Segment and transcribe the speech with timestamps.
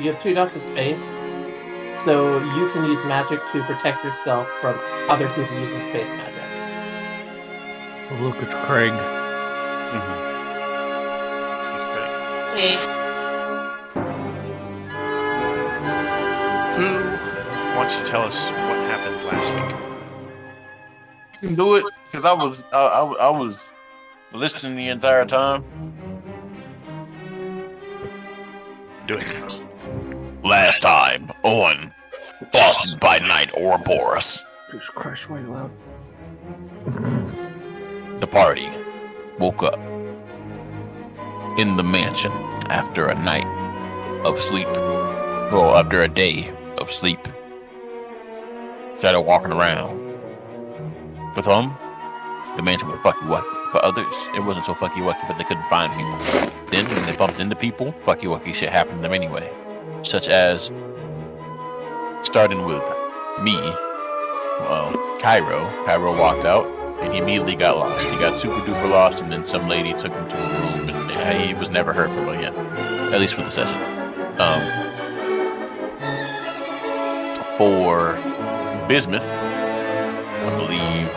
[0.00, 1.02] you have two dots of space,
[2.02, 6.40] so you can use magic to protect yourself from other people using space magic.
[8.20, 8.92] Look at Craig.
[9.92, 9.98] Hmm.
[11.70, 12.10] That's great.
[12.58, 13.00] Hey,
[16.76, 19.76] Who wants to tell us what happened last week?
[21.42, 23.70] You can do it because I was I, I, I was
[24.32, 25.64] listening the entire time.
[29.06, 29.64] Do it.
[30.44, 31.92] Last time on
[32.52, 35.70] Boston by Night Jesus Christ, why are you loud?
[38.20, 38.68] the party
[39.38, 39.78] woke up
[41.58, 42.32] in the mansion
[42.70, 43.46] after a night
[44.24, 44.68] of sleep.
[44.68, 47.20] Well, after a day of sleep.
[48.96, 49.98] Started walking around.
[51.34, 51.76] For some,
[52.56, 53.72] the mansion was fucky wucky.
[53.72, 56.50] For others, it wasn't so fucky wucky, but they couldn't find people.
[56.70, 59.50] Then, when they bumped into people, fucky wucky shit happened to them anyway.
[60.02, 60.70] Such as
[62.22, 62.82] starting with
[63.42, 63.56] me,
[64.60, 65.68] well, Cairo.
[65.84, 66.66] Cairo walked out
[67.00, 68.08] and he immediately got lost.
[68.08, 71.42] He got super duper lost, and then some lady took him to a room, and
[71.42, 72.54] he was never heard from again,
[73.12, 73.76] at least for the session.
[74.38, 74.60] Um,
[77.56, 78.14] for
[78.88, 81.08] Bismuth, I believe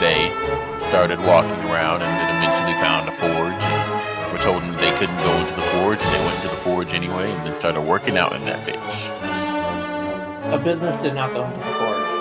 [0.00, 0.30] they
[0.88, 3.35] started walking around and then eventually found a forge.
[4.46, 6.56] And were told that they couldn't go into the forge, and they went to the
[6.56, 10.52] forge anyway, and then started working out in that bitch.
[10.52, 12.16] A Bismuth did not go into the forge.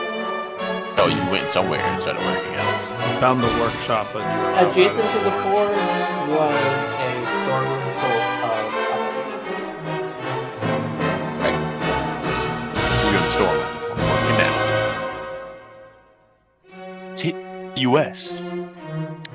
[0.97, 3.19] Oh, you went somewhere and started working out.
[3.19, 5.77] Found the workshop and you were Adjacent to the forge
[6.27, 6.57] was
[6.97, 7.13] a
[7.45, 8.69] storeroom full of Right.
[12.99, 13.57] So you're in the store
[14.01, 14.55] working now.
[17.15, 17.35] T-
[17.83, 18.41] U.S.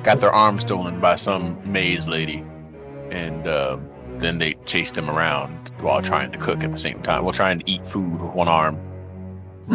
[0.02, 2.42] got their arm stolen by some maze lady,
[3.10, 7.24] and um, then they chased them around while trying to cook at the same time,
[7.24, 8.78] while trying to eat food with one arm.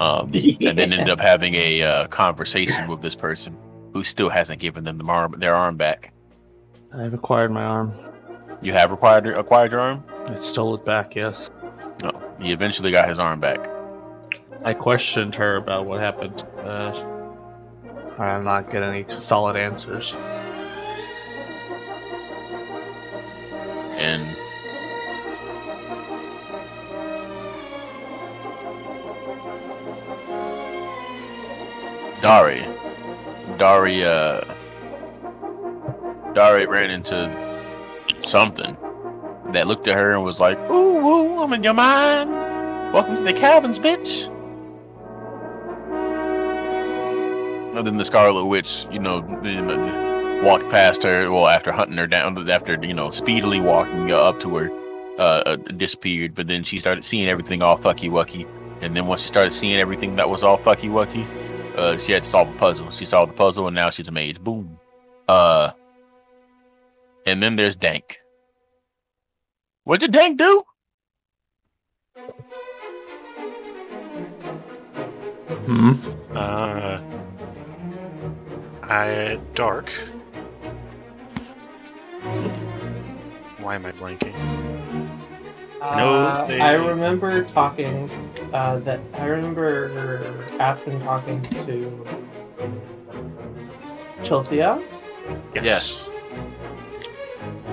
[0.00, 3.56] um, and then ended up having a uh, conversation with this person
[3.92, 6.12] who still hasn't given them the arm, their arm back.
[6.92, 7.92] I've acquired my arm.
[8.62, 10.04] You have acquired acquired your arm.
[10.28, 11.50] I stole it back, yes.
[12.02, 12.10] No,
[12.40, 13.58] he eventually got his arm back.
[14.64, 16.44] I questioned her about what happened.
[16.58, 16.92] Uh,
[18.18, 20.14] I'm not getting any solid answers.
[23.98, 24.36] And
[32.22, 32.64] Dari,
[33.56, 34.40] Dari, uh,
[36.34, 37.30] Dari ran into
[38.20, 38.76] something
[39.52, 42.30] that looked at her and was like, "Ooh, ooh, I'm in your mind.
[42.92, 44.26] Welcome to the cabins, bitch."
[47.76, 49.20] And then the Scarlet Witch, you know,
[50.42, 51.30] walked past her.
[51.30, 54.70] Well, after hunting her down, after you know, speedily walking up to her,
[55.18, 56.34] uh, uh, disappeared.
[56.34, 58.46] But then she started seeing everything all fucky wucky.
[58.80, 61.26] And then once she started seeing everything that was all fucky wucky,
[61.76, 62.90] uh, she had to solve a puzzle.
[62.90, 64.40] She solved the puzzle, and now she's a mage.
[64.40, 64.78] Boom.
[65.28, 65.70] Uh,
[67.26, 68.18] and then there's Dank.
[69.84, 70.62] What did Dank do?
[75.66, 75.94] Hmm.
[76.32, 77.00] Uh,
[78.82, 79.92] I dark.
[83.60, 84.34] Why am I blanking?
[85.80, 88.10] No, Uh, they- I remember talking.
[88.52, 90.22] Uh, that I remember
[90.58, 92.06] Aspen talking to
[94.22, 94.56] Chelsea.
[95.54, 96.10] Yes.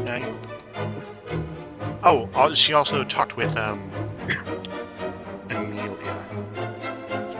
[0.07, 0.23] I-
[2.03, 3.79] Oh, uh, she also talked with um
[5.49, 6.25] Amelia.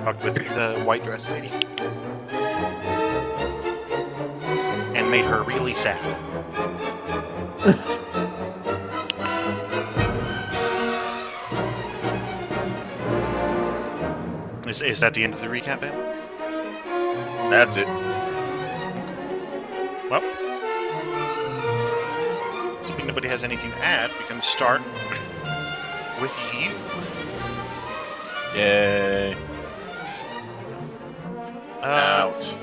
[0.04, 1.52] Talked with the white dress lady.
[4.96, 6.00] And made her really sad.
[14.68, 17.50] Is, is that the end of the recap, Al?
[17.50, 17.88] That's it.
[20.10, 20.22] Well,
[22.82, 24.82] if nobody has anything to add, we can start
[26.22, 26.72] with you.
[28.60, 29.36] Yay.
[31.82, 32.56] Uh, Ouch.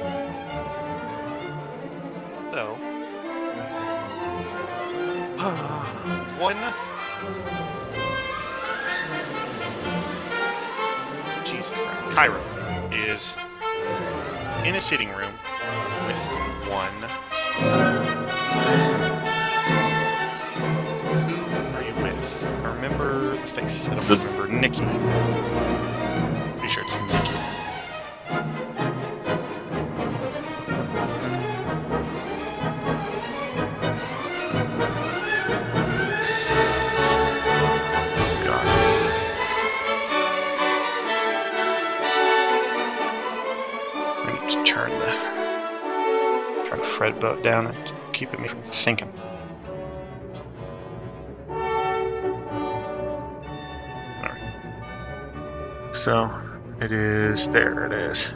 [2.52, 2.89] so,
[5.40, 6.56] one.
[11.44, 12.14] Jesus Christ.
[12.14, 12.40] Cairo
[12.92, 13.37] is
[14.66, 15.32] in a sitting room
[16.06, 16.16] with
[16.69, 16.92] one.
[21.20, 22.46] Who are you with?
[22.46, 23.88] I remember the face.
[23.88, 24.84] I don't The- remember Nikki.
[26.58, 27.38] Pretty sure it's Nikki.
[47.00, 49.11] Fred boat down and keeping me from sinking.
[55.94, 56.31] So
[56.82, 58.31] it is there it is.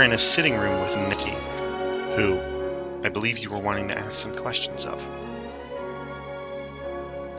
[0.00, 1.34] Are in a sitting room with Nikki,
[2.16, 2.40] who
[3.04, 5.10] I believe you were wanting to ask some questions of.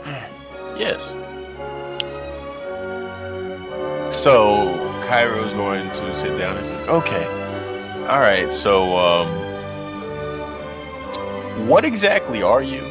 [0.78, 1.12] Yes.
[4.16, 7.26] So Cairo's going to sit down and say, "Okay,
[8.08, 8.52] all right.
[8.54, 9.28] So, um,
[11.68, 12.82] what exactly are you?"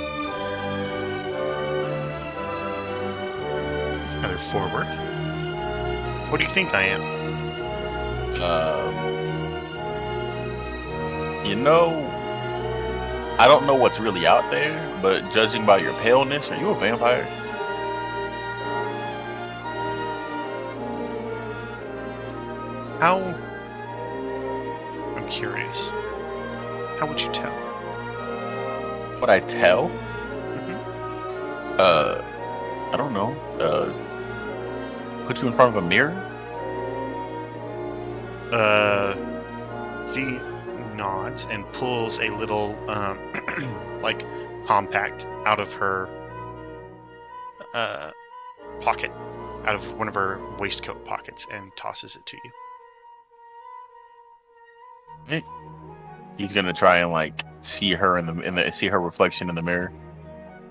[4.23, 4.87] Either forward.
[6.28, 7.02] What do you think I am?
[8.43, 8.79] Um,
[11.50, 11.91] you know,
[13.37, 16.79] I don't know what's really out there, but judging by your paleness, are you a
[16.79, 17.25] vampire?
[23.00, 23.19] How?
[25.17, 25.88] I'm curious.
[27.00, 27.50] How would you tell?
[29.19, 29.88] What I tell?
[29.88, 31.81] Mhm.
[31.81, 32.23] Uh,
[32.93, 33.35] I don't know.
[33.58, 36.14] Uh, put you in front of a mirror.
[38.52, 39.14] Uh,
[40.12, 40.38] she
[41.50, 43.18] and pulls a little, um,
[44.02, 44.24] like,
[44.66, 46.08] compact out of her
[47.74, 48.10] uh,
[48.80, 49.10] pocket,
[49.64, 52.50] out of one of her waistcoat pockets, and tosses it to you.
[56.36, 59.54] He's gonna try and like see her in the in the see her reflection in
[59.54, 59.92] the mirror.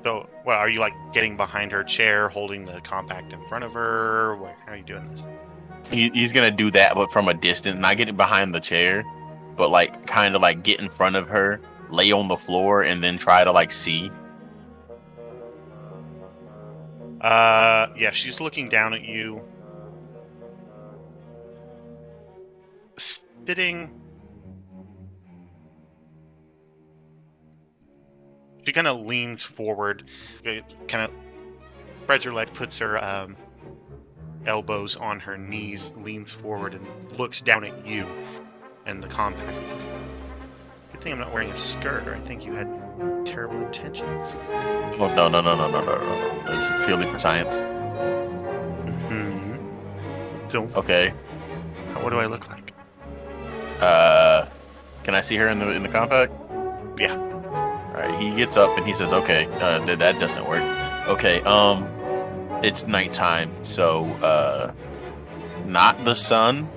[0.03, 3.73] So, what are you like getting behind her chair, holding the compact in front of
[3.73, 4.37] her?
[4.37, 5.25] What, how are you doing this?
[5.91, 9.03] He, he's gonna do that, but from a distance, not getting behind the chair,
[9.59, 11.59] but like kind of like get in front of her,
[11.91, 14.09] lay on the floor, and then try to like see.
[17.19, 19.43] Uh, yeah, she's looking down at you,
[22.95, 23.91] sitting.
[28.65, 30.05] She kind of leans forward,
[30.87, 31.11] kind of
[32.03, 33.35] spreads her leg, puts her um,
[34.45, 38.07] elbows on her knees, leans forward, and looks down at you
[38.89, 39.55] and the compact.
[40.91, 42.67] Good thing I'm not wearing a skirt, or I think you had
[43.25, 44.35] terrible intentions.
[44.99, 46.55] Oh no no no no no no no!
[46.55, 47.59] This is purely for science.
[49.07, 49.53] Hmm.
[50.49, 51.13] So, Okay.
[52.01, 52.73] what do I look like?
[53.79, 54.45] Uh,
[55.03, 56.33] can I see her in the in the compact?
[56.97, 57.15] Yeah.
[57.15, 58.19] All right.
[58.19, 60.63] He gets up and he says, "Okay, uh, th- that doesn't work."
[61.07, 61.41] Okay.
[61.41, 61.87] Um,
[62.63, 64.73] it's nighttime, so uh,
[65.65, 66.67] not the sun.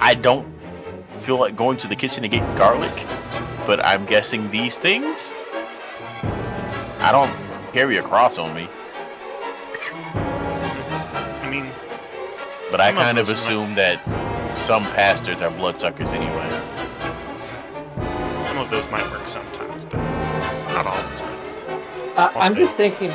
[0.00, 0.51] I don't
[1.22, 2.92] feel like going to the kitchen to get garlic,
[3.66, 5.32] but I'm guessing these things.
[7.00, 7.32] I don't
[7.72, 8.68] carry a cross on me,
[10.14, 11.66] I mean,
[12.70, 14.00] but I Some of kind of those might- assume that
[14.56, 16.48] some pastors are bloodsuckers anyway.
[18.46, 19.96] some of those might work sometimes, but
[20.74, 21.38] not all the time.
[22.16, 23.10] Uh, I'm just thinking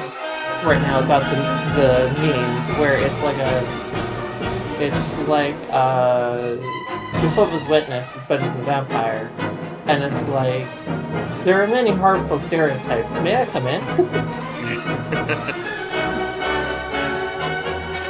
[0.64, 1.38] right now about the
[1.78, 6.56] the meme where it's like a, it's like uh,
[7.22, 9.32] Jehovah's Witness, but it's a vampire,
[9.86, 10.66] and it's like
[11.44, 13.12] there are many harmful stereotypes.
[13.22, 13.82] May I come in?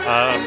[0.08, 0.42] Um,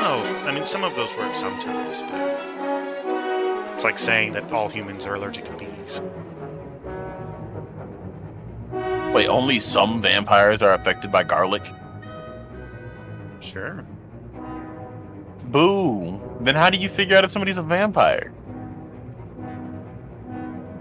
[0.00, 5.06] no, I mean some of those work sometimes, but it's like saying that all humans
[5.06, 6.00] are allergic to bees.
[9.14, 11.62] Wait, only some vampires are affected by garlic?
[13.38, 13.86] Sure.
[15.50, 16.20] Boo.
[16.40, 18.32] Then how do you figure out if somebody's a vampire?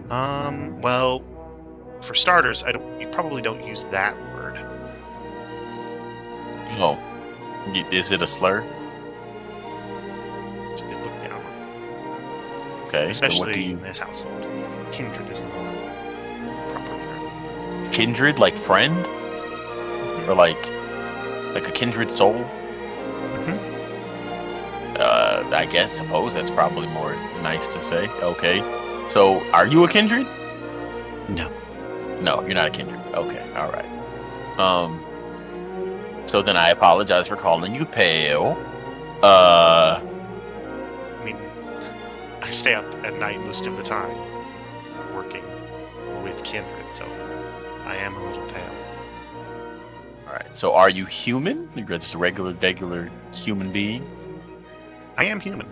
[0.10, 0.82] Um.
[0.82, 1.24] Well,
[2.02, 3.00] for starters, I don't.
[3.02, 4.58] You probably don't use that word.
[6.82, 6.98] Oh.
[7.92, 8.62] Is it a slur?
[10.72, 11.42] Just look down.
[12.88, 13.12] Okay.
[13.14, 14.48] so what Especially do in this household,
[14.92, 15.50] kindred is the
[16.70, 17.92] proper term.
[17.92, 19.06] kindred like friend?
[20.28, 20.58] Or like
[21.54, 22.46] like a kindred soul?
[25.00, 28.08] Uh I guess suppose that's probably more nice to say.
[28.22, 28.60] Okay.
[29.10, 30.28] So are you a kindred?
[31.30, 31.50] No.
[32.22, 33.00] No, you're not a kindred.
[33.14, 33.90] Okay, alright.
[34.60, 35.00] Um
[36.28, 38.58] so then I apologize for calling you pale.
[39.24, 40.02] Uh
[41.20, 41.38] I mean,
[42.42, 44.16] I stay up at night most of the time,
[45.14, 45.44] working
[46.24, 47.06] with kindred, so
[47.86, 48.72] I am a little pale.
[50.28, 50.58] All right.
[50.58, 51.70] So, are you human?
[51.76, 54.06] You're just a regular, regular human being.
[55.20, 55.68] I am human.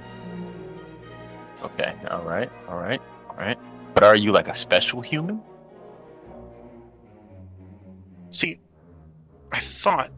[1.64, 1.96] Okay.
[2.12, 2.52] All right.
[2.68, 3.02] All right.
[3.30, 3.58] All right.
[3.94, 5.42] But are you like a special human?
[8.30, 8.60] See,
[9.50, 10.12] I thought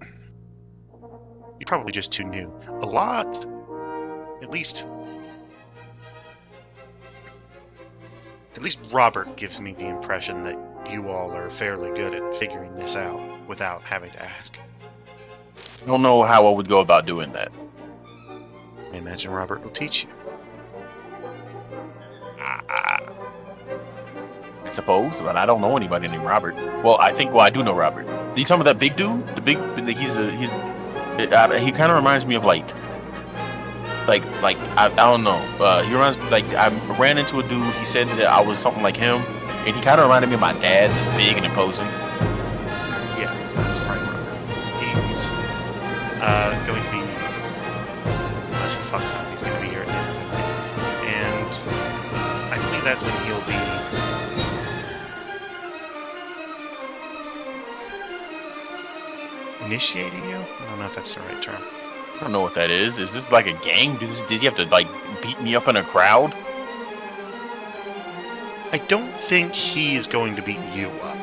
[0.00, 2.50] you're probably just too new.
[2.66, 3.44] A lot,
[4.42, 4.86] at least,
[8.56, 12.74] at least Robert gives me the impression that you all are fairly good at figuring
[12.74, 14.58] this out without having to ask.
[15.82, 17.52] I don't know how I would go about doing that.
[18.94, 20.08] I imagine Robert will teach you.
[22.38, 23.00] I
[24.70, 26.54] suppose, but I don't know anybody named Robert.
[26.84, 27.32] Well, I think.
[27.32, 28.06] Well, I do know Robert.
[28.06, 29.26] Are you talking about that big dude?
[29.34, 29.58] The big.
[29.96, 30.30] He's a.
[30.30, 30.48] He's.
[30.48, 32.64] Uh, he kind of reminds me of like.
[34.06, 35.42] Like, like I, I don't know.
[35.58, 37.74] Uh, he reminds like I ran into a dude.
[37.74, 39.22] He said that I was something like him,
[39.66, 41.86] and he kind of reminded me of my dad, just big and imposing.
[43.18, 45.08] Yeah, that's right, Robert.
[45.10, 45.26] He's
[46.22, 46.83] uh, going
[48.74, 50.14] to be, unless he fucks up, he's going to be here at the end of
[50.14, 50.44] the week.
[51.14, 51.48] And
[52.52, 53.54] I believe that's when he'll be.
[59.66, 60.36] Initiating you?
[60.36, 61.62] I don't know if that's the right term.
[62.16, 62.98] I don't know what that is.
[62.98, 63.96] Is this like a gang?
[63.96, 64.86] Did, did you have to like
[65.22, 66.34] beat me up in a crowd?
[68.72, 71.18] I don't think he is going to beat you up.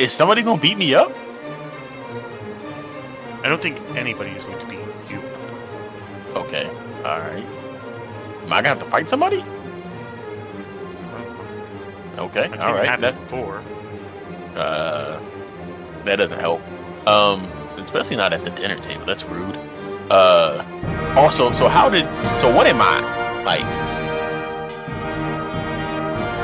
[0.00, 1.12] Is somebody gonna beat me up?
[3.42, 5.20] I don't think anybody is going to beat you.
[6.34, 6.66] Okay,
[7.04, 7.44] all right.
[8.44, 9.44] Am I gonna have to fight somebody?
[12.18, 13.00] Okay, all right.
[13.00, 13.62] That before.
[14.56, 15.20] uh,
[16.04, 16.60] that doesn't help.
[17.06, 17.44] Um,
[17.78, 19.06] especially not at the dinner table.
[19.06, 19.56] That's rude.
[20.10, 20.64] Uh,
[21.16, 22.04] also, so how did?
[22.40, 23.00] So what am I
[23.44, 23.64] like?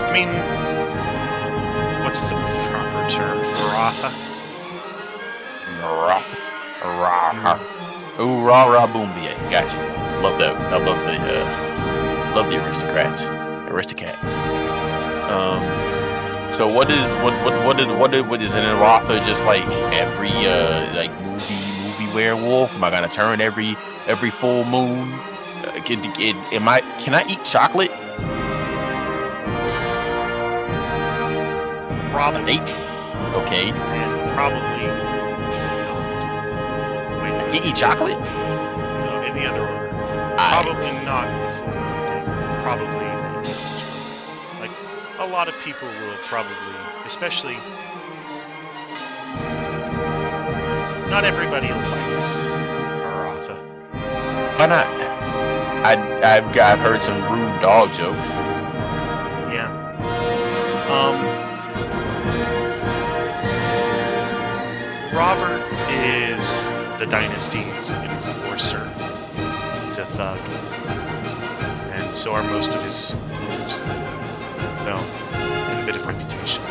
[0.00, 0.28] I mean,
[2.04, 2.28] what's the
[2.70, 3.38] proper term?
[3.72, 4.10] Ratha?
[5.82, 6.22] Rah,
[6.86, 7.58] rah,
[8.20, 9.76] ooh, rah, rah, boom, yeah, gotcha.
[10.22, 10.54] Love that.
[10.56, 13.28] I love the, uh, love the aristocrats,
[13.70, 14.36] aristocrats.
[15.30, 15.62] Um,
[16.52, 19.62] so what is what what what is what is, what is an Aratha just like
[19.92, 22.74] every uh like movie movie werewolf?
[22.74, 23.76] Am I gonna turn every
[24.06, 25.12] every full moon?
[25.12, 27.90] Uh, can, can, am I can I eat chocolate?
[32.12, 32.58] Probably.
[33.42, 35.05] Okay, And probably.
[37.52, 38.18] You eat chocolate?
[38.18, 39.90] no, in the other order.
[40.38, 41.72] I, Probably not before
[42.08, 42.20] they
[42.62, 44.70] probably they like
[45.20, 46.52] a lot of people will probably
[47.04, 47.56] especially
[51.08, 52.50] not everybody likes
[53.06, 53.56] Aratha.
[54.58, 54.86] why not?
[55.86, 58.28] I I've I've heard some rude dog jokes.
[59.54, 59.70] Yeah.
[60.90, 61.16] Um
[65.14, 68.88] Robert is the dynasty's enforcer.
[69.86, 70.38] He's a thug.
[71.92, 73.14] And so are most of his
[73.48, 73.76] moves.
[74.82, 76.62] So, a bit of reputation.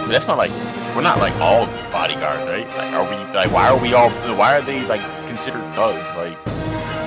[0.00, 0.50] But that's not like
[0.96, 2.66] we're not like all bodyguards, right?
[2.76, 4.10] Like, are we like why are we all?
[4.36, 6.04] Why are they like considered thugs?
[6.16, 6.36] Like,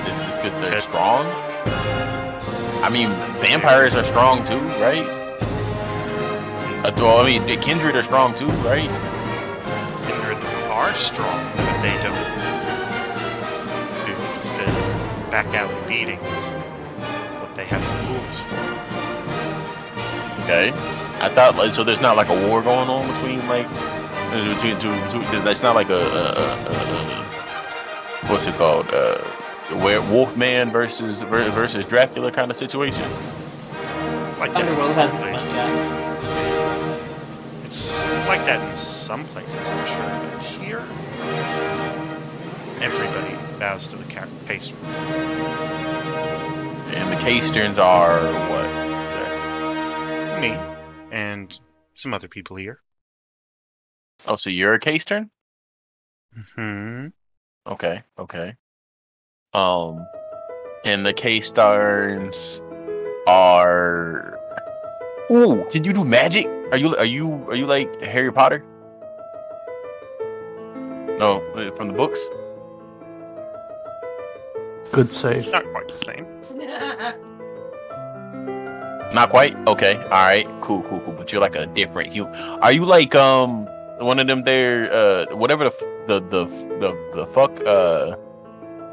[0.08, 1.26] is just because they're strong?
[2.82, 5.06] I mean, vampires are strong too, right?
[6.96, 8.88] Well, I mean, the kindred are strong too, right?
[10.78, 12.14] Kindred are strong, but they don't
[14.06, 14.14] do
[14.56, 14.66] the
[15.30, 16.52] back alley beatings.
[17.40, 18.60] What they have the wolves for.
[20.44, 20.72] Okay.
[21.20, 21.82] I thought like so.
[21.84, 23.68] There's not like a war going on between like
[24.30, 24.94] between two.
[25.10, 27.24] two that's not like a, a, a, a, a
[28.28, 28.88] what's it called?
[28.90, 29.18] Uh,
[29.82, 33.02] where Wolfman versus versus Dracula kind of situation.
[34.38, 35.48] Like that in Underworld hasn't places.
[35.48, 35.56] won.
[37.64, 40.27] It's like that in some places, I'm sure.
[42.80, 44.96] Everybody bows to the ca- patrons.
[46.94, 48.20] And the Casterns are
[48.50, 48.68] what?
[50.40, 50.56] Me
[51.10, 51.58] and
[51.94, 52.80] some other people here.
[54.26, 55.30] Oh, so you're a Castern?
[56.54, 57.08] Hmm.
[57.66, 58.54] Okay, okay.
[59.52, 60.06] Um,
[60.84, 62.60] and the Casterns
[63.26, 64.38] are.
[65.32, 66.46] Ooh, can you do magic?
[66.70, 68.64] Are you are you are you like Harry Potter?
[71.18, 72.20] No, uh, from the books.
[74.92, 75.50] Good save.
[75.52, 76.26] Not quite the same.
[79.14, 79.56] Not quite.
[79.66, 79.96] Okay.
[79.96, 80.46] All right.
[80.60, 80.82] Cool.
[80.82, 81.00] Cool.
[81.00, 81.14] Cool.
[81.14, 82.34] But you're like a different human.
[82.34, 83.66] Are you like um
[83.98, 84.92] one of them there?
[84.92, 86.44] Uh, whatever the f- the the
[86.78, 88.16] the the fuck uh,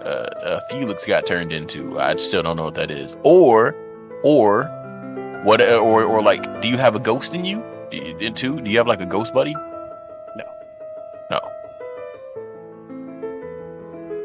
[0.03, 1.99] uh uh Felix got turned into.
[1.99, 3.15] I still don't know what that is.
[3.23, 3.75] Or
[4.23, 4.65] or
[5.43, 7.61] What uh, or or like, do you have a ghost in you?
[7.91, 8.59] Do you- in too?
[8.61, 9.53] Do you have like a ghost buddy?
[9.53, 10.45] No.
[11.29, 11.39] No.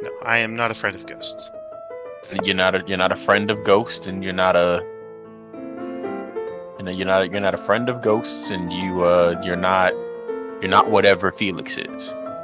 [0.03, 1.51] No, I am not afraid of ghosts.
[2.45, 4.85] You're not a you're not a friend of ghosts, and you're not a
[6.79, 9.93] you know you're not you're not a friend of ghosts, and you uh you're not
[10.61, 12.13] you're not whatever Felix is.
[12.13, 12.41] Mhm.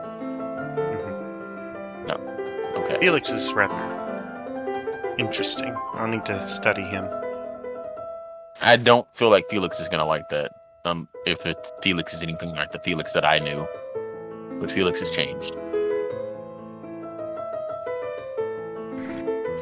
[2.76, 2.98] Okay.
[3.00, 5.74] Felix is rather interesting.
[5.94, 7.08] I'll need to study him.
[8.62, 10.52] I don't feel like Felix is gonna like that.
[10.84, 13.66] Um, if it, Felix is anything like the Felix that I knew,
[14.60, 15.52] but Felix has changed.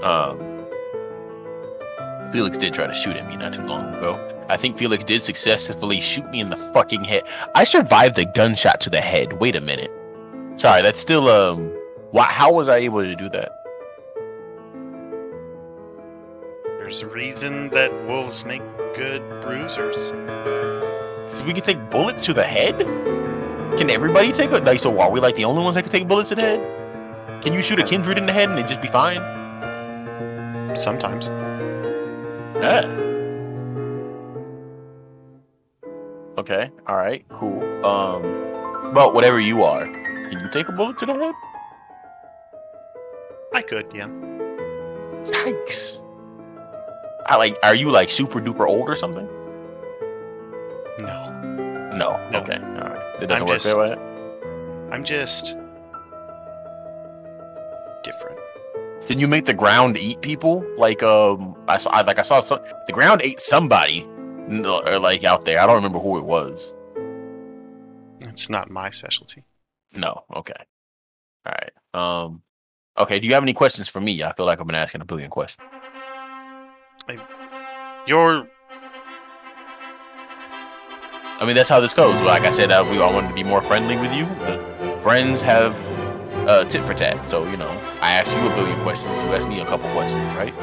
[0.04, 0.38] Um,
[2.30, 4.18] Felix did try to shoot at me not too long ago.
[4.50, 7.22] I think Felix did successfully shoot me in the fucking head.
[7.54, 9.34] I survived a gunshot to the head.
[9.40, 9.90] Wait a minute.
[10.56, 11.72] Sorry, that's still um.
[12.10, 12.24] Why?
[12.24, 13.50] How was I able to do that?
[16.78, 18.62] There's a reason that wolves make
[18.94, 19.96] good bruisers.
[21.36, 22.78] So we can take bullets to the head?
[23.78, 26.06] Can everybody take a Like, so are we like the only ones that can take
[26.06, 27.42] bullets to the head?
[27.42, 29.43] Can you shoot a kindred in the head and it just be fine?
[30.74, 31.28] Sometimes.
[32.60, 32.86] Yeah.
[36.38, 36.70] Okay.
[36.86, 37.24] All right.
[37.30, 37.62] Cool.
[37.84, 38.92] Um.
[38.94, 41.34] Well, whatever you are, can you take a bullet to the head?
[43.54, 44.08] I could, yeah.
[45.24, 46.02] Yikes.
[47.26, 47.56] I like.
[47.62, 49.26] Are you like super duper old or something?
[50.98, 51.30] No.
[51.96, 52.28] No.
[52.30, 52.40] No.
[52.40, 52.56] Okay.
[52.58, 53.22] All right.
[53.22, 53.96] It doesn't I'm work just- that way.
[54.92, 55.56] I'm just
[58.04, 58.38] different.
[59.06, 60.64] Did you make the ground eat people?
[60.78, 61.90] Like um, I saw.
[61.90, 62.60] I, like I saw some.
[62.86, 64.06] The ground ate somebody.
[64.48, 65.58] Or like out there.
[65.60, 66.74] I don't remember who it was.
[68.20, 69.44] It's not my specialty.
[69.94, 70.24] No.
[70.34, 70.52] Okay.
[71.46, 72.24] All right.
[72.24, 72.42] Um.
[72.98, 73.18] Okay.
[73.18, 74.22] Do you have any questions for me?
[74.22, 75.66] I feel like I've been asking a billion questions.
[78.06, 78.48] You're
[81.40, 82.18] I mean, that's how this goes.
[82.22, 84.24] Like I said, uh, we all wanted to be more friendly with you.
[84.46, 85.74] The friends have
[86.48, 87.28] uh, tit for tat.
[87.28, 89.10] So you know, I asked you a billion questions.
[89.22, 90.54] You asked me a couple questions, right?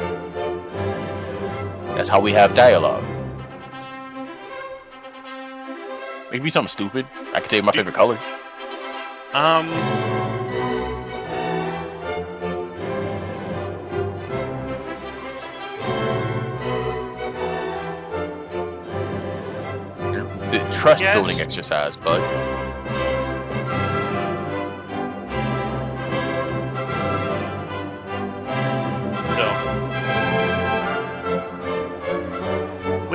[1.96, 3.04] That's how we have dialogue.
[6.30, 7.06] Maybe something stupid.
[7.34, 8.18] I could tell you my favorite color.
[9.34, 9.68] um
[20.50, 21.14] The trust Yes.
[21.14, 22.20] building exercise, bud.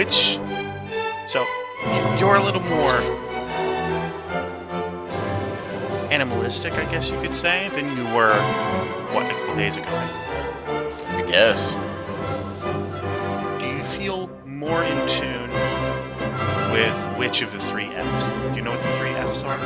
[0.08, 0.40] Which
[1.28, 1.46] so
[2.18, 2.96] you're a little more
[6.10, 8.34] animalistic, I guess you could say, than you were
[9.12, 9.90] what a couple days ago.
[9.90, 11.74] I guess.
[13.60, 15.52] Do you feel more in tune
[16.72, 18.32] with which of the three Fs?
[18.32, 19.58] Do you know what the three Fs are?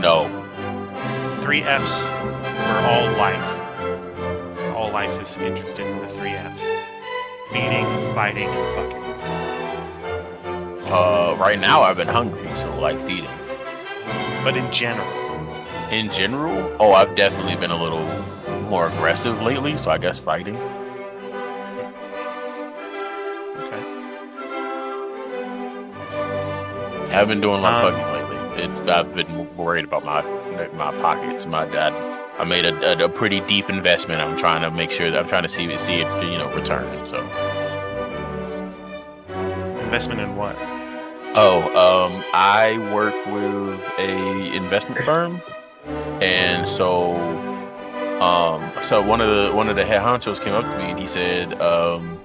[0.00, 0.30] No.
[1.42, 4.74] Three Fs for all life.
[4.74, 6.64] All life is interested in the three Fs.
[7.52, 9.03] Feeding, biting, and fucking.
[10.86, 13.30] Uh, right now I've been hungry, so like feeding.
[14.44, 15.08] But in general,
[15.90, 18.06] In general, oh, I've definitely been a little
[18.68, 20.56] more aggressive lately, so I guess fighting.
[23.58, 23.82] okay.
[27.12, 28.62] I've been doing a lot of Um, lately.
[28.64, 30.22] It's I've been worried about my
[30.74, 31.46] my pockets.
[31.46, 31.92] My dad,
[32.38, 34.20] I made a, a, a pretty deep investment.
[34.20, 37.04] I'm trying to make sure that I'm trying to see see it you know return.
[37.06, 37.18] So
[39.84, 40.56] Investment in what?
[41.34, 45.40] Oh, um, I work with a investment firm,
[46.20, 47.14] and so
[48.20, 50.98] um, so one of the one of the head honchos came up to me and
[50.98, 52.20] he said, um,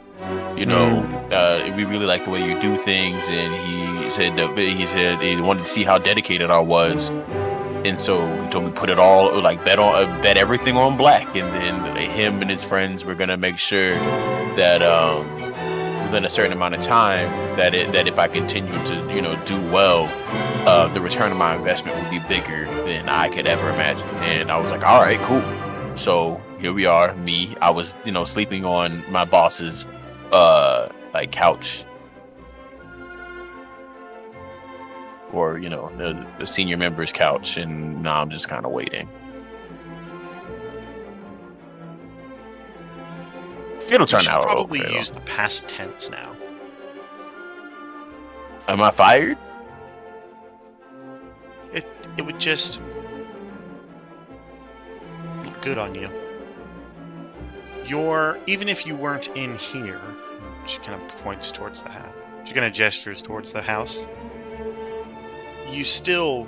[0.55, 0.99] you know,
[1.31, 5.21] uh, we really like the way you do things, and he said that he said
[5.21, 7.09] he wanted to see how dedicated I was,
[7.85, 10.95] and so he told me put it all like bet on uh, bet everything on
[10.95, 13.95] black, and then him and his friends were gonna make sure
[14.55, 15.25] that um,
[16.09, 19.39] within a certain amount of time that it that if I continue to you know
[19.45, 20.09] do well,
[20.67, 24.51] uh, the return of my investment would be bigger than I could ever imagine, and
[24.51, 25.43] I was like, all right, cool.
[25.97, 27.55] So here we are, me.
[27.61, 29.85] I was you know sleeping on my boss's
[30.31, 31.85] uh like couch
[35.33, 39.07] or you know the, the senior member's couch and now i'm just kind of waiting
[43.91, 44.97] it'll turn out probably okay, though.
[44.97, 46.36] use the past tense now.
[48.67, 49.38] am i fired
[51.73, 51.86] It
[52.17, 52.82] it would just
[55.43, 56.10] look good on you.
[57.86, 60.02] You're even if you weren't in here,
[60.65, 62.13] she kind of points towards the hat.
[62.45, 64.06] She kind of gestures towards the house.
[65.69, 66.47] You still.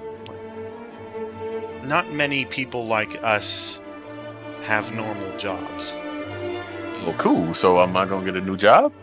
[1.84, 3.80] Not many people like us
[4.64, 5.96] have normal jobs.
[7.04, 7.56] Well, cool.
[7.56, 8.94] So am I gonna get a new job?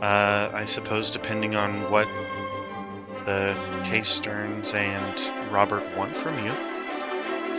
[0.00, 2.08] Uh, I suppose depending on what
[3.24, 6.52] the Case Stearns and Robert want from you.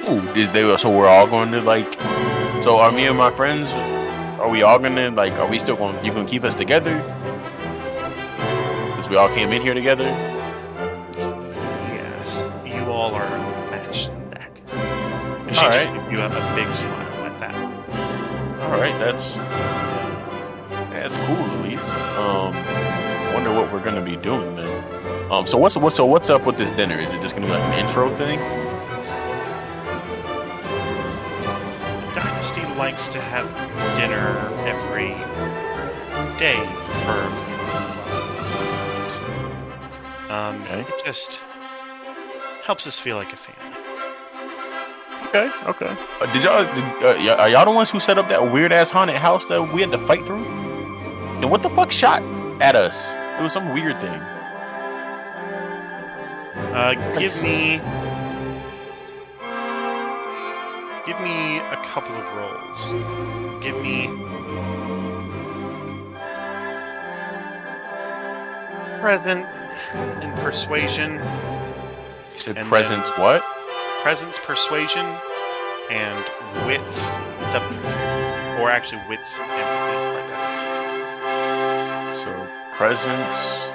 [0.09, 1.93] Ooh, is they so we're all going to like?
[2.61, 3.71] So are me and my friends?
[4.39, 5.33] Are we all gonna like?
[5.33, 6.03] Are we still going?
[6.03, 6.97] You gonna keep us together?
[8.89, 10.05] Because we all came in here together.
[11.93, 13.29] Yes, you all are
[13.71, 14.61] matched in that.
[14.67, 15.93] She All just right.
[15.93, 16.99] gives you a, a big smile at that.
[16.99, 17.02] All
[18.79, 19.35] right, that's
[20.91, 21.89] that's cool at least.
[22.17, 22.53] Um,
[23.33, 25.31] wonder what we're gonna be doing then.
[25.31, 26.99] Um, so what's what's so what's up with this dinner?
[26.99, 28.39] Is it just gonna be like an intro thing?
[32.15, 33.47] Dynasty likes to have
[33.97, 35.09] dinner every
[36.37, 36.57] day
[37.05, 37.43] for
[40.31, 40.81] um, Okay.
[40.81, 41.41] it just
[42.63, 43.82] helps us feel like a family.
[45.33, 45.97] Okay, okay.
[46.21, 48.71] Uh, did y'all did, uh, y- are y'all the ones who set up that weird
[48.71, 50.45] ass haunted house that we had to fight through?
[50.45, 52.21] And what the fuck shot
[52.61, 53.13] at us?
[53.39, 54.11] It was some weird thing.
[56.75, 57.81] Uh, give me
[61.07, 62.91] give me a couple of rolls.
[63.63, 64.07] Give me
[69.01, 69.45] present
[69.95, 71.15] and persuasion,
[72.33, 73.43] You said And presence what?
[74.03, 75.05] Presence, persuasion,
[75.89, 76.25] and
[76.67, 77.09] wits.
[77.09, 77.59] The,
[78.61, 80.45] or actually, wits and is probably better.
[82.17, 83.72] So presence.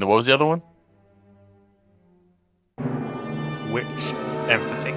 [0.00, 0.62] Mean, what was the other one?
[3.70, 4.14] Wits,
[4.48, 4.92] empathy.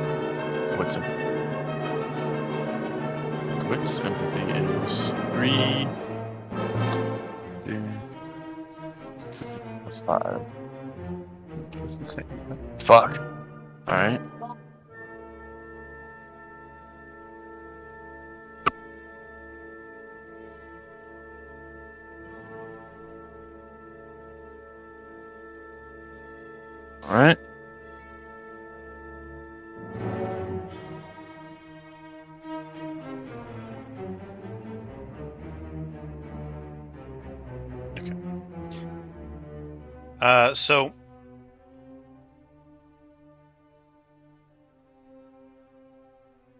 [0.77, 1.03] What's it?
[3.67, 5.87] Wits empathy is three.
[7.65, 7.83] two,
[9.83, 10.41] That's five.
[12.79, 13.21] Fuck.
[27.09, 27.37] All right.
[27.37, 27.37] Right.
[40.21, 40.93] Uh, so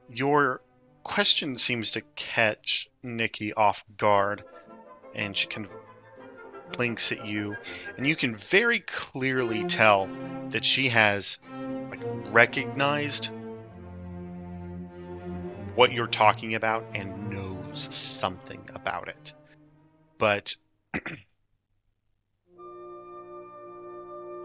[0.10, 0.62] your
[1.04, 4.44] question seems to catch Nikki off guard,
[5.16, 5.72] and she kind of
[6.74, 7.56] blinks at you,
[7.98, 10.10] and you can very clearly tell
[10.50, 11.40] that she has
[11.90, 13.30] like recognized
[15.76, 19.34] what you're talking about and knows something about it,
[20.18, 20.56] but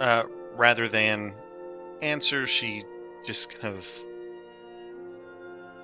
[0.00, 0.24] uh,
[0.56, 1.34] rather than
[2.02, 2.82] answer, she
[3.26, 4.04] just kind of,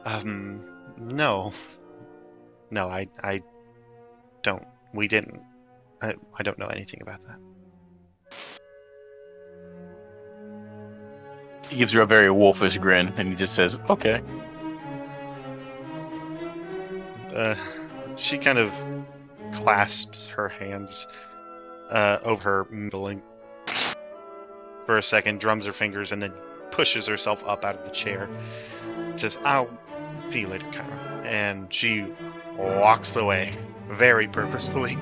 [0.04, 0.64] um,
[0.98, 1.52] no,
[2.70, 3.42] no, I, I
[4.42, 4.66] don't.
[4.92, 5.42] We didn't.
[6.04, 7.38] I, I don't know anything about that.
[11.70, 14.20] He gives you a very wolfish grin, and he just says, "Okay."
[17.34, 17.54] Uh,
[18.16, 18.72] she kind of
[19.52, 21.08] clasps her hands
[21.90, 23.22] uh, over her middle and
[24.86, 26.34] for a second, drums her fingers, and then
[26.70, 28.28] pushes herself up out of the chair.
[29.16, 29.70] Says, "I'll
[30.30, 32.06] see you later, Kyra," and she
[32.58, 33.54] walks away
[33.88, 34.98] very purposefully.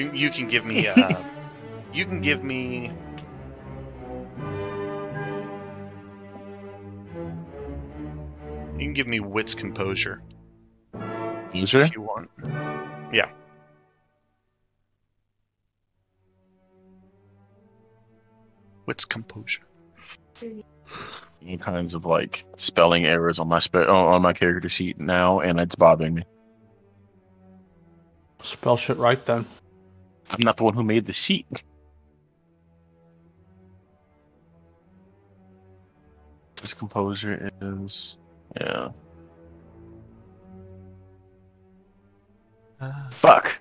[0.00, 1.14] You you can give me uh,
[1.92, 2.90] you can give me
[8.78, 10.22] you can give me wits composure
[11.52, 11.82] You sure?
[11.82, 12.30] if you want.
[13.12, 13.28] Yeah.
[18.86, 19.64] Wits composure.
[21.46, 25.60] All kinds of like spelling errors on my spe- on my character sheet now, and
[25.60, 26.22] it's bothering me.
[28.42, 29.44] Spell shit right then.
[30.30, 31.64] I'm not the one who made the sheet.
[36.60, 38.16] This composure is
[38.60, 38.88] yeah.
[42.80, 43.58] Uh, Fuck.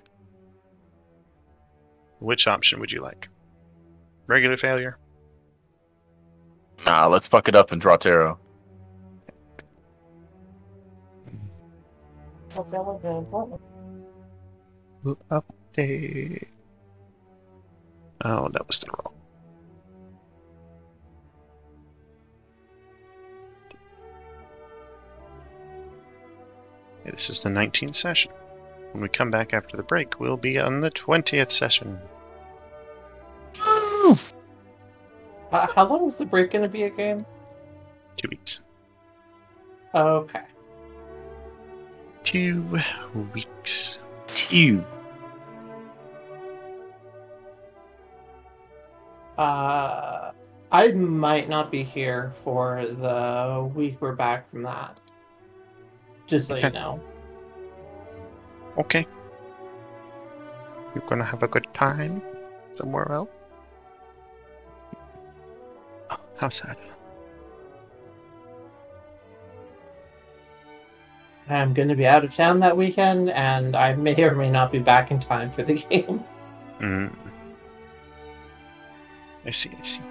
[2.19, 3.27] which option would you like?
[4.27, 4.97] Regular failure?
[6.85, 8.37] Nah, let's fuck it up and draw tarot.
[15.31, 16.47] Update.
[18.25, 19.13] Oh, that was the wrong.
[27.01, 28.31] Okay, this is the 19th session.
[28.91, 31.99] When we come back after the break, we'll be on the 20th session.
[35.51, 37.25] Uh, how long was the break going to be again?
[38.17, 38.63] Two weeks.
[39.95, 40.41] Okay.
[42.23, 42.79] Two
[43.33, 43.99] weeks.
[44.27, 44.83] Two.
[49.39, 50.33] Uh,
[50.69, 54.99] I might not be here for the week we're back from that.
[56.27, 56.99] Just so you know.
[58.77, 59.07] Okay.
[60.93, 62.21] You're gonna have a good time
[62.75, 63.29] somewhere else?
[66.09, 66.75] Oh, how sad.
[71.47, 74.71] I'm going to be out of town that weekend, and I may or may not
[74.71, 76.23] be back in time for the game.
[76.79, 77.28] Mm.
[79.45, 80.09] I see,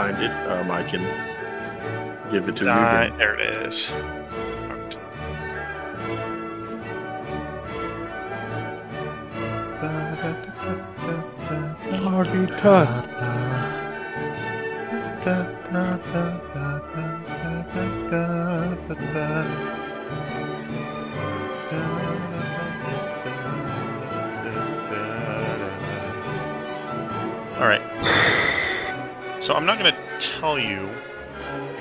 [0.00, 1.02] find it, um, I can
[2.32, 2.70] give it to you.
[2.70, 3.18] Uh, then.
[3.18, 3.90] there it is.
[3.90, 4.96] Alright.
[11.92, 13.09] All
[29.60, 30.88] I'm not going to tell you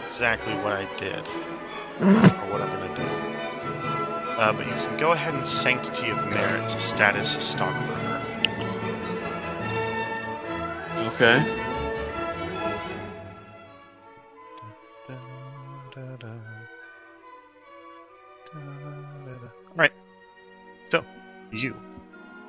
[0.06, 1.26] exactly what I did
[2.02, 3.08] or what I'm going to do.
[4.38, 8.22] Uh, but you can go ahead and Sanctity of Merit status Stockbroker.
[11.14, 11.40] Okay.
[19.78, 19.94] Right.
[20.90, 21.06] So,
[21.54, 21.78] you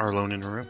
[0.00, 0.66] are alone in a room.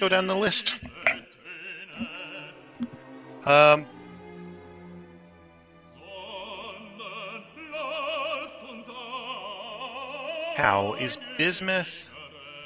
[0.00, 0.74] Go down the list.
[3.44, 3.84] Um,
[10.56, 12.08] how is Bismuth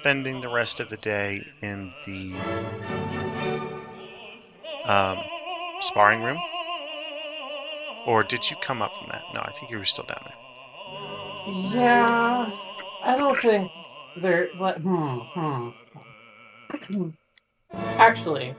[0.00, 2.34] spending the rest of the day in the
[4.84, 5.18] um,
[5.80, 6.38] sparring room?
[8.06, 9.22] Or did you come up from that?
[9.34, 10.36] No, I think you were still down there.
[11.82, 12.50] Yeah,
[13.02, 13.72] I don't think
[14.16, 14.76] they're like.
[14.76, 15.70] Hmm, hmm.
[17.98, 18.54] Actually,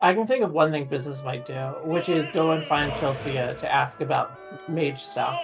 [0.00, 3.32] I can think of one thing Bismuth might do, which is go and find Chelsea
[3.32, 4.30] to ask about
[4.68, 5.40] mage stuff.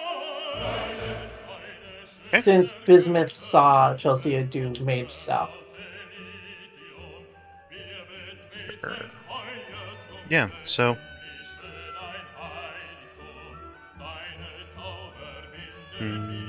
[2.27, 2.39] Okay.
[2.39, 5.51] Since Bismuth saw Chelsea do mage stuff.
[10.29, 10.95] Yeah, so
[15.99, 16.41] mm,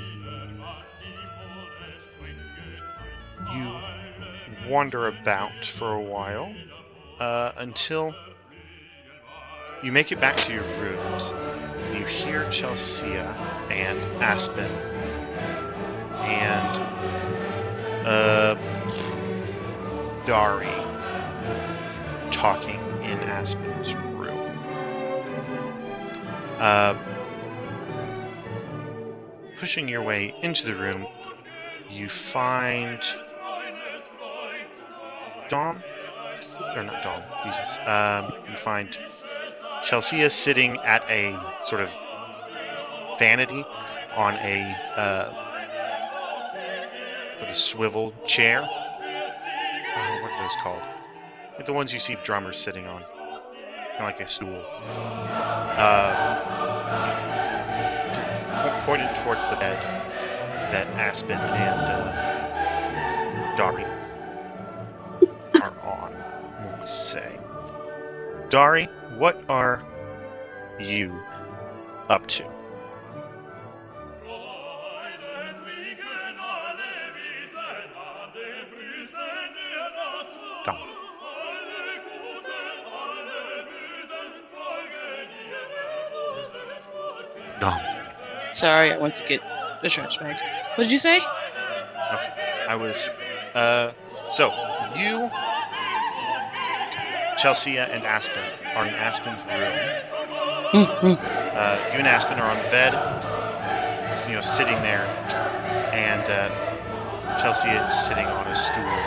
[3.52, 3.81] you
[4.68, 6.54] wander about for a while
[7.18, 8.14] uh, until
[9.82, 11.32] you make it back to your rooms.
[11.94, 14.70] You hear Chelsea and Aspen
[16.24, 16.78] and
[18.06, 18.54] uh,
[20.24, 20.68] Dari
[22.30, 24.58] talking in Aspen's room.
[26.58, 26.96] Uh,
[29.58, 31.06] pushing your way into the room,
[31.90, 33.00] you find
[35.52, 35.84] Dom,
[36.74, 37.78] or not Dom, Jesus.
[37.86, 38.88] Um, you find
[39.84, 41.92] Chelsea sitting at a sort of
[43.18, 43.62] vanity
[44.16, 45.30] on a uh,
[47.38, 48.62] sort of swivel chair.
[48.62, 50.82] Oh, what are those called?
[51.58, 54.64] Like the ones you see drummers sitting on, kind of like a stool.
[55.76, 56.32] Uh,
[58.86, 59.76] pointed towards the bed
[60.72, 62.32] that Aspen and uh,
[66.84, 67.38] say,
[68.48, 69.82] Dari, what are
[70.80, 71.12] you
[72.08, 72.44] up to?
[87.62, 87.80] Dom.
[88.50, 89.40] Sorry, I went to get
[89.82, 90.36] the trash bag.
[90.74, 91.20] What did you say?
[92.68, 93.08] I was.
[93.54, 93.92] Uh,
[94.30, 94.50] so
[94.96, 95.30] you,
[97.42, 99.92] Chelsea, and Aspen are in Aspen's room.
[101.54, 103.00] Uh, you and Aspen are on the bed,
[104.26, 105.12] you know, sitting there,
[105.92, 106.52] and uh,
[107.36, 109.06] Chelsea is sitting on a stool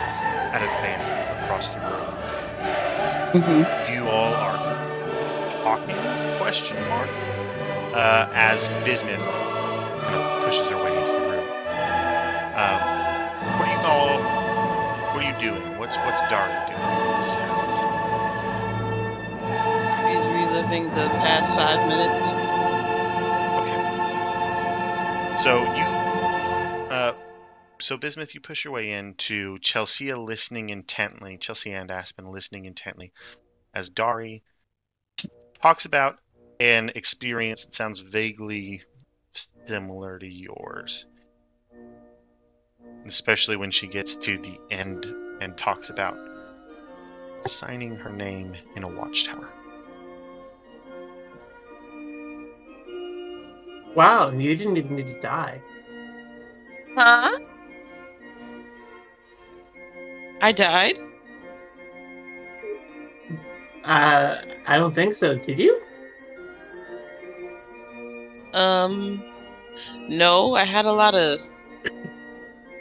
[0.51, 2.09] at a vanity across the room.
[3.33, 3.63] Mm-hmm.
[3.83, 4.61] You all are
[5.49, 5.97] talking?
[6.37, 7.11] Question mark.
[7.93, 9.27] Uh, as Bismuth
[10.03, 11.51] kind of pushes her way into the room.
[12.53, 12.87] Um,
[13.57, 14.27] what do you all?
[15.11, 15.77] What are you doing?
[15.77, 16.95] What's what's Dari doing?
[20.83, 22.25] The past five minutes.
[23.61, 23.77] Okay.
[25.41, 25.85] So you,
[26.93, 27.13] uh,
[27.79, 31.38] so Bismuth, you push your way into Chelsea, listening intently.
[31.38, 33.13] Chelsea and Aspen listening intently
[33.73, 34.43] as Dari
[35.61, 36.19] talks about
[36.59, 38.83] an experience that sounds vaguely
[39.67, 41.05] similar to yours.
[43.05, 45.05] Especially when she gets to the end
[45.39, 46.17] and talks about
[47.47, 49.64] signing her name in a watchtower.
[53.95, 55.62] Wow, you didn't even need to die.
[56.95, 57.39] Huh?
[60.41, 60.97] I died?
[63.86, 65.36] Uh, I don't think so.
[65.36, 65.81] Did you?
[68.53, 69.23] Um,
[70.08, 71.39] no, I had a lot of.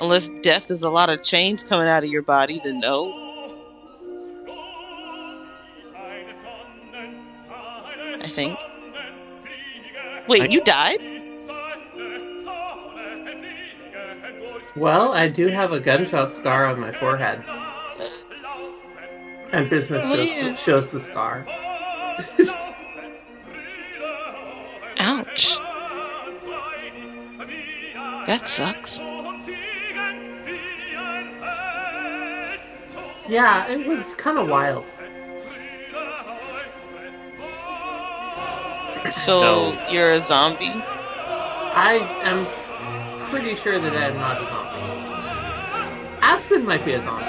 [0.01, 3.13] Unless death is a lot of change coming out of your body, then no.
[8.21, 8.59] I think.
[10.29, 10.99] Wait, I- you died?
[14.77, 17.45] Well, I do have a gunshot scar on my forehead.
[19.53, 20.55] And Bismuth Oh, shows, yeah.
[20.57, 21.47] shows the scar.
[24.99, 25.59] Ouch.
[28.27, 29.05] That sucks.
[33.29, 34.85] yeah, it was kind of wild.
[39.13, 39.41] So
[39.73, 39.91] No.
[39.91, 40.73] you're a zombie?
[41.77, 42.47] I am
[43.31, 46.19] pretty sure that I am not a zombie.
[46.23, 47.25] Aspen might be a zombie.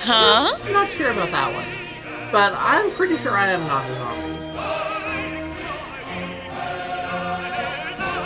[0.00, 0.56] Huh?
[0.64, 1.66] I'm not sure about that one.
[2.32, 4.24] But I'm pretty sure I am not a zombie.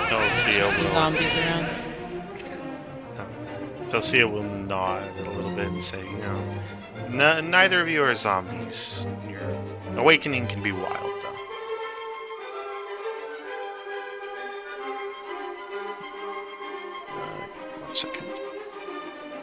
[0.08, 1.66] Chelsea will, Zombies around.
[3.90, 8.14] Chelsea will nod a little bit and say, you know, n- neither of you are
[8.14, 9.06] zombies.
[9.28, 9.56] Your
[9.96, 11.21] awakening can be wild,
[17.92, 18.26] one second.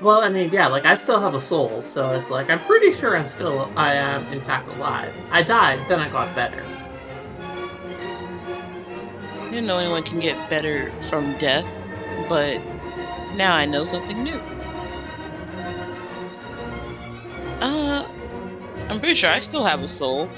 [0.02, 2.94] Well, I mean, yeah, like I still have a soul, so it's like I'm pretty
[2.94, 5.14] sure I'm still, I am in fact alive.
[5.30, 6.64] I died, then I got better.
[9.40, 11.84] I didn't know anyone can get better from death,
[12.30, 12.60] but
[13.36, 14.40] now I know something new.
[17.62, 18.08] Uh,
[18.88, 20.30] I'm pretty sure I still have a soul.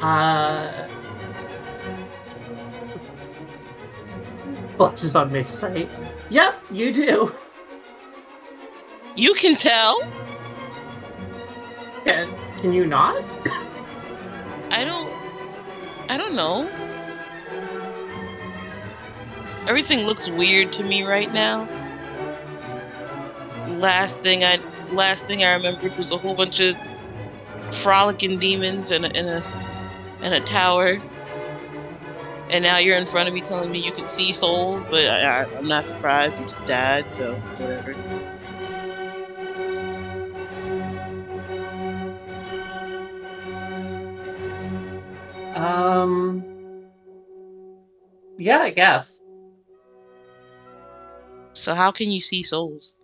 [0.00, 0.88] Uh.
[4.76, 5.88] Flashes on Mitch's face.
[6.32, 7.34] Yep, you do.
[9.16, 10.00] You can tell.
[12.04, 12.26] Can,
[12.62, 13.22] can you not?
[14.70, 15.12] I don't.
[16.08, 16.66] I don't know.
[19.68, 21.68] Everything looks weird to me right now.
[23.68, 24.58] Last thing I
[24.90, 26.74] last thing I remembered was a whole bunch of
[27.72, 29.44] frolicking demons and a in a
[30.22, 30.96] in a tower.
[32.52, 35.22] And now you're in front of me telling me you can see souls, but I,
[35.22, 36.38] I, I'm not surprised.
[36.38, 37.94] I'm just dad, so whatever.
[45.54, 46.44] Um.
[48.36, 49.22] Yeah, I guess.
[51.54, 52.96] So how can you see souls?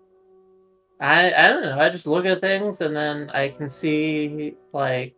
[1.01, 1.78] I I don't know.
[1.78, 5.14] I just look at things and then I can see like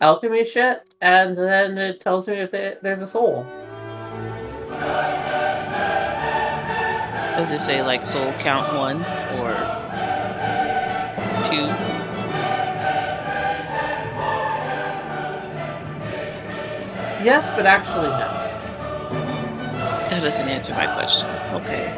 [0.00, 3.46] alchemy shit, and then it tells me if they, there's a soul.
[7.36, 8.98] Does it say like soul count one
[9.40, 9.52] or
[11.48, 11.66] two?
[17.24, 18.40] Yes, but actually no.
[20.08, 21.28] That doesn't answer my question.
[21.54, 21.92] Okay.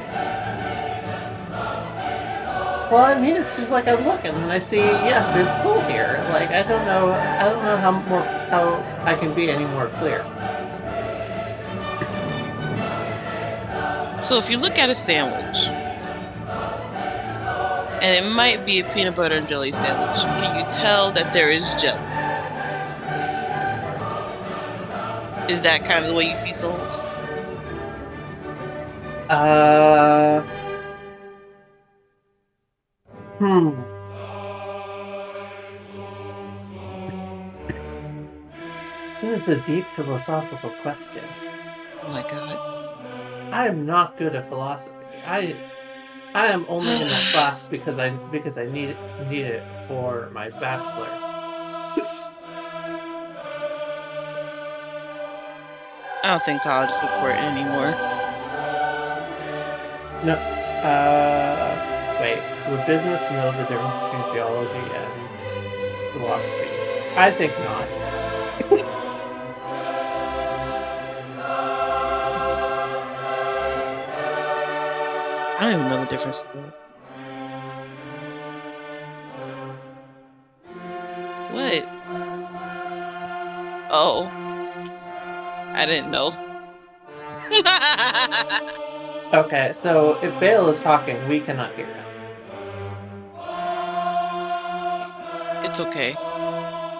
[2.93, 5.81] Well, I mean, it's just like I look and I see yes, there's a soul
[5.83, 6.25] here.
[6.31, 8.75] Like I don't know, I don't know how more how
[9.05, 10.25] I can be any more clear.
[14.23, 15.69] So if you look at a sandwich,
[18.03, 21.51] and it might be a peanut butter and jelly sandwich, can you tell that there
[21.51, 22.01] is jelly?
[25.53, 27.07] Is that kind of the way you see souls?
[29.29, 30.41] Uh.
[33.39, 33.71] Hmm.
[39.21, 41.25] This is a deep philosophical question.
[42.03, 42.72] Oh my god.
[43.53, 44.95] I am not good at philosophy.
[45.27, 45.55] I
[46.35, 48.97] I am only in that class because I because I need
[49.29, 51.09] need it for my bachelor.
[56.25, 57.91] I don't think college is important anymore.
[60.25, 60.35] No.
[60.83, 62.41] Uh, wait.
[62.71, 65.11] Would Bismuth know the difference between theology and
[66.13, 66.71] philosophy?
[67.17, 68.93] I think not.
[75.63, 76.43] I don't even know the difference.
[76.43, 76.73] Though.
[81.53, 81.89] What?
[83.89, 84.27] Oh.
[85.73, 86.35] I didn't know.
[89.33, 92.05] Okay, so if Bale is talking, we cannot hear him.
[95.65, 96.15] it's okay.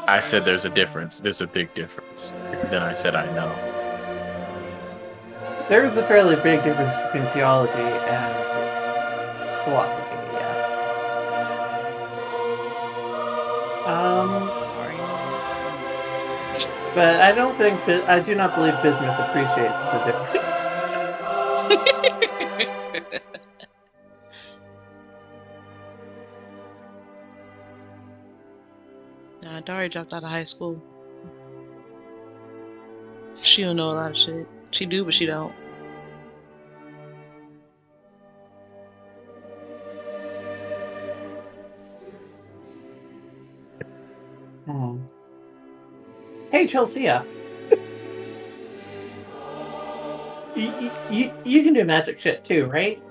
[0.09, 1.21] I said there's a difference.
[1.21, 2.31] There's a big difference.
[2.71, 3.55] Then I said I know.
[5.69, 8.42] There is a fairly big difference between theology and
[9.65, 10.59] philosophy, yes.
[13.87, 14.49] Um,
[16.95, 20.39] but I don't think, I do not believe Bismuth appreciates the difference.
[29.43, 30.81] Nah, Dari dropped out of high school.
[33.43, 34.47] She don't know a lot of shit.
[34.71, 35.53] She do, but she don't.
[44.67, 44.99] Hmm.
[46.51, 47.03] Hey, Chelsea.
[47.03, 47.23] you,
[50.55, 53.03] you, you, you can do magic shit too, right?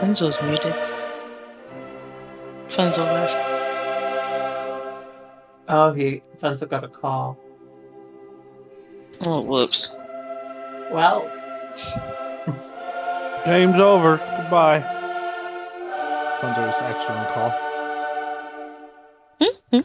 [0.00, 0.74] Funzo's muted.
[2.68, 3.36] Funzo left.
[5.68, 7.36] Oh, he Funzo got a call.
[9.26, 9.94] Oh, whoops.
[10.90, 11.30] Well,
[13.44, 14.16] Game's over.
[14.16, 14.80] Goodbye.
[16.40, 17.50] Funzo is actually on call.
[19.72, 19.82] uh,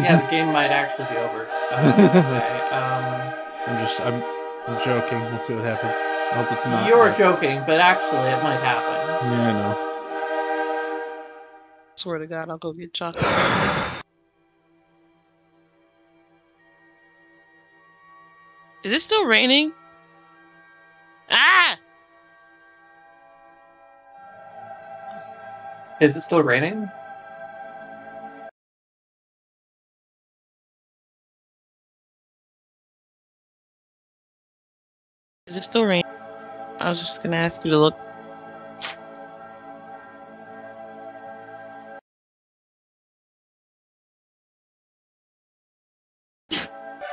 [0.00, 1.48] yeah, the game might actually be over.
[1.70, 3.04] Uh, okay, um,
[3.66, 4.22] I'm just, I'm,
[4.68, 5.20] I'm joking.
[5.20, 5.94] We'll see what happens.
[5.96, 6.88] I hope it's not.
[6.88, 9.30] you're but- joking, but actually, it might happen.
[9.30, 9.76] Yeah, I know.
[11.96, 13.24] Swear to God, I'll go get chocolate.
[18.84, 19.72] Is it still raining?
[21.30, 21.76] Ah!
[25.98, 26.90] Is it still raining?
[35.46, 36.04] Is it still raining?
[36.78, 37.96] I was just gonna ask you to look.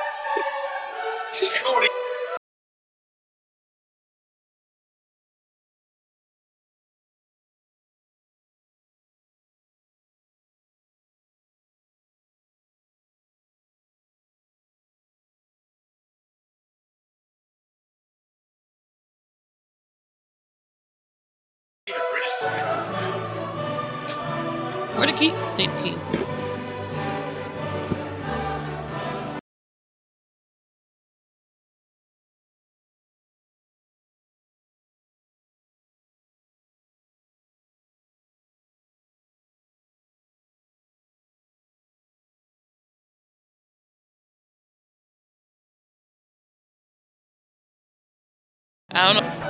[48.94, 49.48] I don't know.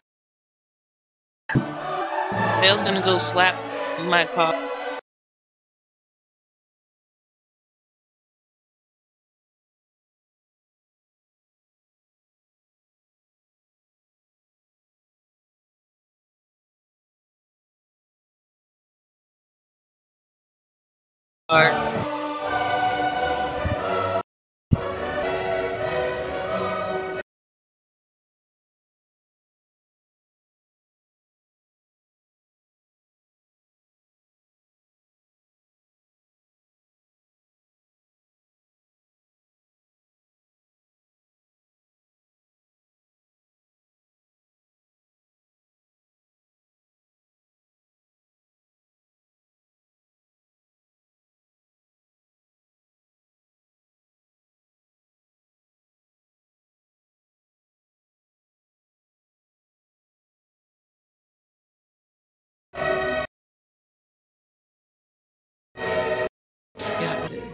[2.62, 3.56] Dale's gonna go slap
[4.06, 4.54] my car.
[21.50, 21.93] car.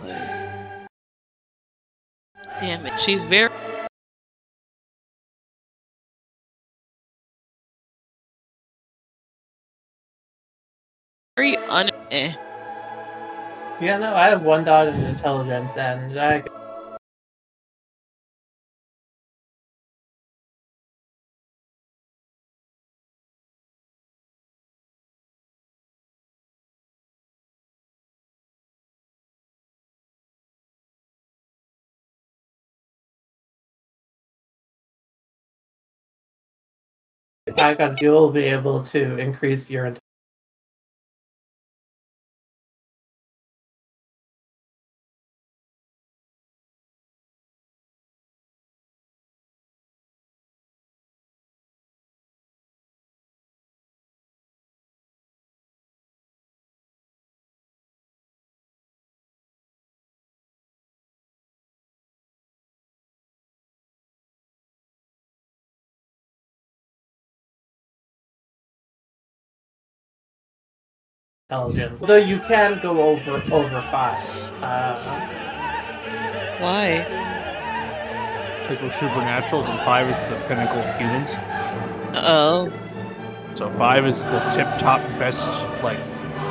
[0.03, 0.43] Was.
[2.61, 3.51] Damn it, she's very.
[11.37, 11.91] Very un.
[12.11, 12.33] Eh.
[13.81, 16.43] Yeah, no, I have one dot in intelligence, and I
[37.61, 39.95] I got you'll be able to increase your
[71.51, 72.01] intelligence.
[72.01, 74.19] Though you can go over over five.
[74.63, 74.97] Uh,
[76.61, 76.99] Why?
[78.63, 81.31] Because we're supernaturals, and five is the pinnacle of humans.
[82.17, 82.73] Oh.
[83.57, 85.45] So five is the tip top best
[85.83, 85.99] like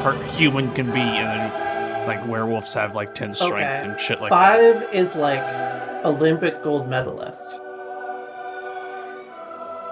[0.03, 3.89] per- human can be, and then like werewolves have like ten strength Okay.
[3.89, 4.59] and shit like that.
[4.59, 5.41] five is like
[6.05, 7.49] Olympic gold medalist.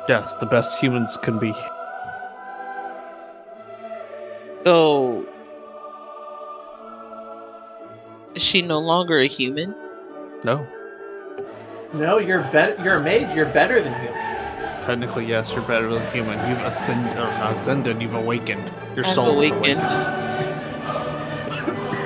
[0.10, 1.54] Yes, the best humans can be.
[4.64, 5.26] So.
[8.36, 9.74] Is she no longer a human?
[10.44, 10.66] No,
[11.94, 12.82] No, you're better.
[12.84, 13.36] You're a mage.
[13.36, 14.14] You're better than human.
[14.84, 16.38] technically yes, you're better than human.
[16.50, 18.00] You've ascended, or not ascended.
[18.02, 18.64] You've awakened.
[18.96, 19.82] Your I'm soul is awakened.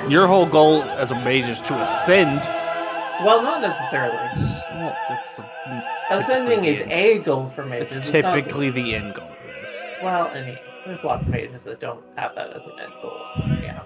[0.10, 2.40] Your whole goal as a mage is to ascend.
[3.26, 4.16] Well, not necessarily.
[4.16, 5.44] Well, that's the,
[6.12, 7.98] Ascending is a goal for mages.
[7.98, 9.30] It's It's not- typically the end goal.
[9.48, 9.84] Yes.
[10.02, 13.22] well, I mean, there's lots of mages that don't have that as an end goal.
[13.62, 13.84] Yeah.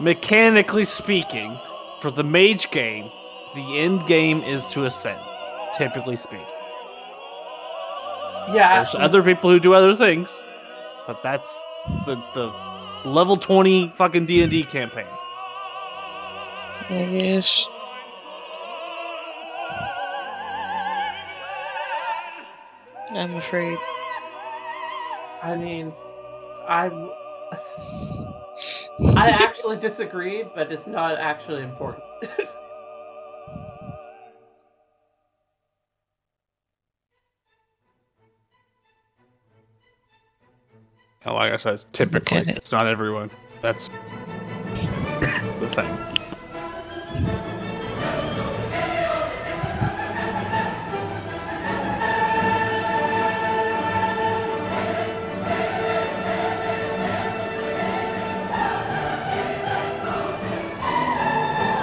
[0.00, 1.58] Mechanically speaking,
[2.00, 3.10] for the mage game,
[3.54, 5.20] the end game is to ascend.
[5.74, 6.44] Typically speaking,
[8.52, 8.76] Yeah.
[8.76, 10.42] there's other people who do other things,
[11.06, 11.62] but that's
[12.06, 12.52] the the
[13.08, 15.06] level twenty fucking D and D campaign.
[16.90, 17.66] I guess.
[23.12, 23.78] I'm afraid.
[25.42, 25.92] I mean,
[26.68, 26.90] I.
[29.16, 32.04] I actually disagree, but it's not actually important.
[41.24, 43.30] And like I said, typically Get it's not everyone.
[43.60, 43.90] That's
[45.20, 47.49] the thing.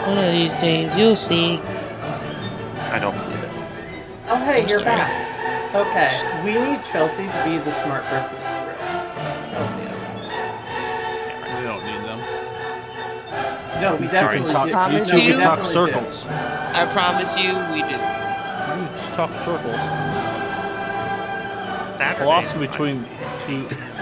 [0.08, 1.58] One of these days, you'll see.
[2.78, 3.52] I don't believe it.
[4.30, 4.86] oh, hey, I'm you're sorry.
[4.86, 5.76] back.
[5.76, 8.78] Okay, we need Chelsea to be the smart person in the room.
[9.56, 11.58] Oh, Chelsea.
[11.58, 12.20] We don't need them.
[13.82, 14.72] No, we definitely talk, do.
[14.72, 15.98] Promise no, you we can talk definitely do.
[15.98, 16.26] circles.
[16.28, 18.00] I promise you, we do.
[18.82, 19.76] You just talk circles.
[21.98, 23.06] Saturday, Philosophy between
[23.46, 23.68] two.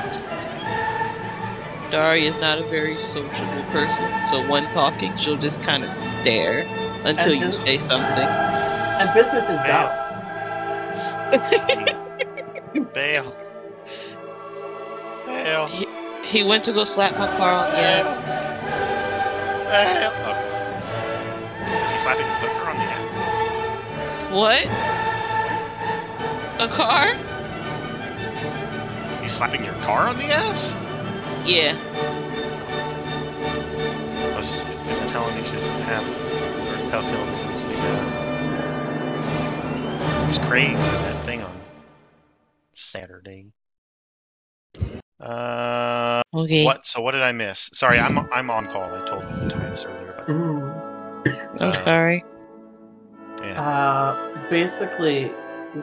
[1.91, 6.61] Dari is not a very sociable person, so when talking, she'll just kind of stare
[7.05, 8.27] until And you just- say something.
[8.27, 9.67] And Bismuth is Hey.
[9.67, 9.91] down.
[12.93, 13.35] Bail.
[15.25, 15.67] Bail.
[16.23, 18.17] He went to go slap my car on the ass.
[19.69, 20.11] Bail.
[20.25, 21.83] Okay.
[21.83, 23.13] Is he slapping the hooker on the ass?
[24.31, 24.65] What?
[26.61, 27.15] A car?
[29.21, 30.73] He's slapping your car on the ass?
[31.45, 31.77] Yeah.
[34.33, 37.83] I was gonna tell him he should have, or tell him it was the, uh,
[40.23, 41.55] it was Craig for that thing on
[42.73, 43.51] Saturday.
[45.19, 46.65] Uh, Okay.
[46.65, 46.85] what?
[46.85, 47.69] So what did I miss?
[47.73, 48.83] Sorry, I'm I'm on call.
[48.93, 50.13] I told you Titus earlier.
[50.17, 51.61] But, Mm.
[51.61, 52.23] I'm uh, sorry.
[53.41, 53.61] Yeah.
[53.61, 55.31] Uh, basically,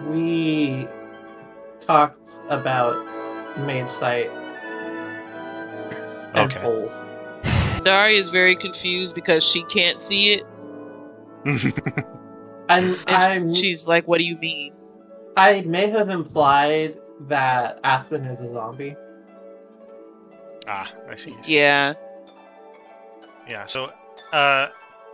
[0.09, 0.87] we
[1.81, 2.97] talked about
[3.59, 4.31] Mage Sight
[6.35, 6.61] and Okay.
[6.61, 7.05] Souls.
[7.85, 10.45] Dari is very confused because she can't see it.
[12.69, 14.73] I'm, And I'm, she's like, What do you mean?
[15.37, 18.97] I may have implied that Aspen is a zombie.
[20.69, 21.35] ah, I see.
[21.45, 21.95] Yeah.
[23.49, 23.67] Yeah.
[23.67, 23.91] So, uh,
[24.33, 24.71] I,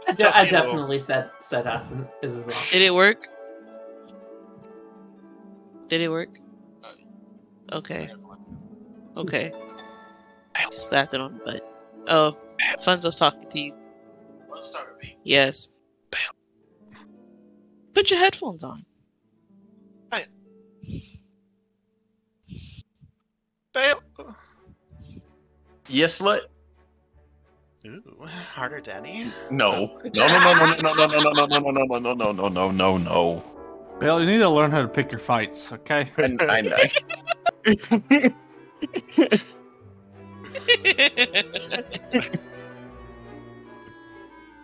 [0.08, 2.52] de- Just I a little- definitely said said Aspen is a zombie.
[2.72, 3.26] Did it work?
[5.88, 6.38] Did it work?
[7.72, 8.10] Okay.
[9.16, 9.52] Okay.
[10.70, 11.62] Just slapped it on the butt.
[12.08, 12.36] Oh,
[12.80, 13.74] Funzo's talking to you.
[15.24, 15.74] Yes.
[17.94, 18.84] Put your headphones on.
[23.78, 24.02] bail.
[25.88, 26.40] Yes, slut.
[27.86, 28.02] Ooh,
[28.54, 29.26] harder, Daddy.
[29.50, 29.98] No.
[30.14, 30.26] No.
[30.26, 30.38] No.
[30.38, 30.54] No.
[30.54, 31.06] No.
[31.06, 31.06] No.
[31.06, 31.46] No.
[31.46, 31.46] No.
[31.46, 31.70] No.
[31.70, 31.70] No.
[31.70, 31.98] No.
[31.98, 32.14] No.
[32.14, 32.32] No.
[32.32, 32.32] No.
[32.32, 32.48] No.
[32.48, 32.70] No.
[32.70, 32.98] No.
[32.98, 33.44] No.
[33.98, 36.10] Bill, you need to learn how to pick your fights, okay?
[36.18, 36.76] And I know.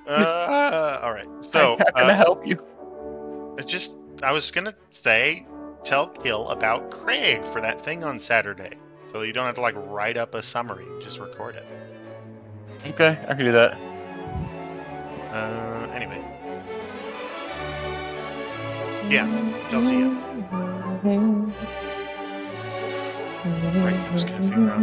[0.06, 1.26] Uh, all right.
[1.40, 2.62] So, how can I uh, help you?
[3.58, 5.46] it's just I was gonna say,
[5.82, 8.72] tell Kill about Craig for that thing on Saturday,
[9.06, 10.86] so you don't have to like write up a summary.
[11.00, 11.66] Just record it.
[12.90, 13.72] Okay, I can do that.
[15.32, 16.22] Uh, anyway.
[19.10, 19.26] Yeah,
[19.70, 20.02] Chelsea.
[20.02, 20.10] uh,
[21.02, 21.43] Right,
[24.14, 24.78] Was gonna figure out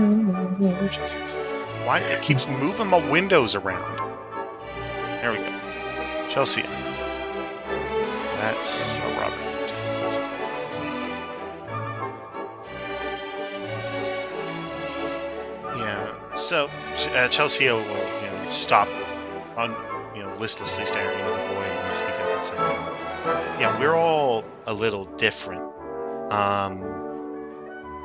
[1.88, 3.98] Why it keeps moving my windows around?
[5.22, 6.28] There we go.
[6.28, 6.64] Chelsea.
[8.42, 9.72] That's a Robert.
[15.78, 16.36] Yeah.
[16.36, 16.70] So
[17.14, 18.90] uh, Chelsea will you know stop
[19.56, 19.74] on
[20.14, 24.44] you know listlessly staring at the boy and speak up and say, "Yeah, we're all
[24.66, 25.64] a little different."
[26.34, 27.11] Um,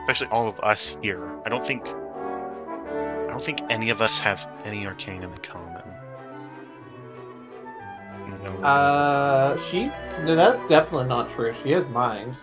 [0.06, 1.28] especially all of us here.
[1.44, 5.82] I don't think I don't think any of us have any arcanum in common.
[8.44, 8.52] No.
[8.62, 9.86] Uh, she?
[10.22, 11.52] No, that's definitely not true.
[11.62, 12.36] She has mind.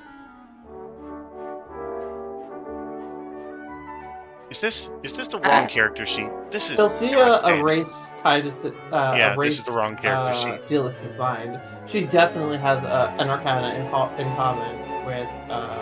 [4.49, 6.29] is this is this the wrong uh, character sheet?
[6.51, 7.59] This is Chelsea God damn.
[7.59, 8.65] erased Titus.
[8.65, 8.71] Uh,
[9.17, 10.65] Yeah, erased, this is the wrong character uh, sheet.
[10.65, 11.59] Felix's mind.
[11.87, 15.79] She definitely has uh, an arcana in, co- in common with uh,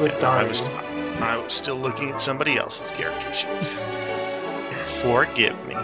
[0.00, 0.62] with I was
[1.20, 3.48] I was still looking at somebody else's character sheet.
[5.02, 5.74] Forgive me.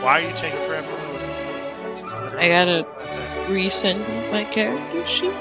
[0.00, 1.90] Why are you taking forever loading?
[1.90, 2.86] This is literally- I gotta
[3.48, 5.32] resend my character sheet.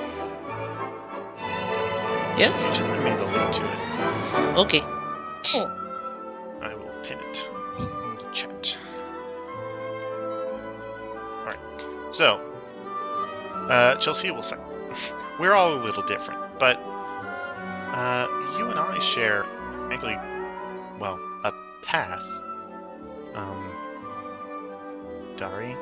[2.38, 2.66] Yes?
[2.68, 4.58] You should me the link to it.
[4.58, 4.97] Okay.
[12.18, 12.42] So,
[13.70, 14.58] uh, Chelsea will say,
[15.40, 16.78] We're all a little different, but
[17.94, 18.26] uh,
[18.58, 19.46] you and I share,
[19.92, 20.18] actually,
[21.00, 21.54] well, a
[21.84, 22.26] path.
[23.36, 23.72] Um,
[25.38, 25.78] Dari?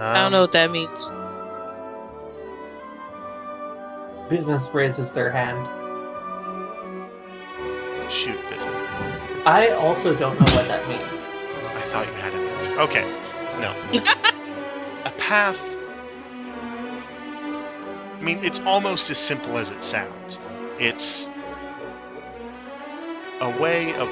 [0.00, 1.12] I don't know what that means.
[4.28, 5.64] Bismuth raises their hand.
[6.88, 7.08] Um,
[8.10, 8.74] shoot, Bismuth.
[9.46, 11.00] I also don't know what that means.
[11.76, 12.43] I thought you had an answer.
[12.78, 13.04] Okay,
[13.60, 13.72] no.
[15.04, 15.60] a path.
[18.18, 20.40] I mean, it's almost as simple as it sounds.
[20.80, 21.28] It's
[23.40, 24.08] a way of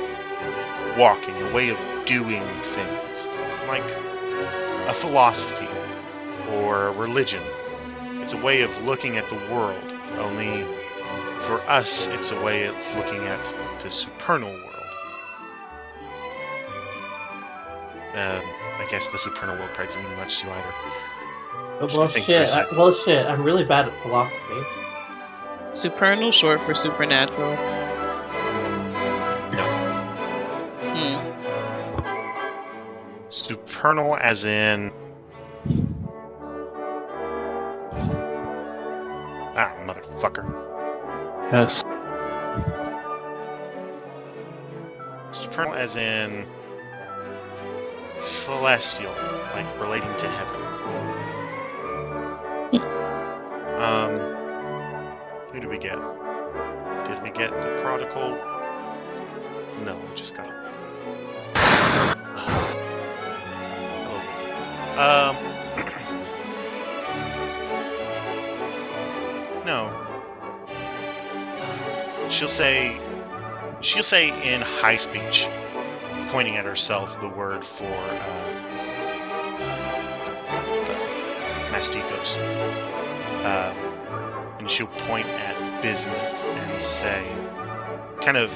[0.97, 3.29] walking, a way of doing things,
[3.67, 3.83] like
[4.87, 5.69] a philosophy
[6.51, 7.43] or a religion.
[8.21, 10.65] It's a way of looking at the world, only
[11.41, 13.45] for us, it's a way of looking at
[13.83, 14.72] the supernal world.
[18.15, 18.43] Um,
[18.79, 20.75] I guess the supernal world probably doesn't mean much to you either.
[21.81, 22.59] Well, Should I think for a shit.
[22.59, 23.27] I, well, shit.
[23.27, 24.39] I'm really bad at philosophy.
[25.73, 27.53] Supernal, short for supernatural.
[29.53, 29.65] No.
[30.93, 31.19] Hmm.
[33.31, 34.93] Supernal, as in.
[39.57, 40.45] Ah, motherfucker.
[41.51, 41.83] Yes.
[45.33, 46.47] Supernal, as in.
[48.23, 49.13] Celestial,
[49.53, 50.55] like relating to heaven.
[53.83, 54.17] Um.
[55.51, 55.99] Who did we get?
[57.05, 58.39] Did we get the prodigal?
[59.85, 60.53] No, we just got a.
[64.97, 65.37] Um.
[69.67, 69.91] no.
[72.31, 73.01] She'll say.
[73.81, 75.49] She'll say in high speech,
[76.33, 78.53] pointing at herself, the word for uh,
[81.71, 82.39] Mastigos.
[83.45, 83.77] Um,
[84.59, 87.23] and she'll point at Bismuth and say,
[88.23, 88.51] kind of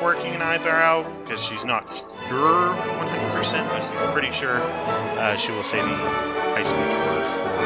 [0.00, 1.88] quirking an eyebrow because she's not
[2.28, 4.56] sure 100%, but she's pretty sure.
[4.56, 7.60] Uh, she will say the high speech word for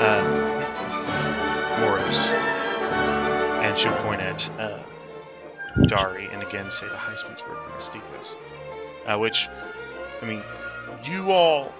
[0.00, 0.22] uh,
[1.80, 2.30] Moros.
[3.62, 4.82] And she'll point at uh,
[5.86, 8.36] Dari and again say the high speech word for Mastigos.
[9.06, 9.48] Uh, which,
[10.22, 10.42] I mean,
[11.04, 11.72] you all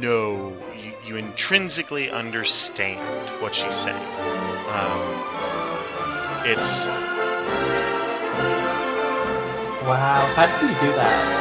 [0.00, 3.00] know, you, you intrinsically understand
[3.40, 3.96] what she's saying.
[3.96, 5.00] Um,
[6.44, 6.88] it's
[9.86, 11.36] Wow, how did you do that?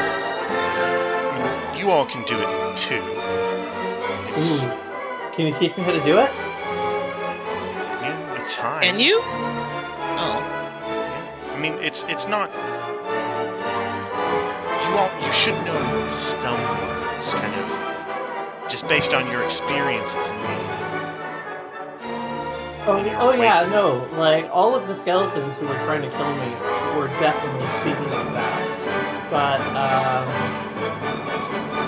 [1.77, 3.01] you all can do it too.
[4.33, 4.69] It's Ooh.
[5.35, 6.29] Can you teach me how to do it?
[8.01, 8.83] yeah, the time.
[8.83, 9.19] And you?
[11.65, 12.51] Mean, it's it's not.
[12.51, 12.57] You
[14.99, 20.37] all you should know some words, kind of, just based on your experiences in.
[22.87, 24.07] Oh, oh yeah, no.
[24.15, 26.53] Like all of the skeletons who were trying to kill me
[26.99, 28.61] were definitely speaking of that.
[29.31, 30.27] But um,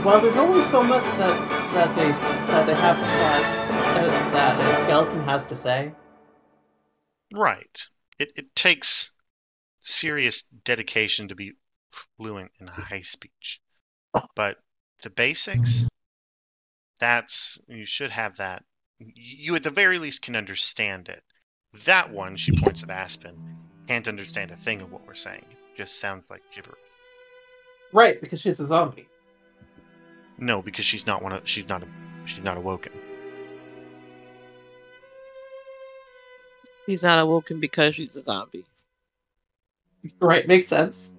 [0.03, 1.37] well, there's only so much that
[1.75, 2.09] that they
[2.51, 5.91] that they have that that a skeleton has to say.
[7.31, 7.87] Right.
[8.17, 9.11] It it takes
[9.87, 11.53] serious dedication to be
[12.17, 13.61] fluent in high speech,
[14.35, 14.57] but
[15.03, 15.85] the basics.
[16.99, 18.63] That's you should have that.
[18.99, 21.21] You at the very least can understand it.
[21.85, 23.37] That one, she points at Aspen,
[23.87, 25.45] can't understand a thing of what we're saying.
[25.75, 26.79] Just sounds like gibberish.
[27.93, 29.07] Right, because she's a zombie.
[30.39, 31.87] No, because she's not one of she's not a,
[32.25, 32.93] she's not awoken.
[36.87, 38.65] She's not awoken because she's a zombie.
[40.19, 41.13] Right, makes sense.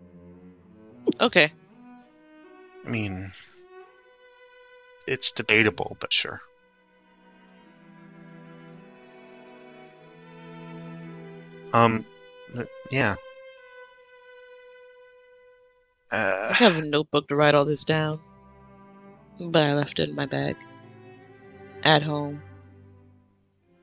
[1.20, 1.52] Okay.
[2.86, 3.32] I mean,
[5.06, 6.40] it's debatable, but sure.
[11.72, 12.04] Um,
[12.54, 13.16] th- yeah.
[16.10, 18.18] I Uh, have a notebook to write all this down.
[19.38, 20.56] But I left it in my bag.
[21.84, 22.42] At home.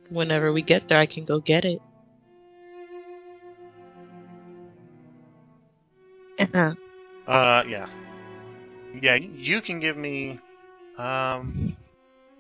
[0.10, 1.82] Whenever we get there, I can go get it.
[6.40, 6.74] Uh-huh.
[7.28, 7.88] uh, yeah,
[9.02, 9.16] yeah.
[9.16, 10.40] You can give me,
[10.98, 11.76] um,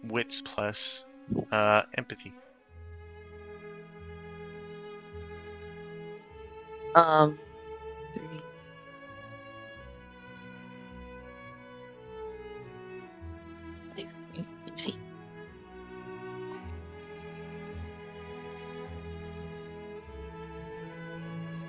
[0.03, 1.05] wits plus,
[1.51, 2.33] uh, empathy.
[6.95, 7.37] Um.
[8.13, 8.41] three.
[13.97, 14.07] Wait,
[14.77, 14.95] see.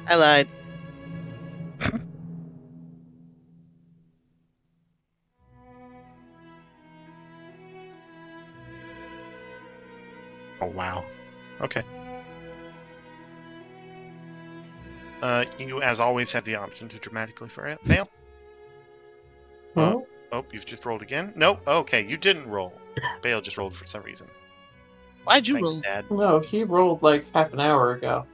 [0.07, 0.49] I lied.
[10.67, 11.05] Oh wow.
[11.61, 11.83] Okay.
[15.23, 18.09] Uh, you, as always, have the option to dramatically fa- fail.
[19.77, 21.33] Uh, Oh, oh, you've just rolled again.
[21.37, 21.61] Nope.
[21.67, 22.73] Okay, you didn't roll.
[23.23, 24.27] Bale just rolled for some reason.
[25.25, 25.81] Why'd you Thanks, roll?
[25.83, 26.05] Dad.
[26.11, 28.27] no, he rolled like half an hour ago.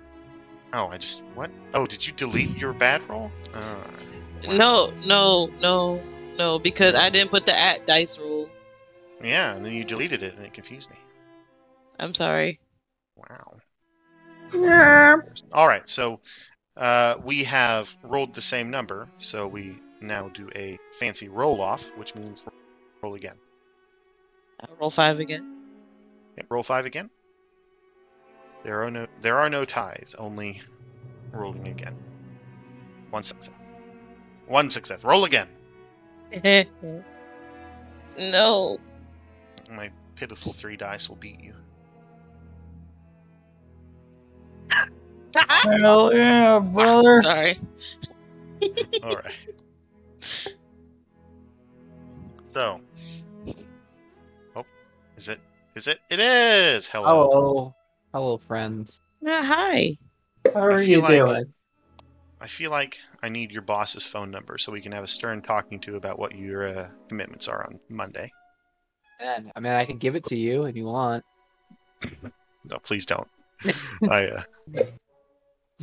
[0.73, 1.51] Oh, I just what?
[1.75, 3.31] Oh, did you delete your bad roll?
[3.55, 3.77] Uh,
[4.53, 6.03] No, no, no,
[6.39, 8.49] no, because I didn't put the at dice rule.
[9.23, 10.97] yeah, and then you deleted it, and it confused me.
[12.03, 12.59] I'm sorry.
[13.15, 13.55] Wow.
[14.53, 15.17] Yeah.
[15.53, 16.21] All right, so
[16.77, 21.97] uh, we have rolled the same number, so we now do a fancy roll off,
[21.97, 22.43] which means
[23.03, 23.37] roll again.
[24.61, 25.59] I'll roll five again.
[26.37, 27.09] Yeah, roll five again.
[28.65, 30.61] There are no there are no ties, only
[31.31, 31.95] rolling again.
[33.11, 33.55] One success.
[34.49, 35.05] One success.
[35.05, 35.49] Roll again.
[38.19, 38.81] no.
[39.71, 41.55] My pitiful three dice will beat you.
[45.37, 47.23] Hell yeah, brother.
[47.23, 47.57] Sorry.
[49.03, 49.33] All right.
[52.53, 52.81] So.
[54.57, 54.65] Oh,
[55.17, 55.41] is it?
[55.75, 56.01] Is it?
[56.11, 56.89] It is.
[56.89, 57.07] Hello.
[57.07, 57.75] Hello.
[58.13, 59.01] Hello, friends.
[59.23, 59.97] Yeah, hi.
[60.53, 61.53] How are you like- doing?
[62.41, 65.43] I feel like I need your boss's phone number so we can have a stern
[65.43, 68.33] talking to about what your uh, commitments are on Monday.
[69.21, 71.25] Man, I mean, I can give it to you if you want.
[72.65, 73.29] No, please don't.
[74.11, 74.83] I uh,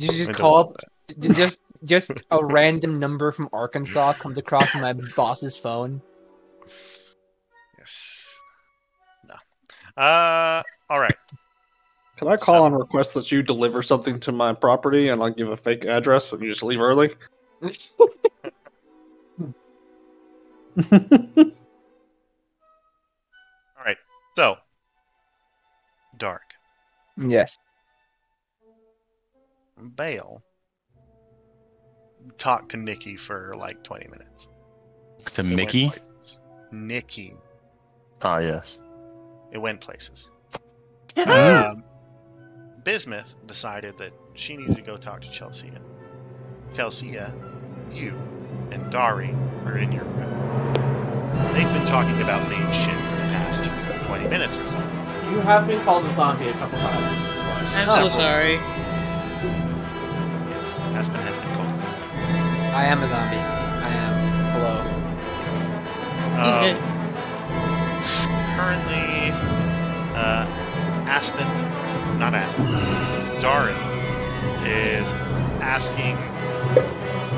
[0.00, 0.76] you just call up,
[1.18, 6.00] just just a random number from Arkansas comes across my boss's phone.
[7.78, 8.34] Yes.
[9.28, 10.02] No.
[10.02, 10.62] Uh.
[10.88, 11.16] All right.
[12.16, 15.30] Can I call So- and request that you deliver something to my property and I'll
[15.30, 17.14] give a fake address and you just leave early?
[17.60, 17.70] All
[23.84, 23.96] right.
[24.36, 24.56] So.
[26.18, 26.42] Dark.
[27.16, 27.56] yes.
[29.88, 30.42] Bale.
[32.38, 34.50] Talked to Nikki for like 20 minutes.
[35.34, 35.90] To It Mickey?
[36.70, 37.34] Nikki.
[38.22, 38.78] Ah, yes.
[39.52, 40.30] It went places.
[41.16, 41.82] Um,
[42.84, 45.72] Bismuth decided that she needed to go talk to Chelsea.
[46.74, 47.18] Chelsea,
[47.92, 48.14] you,
[48.70, 49.34] and Dari
[49.66, 50.72] are in your room.
[51.52, 53.64] They've been talking about main shit for the past
[54.06, 54.78] 20 minutes or so.
[55.30, 57.74] You have been called a zombie a couple times.
[57.74, 58.58] I'm so sorry.
[60.60, 61.80] Yes, Aspen has been called.
[62.76, 63.36] I am a zombie.
[63.36, 64.12] I am.
[64.52, 64.76] Hello.
[66.36, 66.76] Um,
[68.60, 69.32] currently,
[70.14, 70.44] uh,
[71.08, 71.48] Aspen,
[72.18, 72.66] not Aspen,
[73.40, 73.72] Dari
[74.68, 75.14] is
[75.64, 76.18] asking,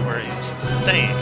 [0.04, 0.46] or is
[0.82, 1.14] saying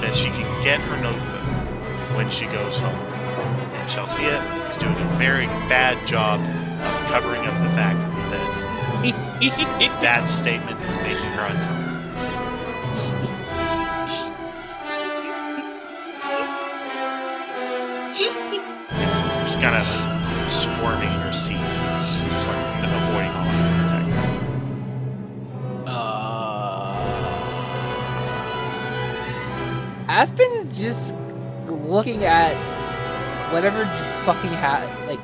[0.00, 2.94] that she can get her notebook when she goes home.
[2.94, 8.54] And Chelsea is doing a very bad job of covering up the fact that
[10.00, 10.73] that statement
[11.34, 11.42] is
[18.50, 18.62] making.
[19.44, 19.86] She's kind of
[20.50, 21.58] squirming in her seat,
[22.32, 24.08] just like avoiding all of contact.
[25.86, 26.94] Uh,
[30.08, 31.16] Aspen is just
[31.66, 32.54] looking at
[33.52, 34.88] whatever just fucking hat.
[35.08, 35.20] Like,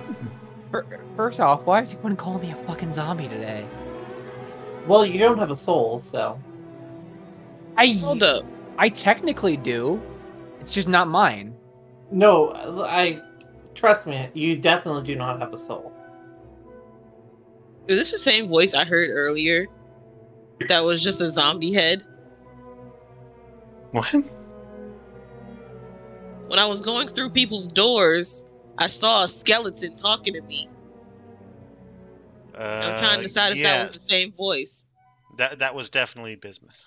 [1.16, 3.66] first off, why is he going to call me a fucking zombie today?
[4.86, 6.40] Well, you don't have a soul, so.
[7.76, 8.44] I Hold up.
[8.78, 10.00] I technically do.
[10.60, 11.54] It's just not mine.
[12.10, 12.52] No,
[12.84, 13.20] I.
[13.74, 15.92] Trust me, you definitely do not have a soul.
[17.86, 19.66] Is this the same voice I heard earlier?
[20.68, 22.02] That was just a zombie head.
[23.92, 24.14] What?
[26.48, 30.68] When I was going through people's doors, I saw a skeleton talking to me.
[32.60, 34.90] Uh, I'm trying to decide if yeah, that was the same voice.
[35.38, 36.80] that that was definitely Bismuth.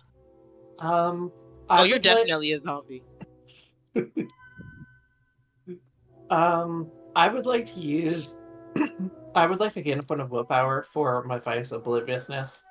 [0.79, 1.31] Um.
[1.69, 3.03] I Oh, you're would like- definitely a zombie.
[6.29, 8.37] Um, I would like to use.
[9.35, 12.63] I would like to gain a point of willpower for my vice obliviousness.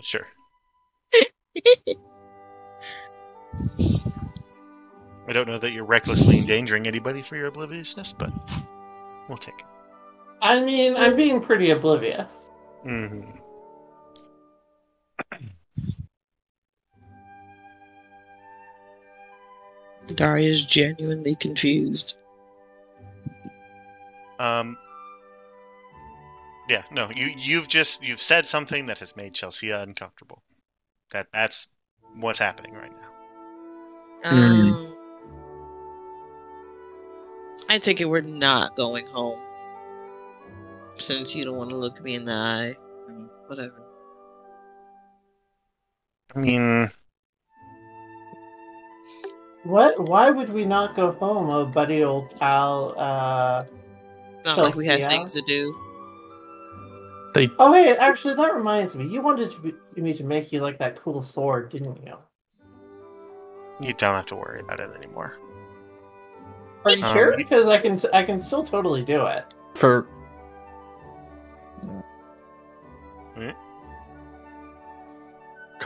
[0.00, 0.26] Sure.
[5.28, 8.32] I don't know that you're recklessly endangering anybody for your obliviousness, but
[9.28, 9.66] we'll take it.
[10.42, 12.50] I mean, I'm being pretty oblivious.
[12.82, 13.22] hmm
[20.06, 22.18] Daria's genuinely confused.
[24.38, 24.76] Um.
[26.68, 30.42] Yeah, no, you you've just you've said something that has made Chelsea uncomfortable.
[31.12, 31.68] That that's
[32.16, 33.10] what's happening right now.
[34.24, 34.93] Um,
[37.68, 39.40] I take it we're not going home.
[40.96, 42.74] Since you don't want to look me in the eye.
[43.46, 43.82] Whatever.
[46.34, 46.88] I mean,
[49.64, 50.08] What?
[50.08, 52.94] Why would we not go home, oh buddy old pal?
[52.98, 53.64] Uh.
[54.44, 55.74] Not like we had things to do.
[57.34, 57.50] They...
[57.58, 59.06] Oh wait, actually, that reminds me.
[59.06, 62.16] You wanted to be, me to make you like that cool sword, didn't you?
[63.80, 65.36] you don't have to worry about it anymore.
[66.84, 67.36] Are you Um, sure?
[67.36, 69.44] Because I can, I can still totally do it.
[69.74, 70.06] For
[73.34, 73.50] Hmm?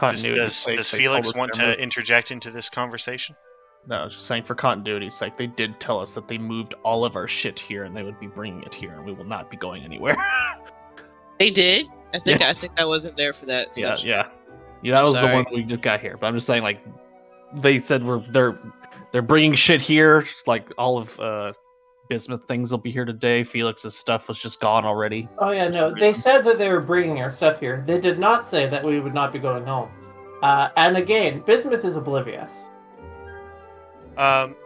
[0.01, 3.35] Does, does, does Felix want they to interject into this conversation?
[3.87, 6.75] No, I was just saying for continuity's sake, they did tell us that they moved
[6.85, 9.25] all of our shit here and they would be bringing it here and we will
[9.25, 10.17] not be going anywhere.
[11.39, 11.87] They did.
[12.13, 12.65] I think Yes.
[12.65, 13.69] I think I wasn't there for that.
[13.77, 14.09] yeah, session.
[14.11, 14.29] yeah.
[14.83, 16.17] Yeah, that was the one we just got here.
[16.17, 16.85] But I'm just saying, like,
[17.55, 18.59] they said we're they're
[19.13, 21.53] they're bringing shit here, like all of uh
[22.09, 23.45] bismuth things will be here today.
[23.45, 25.29] Felix's stuff was just gone already.
[25.39, 25.95] Oh yeah, no.
[25.95, 27.85] They said that they were bringing our stuff here.
[27.87, 29.91] They did not say that we would not be going home.
[30.43, 32.71] Uh, and again, Bismuth is oblivious.
[34.17, 34.57] Um,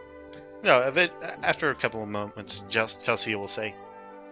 [0.63, 1.11] no, of it,
[1.41, 3.75] after a couple of moments, just Chelsea will say,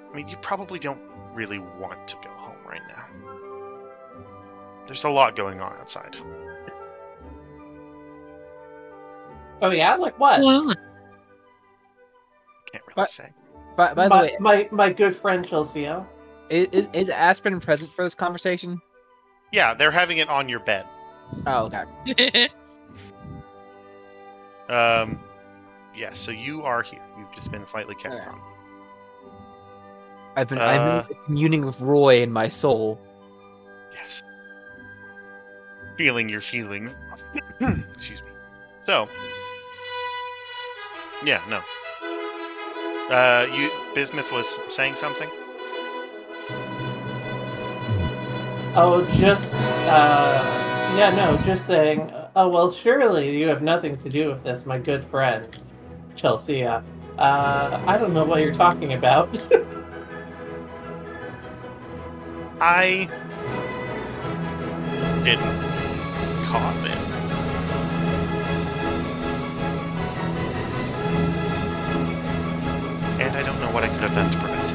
[0.10, 1.02] I mean, you probably don't
[1.34, 3.06] really want to go home right now.
[4.88, 6.18] There's a lot going on outside.
[9.62, 10.42] Oh yeah, like what?
[10.42, 10.64] Well,
[12.72, 13.30] Can't really But- say.
[13.78, 15.86] By, by the my, way, my my good friend Chelsea.
[16.50, 18.82] is, is is Aspen present for this conversation?
[19.54, 20.86] Yeah, they're having it on your bed.
[21.48, 21.70] Oh,
[22.08, 22.48] okay.
[24.70, 25.20] Um,
[25.94, 27.02] yeah, so you are here.
[27.20, 28.24] You've just been slightly kept Okay.
[28.24, 28.40] from.
[30.38, 30.62] I've been Uh,
[31.04, 32.98] I've been communing with Roy in my soul.
[33.94, 34.24] Yes.
[35.98, 36.90] Feeling your feeling.
[37.96, 38.30] Excuse me.
[38.86, 39.10] So.
[41.24, 41.62] Yeah, no.
[43.14, 45.30] Uh, you Bismuth was saying something.
[48.74, 52.12] Oh, just uh, yeah, no, just saying.
[52.36, 55.46] Oh well, surely you have nothing to do with this, my good friend
[56.16, 56.66] Chelsea.
[56.66, 56.82] Uh,
[57.18, 59.30] I don't know what you're talking about.
[62.62, 63.10] I
[65.24, 65.60] didn't
[66.46, 67.01] cause it.
[74.14, 74.72] Know what I have done to prevent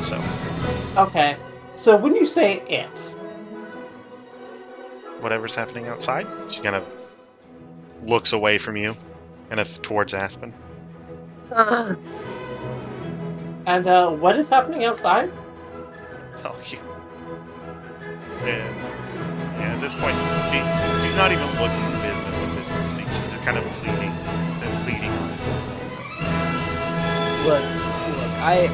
[0.00, 0.04] it.
[0.04, 0.22] So,
[1.02, 1.36] okay,
[1.76, 2.98] so when you say it,
[5.20, 6.84] whatever's happening outside, she kind of
[8.04, 8.94] looks away from you,
[9.48, 10.52] kind of towards Aspen.
[11.56, 11.96] and
[13.86, 15.32] uh, what is happening outside?
[16.36, 16.78] Tell you.
[18.40, 18.76] And
[19.60, 20.16] yeah, at this point,
[20.50, 20.58] do,
[21.08, 23.10] do not even looking at the Bismuth when Bismuth speaks.
[23.10, 24.12] They're kind of pleading,
[24.50, 25.12] instead of pleading.
[27.46, 27.85] Look, look,
[28.46, 28.68] I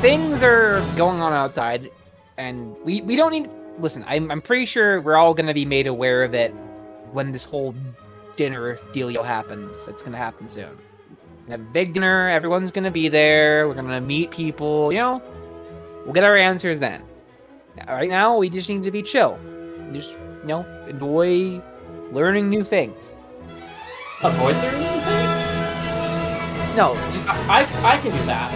[0.00, 1.88] things are going on outside,
[2.36, 3.48] and we we don't need.
[3.78, 6.50] Listen, I'm I'm pretty sure we're all gonna be made aware of it
[7.12, 7.72] when this whole
[8.34, 9.86] dinner dealio happens.
[9.86, 10.76] It's gonna happen soon.
[11.48, 12.28] A big dinner.
[12.28, 13.68] Everyone's gonna be there.
[13.68, 14.92] We're gonna meet people.
[14.92, 15.22] You know,
[16.04, 17.04] we'll get our answers then.
[17.86, 19.38] Right now, we just need to be chill.
[19.92, 21.62] Just you know, enjoy
[22.10, 23.12] learning new things.
[24.24, 25.23] Avoid their anything?
[26.76, 26.94] No,
[27.28, 28.50] I, I I can do that.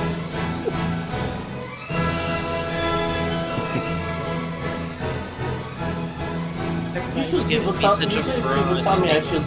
[7.14, 9.10] You Just should give people me tell, such you a should people broad tell me
[9.12, 9.42] I should.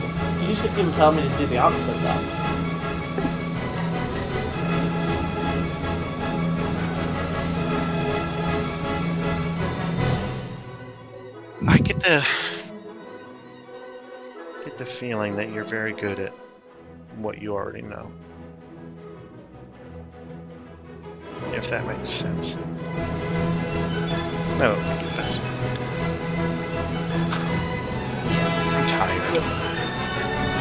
[0.48, 2.42] You should even tell me to do the opposite though.
[11.68, 12.26] I get the
[14.64, 16.34] get the feeling that you're very good at
[17.18, 18.10] what you already know.
[21.54, 22.58] If that makes sense.
[24.56, 25.42] I don't think it does.
[28.74, 29.34] I'm tired.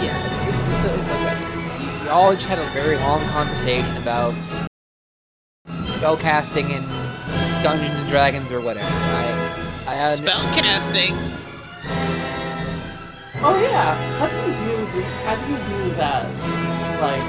[0.02, 1.36] Yeah, it's, it's, it's, it's okay.
[1.78, 4.34] We, we all just had a very long conversation about
[5.86, 6.84] spellcasting and
[7.62, 8.88] Dungeons and Dragons or whatever.
[8.88, 11.14] I, I had, Spell casting.
[13.42, 14.52] Oh yeah, how do you
[14.92, 16.24] do how do you do that
[17.00, 17.24] like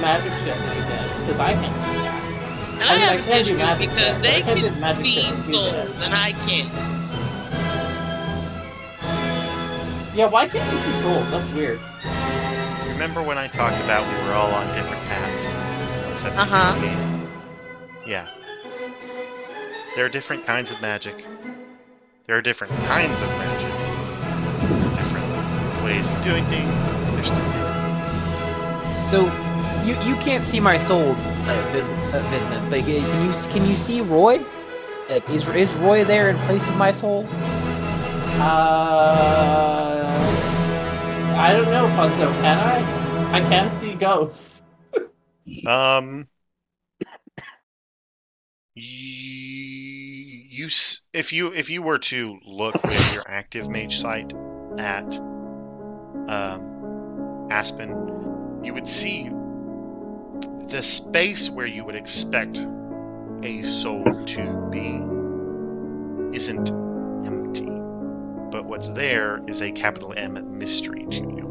[0.00, 1.06] magic shit like that?
[1.20, 2.13] Because I can't do that.
[2.74, 5.04] And I I, have can an issue magic because they can't can see stuff and
[5.04, 6.70] do souls and I can't.
[10.16, 11.30] Yeah, why can't you see souls?
[11.30, 11.80] That's weird.
[12.92, 16.12] Remember when I talked about we were all on different paths?
[16.12, 16.80] Except Uh-huh.
[16.80, 17.28] game?
[18.06, 18.28] Yeah.
[19.96, 21.24] There are different kinds of magic.
[22.26, 23.70] There are different kinds of magic.
[24.98, 26.72] Different ways of doing things.
[27.14, 27.30] There's
[29.10, 29.26] so
[29.84, 33.68] you you can't see my soul, uh, Vis- uh, Visna, but uh, can you can
[33.68, 34.44] you see Roy?
[35.08, 37.26] Like, is is Roy there in place of my soul?
[38.40, 40.06] Uh,
[41.36, 42.32] I don't know, Funzo.
[42.40, 43.04] Can I?
[43.36, 44.62] I can see ghosts.
[45.66, 46.26] Um,
[48.74, 48.82] you,
[50.48, 50.68] you
[51.12, 54.32] if you if you were to look with your active mage sight
[54.78, 55.14] at
[56.28, 59.30] um, Aspen, you would see
[60.74, 62.66] the space where you would expect
[63.44, 65.00] a soul to be
[66.36, 66.70] isn't
[67.24, 67.70] empty,
[68.50, 71.46] but what's there is a capital M mystery to you.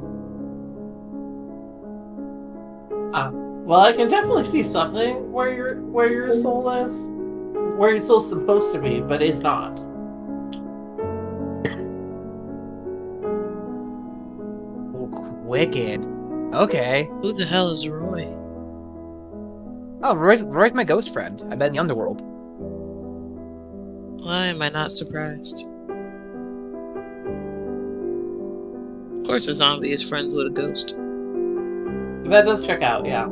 [3.14, 6.92] Uh, well, I can definitely see something where your where your soul is,
[7.78, 9.80] where your soul's supposed to be, but is not.
[15.46, 16.06] Wicked.
[16.54, 17.10] Okay.
[17.22, 18.43] Who the hell is Roy?
[20.06, 21.42] Oh, Roy's, Roy's my ghost friend.
[21.50, 22.22] I met in the underworld.
[24.22, 25.66] Why am I not surprised?
[29.20, 30.98] Of course, a zombie is friends with a ghost.
[32.30, 33.28] That does check out, yeah.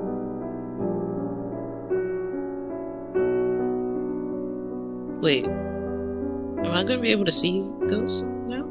[5.19, 8.63] Wait, am I gonna be able to see ghosts now?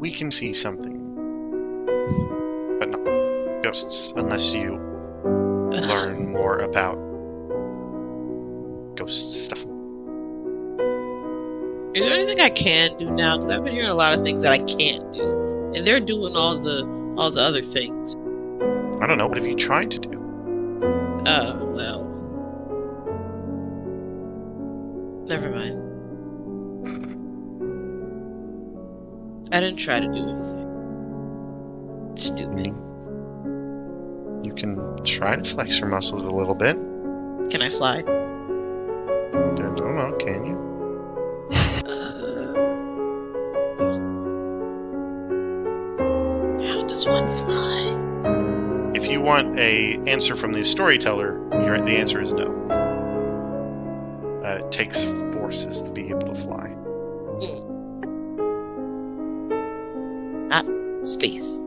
[0.00, 1.05] We can see something, but not
[3.66, 4.78] ghosts unless you
[5.72, 6.94] learn more about
[8.94, 9.58] ghost stuff.
[11.92, 13.38] Is there anything I can do now?
[13.38, 16.36] Because I've been hearing a lot of things that I can't do, and they're doing
[16.36, 16.84] all the
[17.18, 18.14] all the other things.
[19.02, 19.26] I don't know.
[19.26, 20.12] What have you tried to do?
[21.26, 22.04] Uh, well,
[25.26, 25.82] never mind.
[29.52, 30.72] I didn't try to do anything.
[32.16, 32.85] Stupid.
[35.16, 36.76] Try to flex your muscles a little bit.
[37.50, 38.00] Can I fly?
[38.00, 40.12] I don't know.
[40.20, 40.56] Can you?
[41.86, 42.52] Uh,
[46.70, 48.92] how does one fly?
[48.94, 52.52] If you want a answer from the storyteller, the answer is no.
[54.44, 56.74] Uh, it takes forces to be able to fly.
[60.48, 60.66] Not
[61.06, 61.65] space.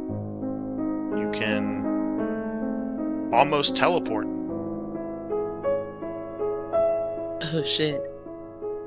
[3.31, 4.27] Almost teleport.
[7.51, 8.01] Oh shit.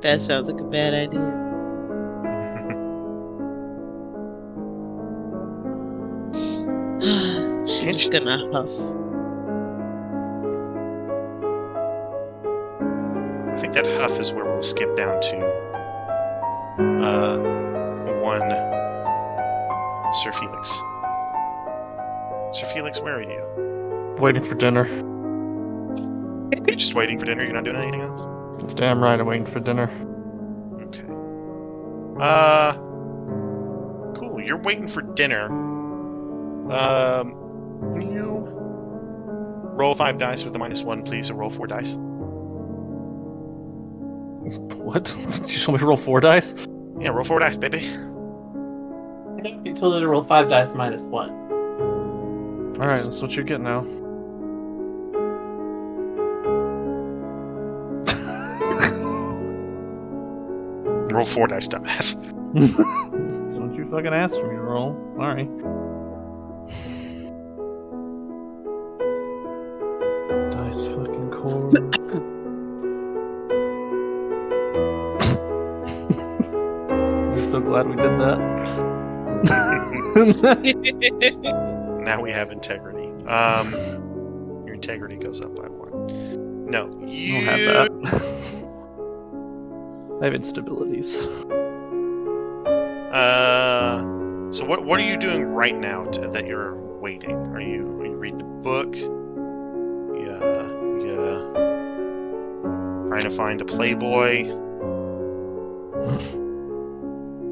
[0.03, 1.39] That sounds like a bad idea.
[7.67, 8.71] She's gonna huff.
[13.49, 15.37] I think that huff is where we'll skip down to
[17.03, 17.39] uh,
[18.21, 18.41] one
[20.23, 20.71] Sir Felix.
[22.53, 23.82] Sir Felix, where are you?
[24.23, 24.87] Waiting for dinner.
[26.69, 27.43] You're just waiting for dinner.
[27.43, 28.21] You're not doing anything else.
[28.75, 29.91] Damn right, I'm waiting for dinner.
[30.81, 31.03] Okay.
[32.23, 32.75] Uh,
[34.15, 34.41] cool.
[34.41, 35.47] You're waiting for dinner.
[36.73, 37.33] Um,
[37.95, 38.45] can you
[39.75, 41.29] roll five dice with a minus one, please?
[41.29, 41.97] and roll four dice.
[44.77, 45.17] What?
[45.43, 46.55] Did you show me to roll four dice?
[47.01, 47.81] Yeah, roll four dice, baby.
[49.65, 51.33] You told her to roll five dice minus one.
[52.81, 53.85] All right, that's what you're getting now.
[61.13, 62.17] Roll four dice, dumbass.
[62.55, 64.97] That's what you fucking asked for me to roll.
[65.19, 65.49] All right.
[70.51, 71.71] Dice fucking core.
[77.33, 78.39] I'm so glad we did that.
[82.03, 83.07] Now we have integrity.
[83.27, 83.71] Um,
[84.67, 86.67] your integrity goes up by one.
[86.67, 87.61] No, you don't have
[88.03, 88.32] that.
[90.23, 91.17] I have instabilities.
[93.13, 94.01] Uh,
[94.53, 97.35] so what what are you doing right now to, that you're waiting?
[97.35, 98.95] Are you are you reading a book?
[98.95, 99.09] Yeah,
[101.03, 101.43] yeah.
[103.09, 104.45] Trying to find a Playboy.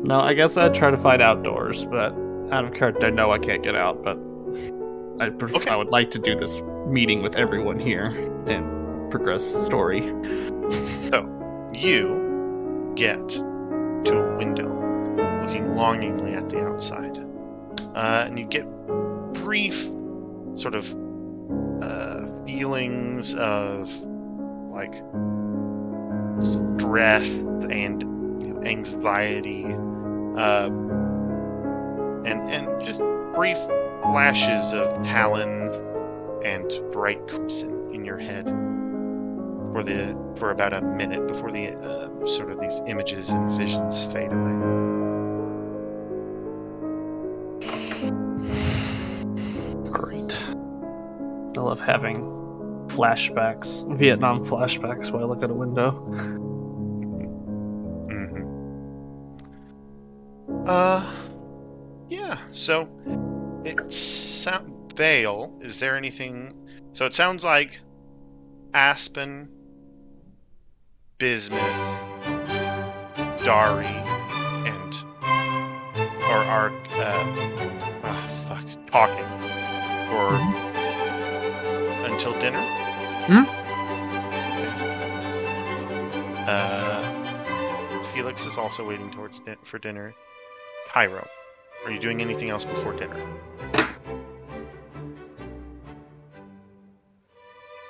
[0.05, 2.13] No, I guess I'd try to find outdoors, but
[2.53, 4.05] out of character, I know I can't get out.
[4.05, 4.17] But
[5.19, 5.71] I pref- Okay.
[5.71, 8.07] I would like to do this meeting with everyone here
[8.47, 10.07] and progress story.
[11.11, 11.29] So
[11.75, 12.30] you
[13.01, 14.69] get to a window,
[15.41, 17.19] looking longingly at the outside,
[17.95, 18.67] uh, and you get
[19.43, 19.89] brief
[20.55, 20.95] sort of
[21.83, 23.91] uh, feelings of
[24.71, 25.03] like
[26.43, 28.03] stress and
[28.43, 30.67] you know, anxiety, uh,
[32.27, 33.01] and and just
[33.35, 33.57] brief
[34.03, 35.73] flashes of talons
[36.45, 38.47] and bright crimson in your head
[39.73, 44.07] for the for about a minute before the uh, sort of these images and visions
[44.07, 44.53] fade away.
[49.91, 50.37] Great.
[51.57, 52.23] I love having
[52.89, 55.91] flashbacks, Vietnam flashbacks, while I look out a window.
[58.09, 58.47] hmm
[60.67, 61.15] Uh,
[62.09, 62.39] yeah.
[62.51, 62.89] So
[63.65, 65.57] it sound Vale.
[65.63, 66.55] Is there anything?
[66.93, 67.81] So it sounds like
[68.75, 69.49] Aspen,
[71.21, 71.61] Bismuth,
[73.45, 73.85] Dari,
[74.65, 74.95] and
[76.31, 79.29] or are uh, ah, fuck talking
[80.17, 80.33] or
[82.11, 82.65] until dinner.
[83.29, 83.45] Mhm.
[86.49, 90.15] Uh, Felix is also waiting towards din- for dinner.
[90.89, 91.29] Cairo,
[91.85, 93.21] are you doing anything else before dinner?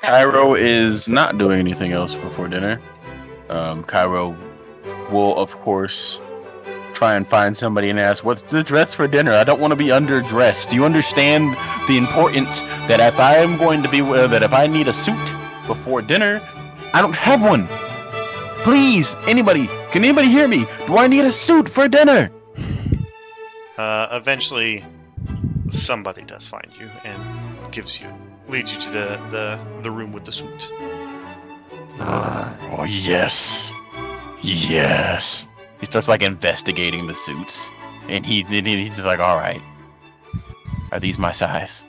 [0.02, 2.80] Cairo is not doing anything else before dinner.
[3.50, 4.36] Um, Cairo
[5.10, 6.20] will, of course,
[6.94, 9.76] try and find somebody and ask, "What's the dress for dinner?" I don't want to
[9.76, 10.70] be underdressed.
[10.70, 11.56] Do you understand
[11.88, 14.94] the importance that if I am going to be uh, that if I need a
[14.94, 15.34] suit
[15.66, 16.40] before dinner,
[16.94, 17.66] I don't have one.
[18.62, 20.66] Please, anybody, can anybody hear me?
[20.86, 22.30] Do I need a suit for dinner?
[23.76, 24.84] Uh, eventually,
[25.68, 28.06] somebody does find you and gives you,
[28.48, 30.72] leads you to the the, the room with the suit.
[32.02, 33.72] Oh yes,
[34.42, 35.48] yes.
[35.80, 37.70] He starts like investigating the suits,
[38.08, 39.60] and he then he's just like, "All right,
[40.92, 41.84] are these my size?"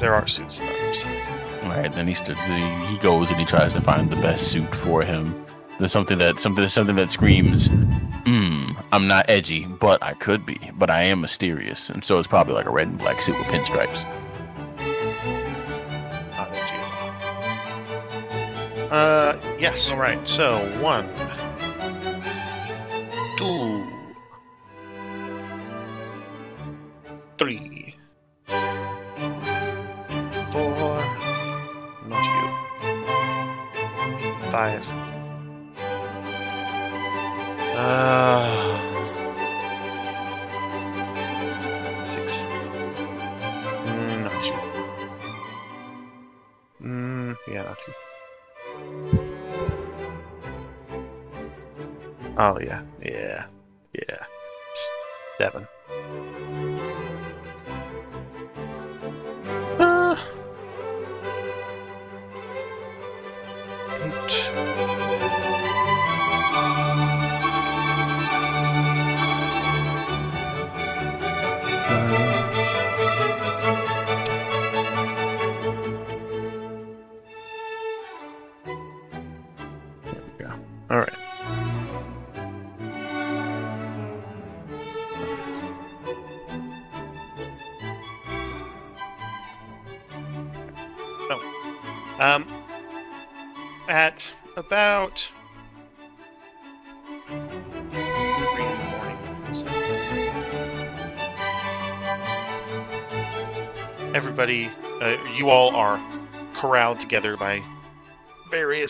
[0.00, 1.62] There are suits that are size.
[1.62, 4.74] All right, then he st- he goes and he tries to find the best suit
[4.74, 5.46] for him.
[5.78, 10.58] There's something that something something that screams, "Hmm, I'm not edgy, but I could be,
[10.74, 13.46] but I am mysterious." And so it's probably like a red and black suit with
[13.48, 14.04] pinstripes.
[18.90, 19.90] Uh, yes.
[19.90, 20.26] All right.
[20.26, 21.06] So one,
[23.38, 23.79] two,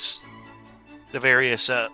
[0.00, 0.20] various
[1.12, 1.88] the various uh,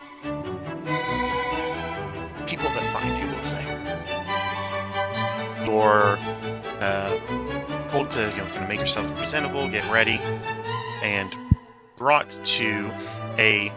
[2.46, 3.64] people that find you, we'll say.
[5.64, 6.18] You're
[6.80, 7.18] uh,
[7.90, 10.20] told to you know kind of make yourself presentable, get ready,
[11.02, 11.34] and
[11.96, 12.92] brought to
[13.38, 13.72] a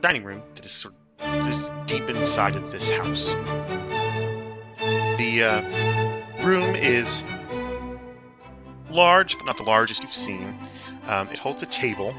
[0.00, 3.34] dining room that is sort of deep inside of this house.
[5.16, 7.22] The uh, room is
[8.90, 10.58] large, but not the largest you've seen.
[11.06, 12.14] Um, it holds a table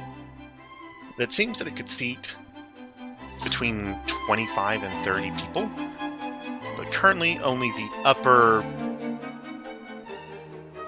[1.21, 2.35] that seems that it could seat
[3.43, 3.95] between
[4.25, 5.69] 25 and 30 people,
[6.75, 8.65] but currently only the upper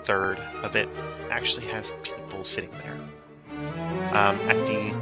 [0.02, 0.90] third of it
[1.30, 2.98] actually has people sitting there.
[4.12, 5.00] Um, at the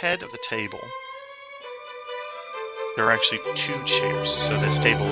[0.00, 0.78] head of the table,
[2.94, 5.08] there are actually two chairs, so this table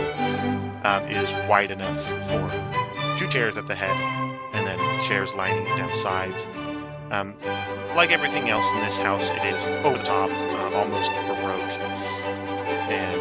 [0.84, 4.31] um, is wide enough for two chairs at the head
[5.02, 6.46] chairs lining the down sides.
[7.10, 7.34] Um,
[7.94, 11.60] like everything else in this house, it is over the top, uh, almost baroque,
[12.90, 13.20] and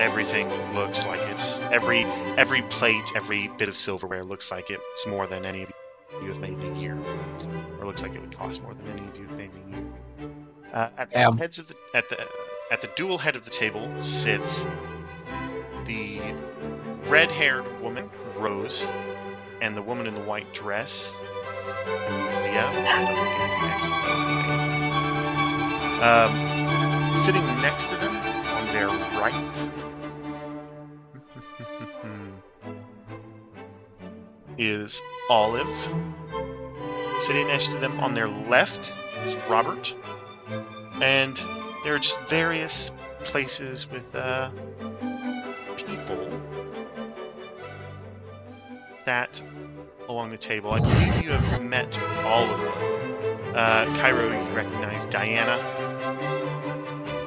[0.00, 2.04] everything looks like it's every
[2.38, 5.72] every plate, every bit of silverware looks like it's more than any of
[6.22, 6.98] you have made in a year,
[7.78, 9.76] or looks like it would cost more than any of you have made in a
[9.76, 9.86] year.
[10.72, 11.36] Uh, at the Um.
[11.36, 12.26] heads of the at the
[12.70, 14.64] at the dual head of the table sits
[15.84, 16.20] the
[17.08, 18.86] red-haired woman, Rose,
[19.60, 21.14] and the woman in the white dress.
[26.02, 29.70] Um, sitting next to them on their right
[34.58, 35.68] is Olive.
[37.20, 38.94] Sitting next to them on their left
[39.26, 39.94] is Robert.
[41.02, 41.36] And
[41.84, 42.90] there are just various
[43.24, 44.50] places with uh,
[50.08, 50.70] along the table.
[50.70, 53.54] I believe you have met all of them.
[53.54, 55.58] Uh, Cairo, you recognize Diana.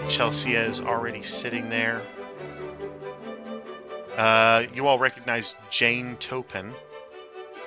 [0.07, 2.01] Chelsea is already sitting there.
[4.15, 6.73] Uh, you all recognize Jane Topin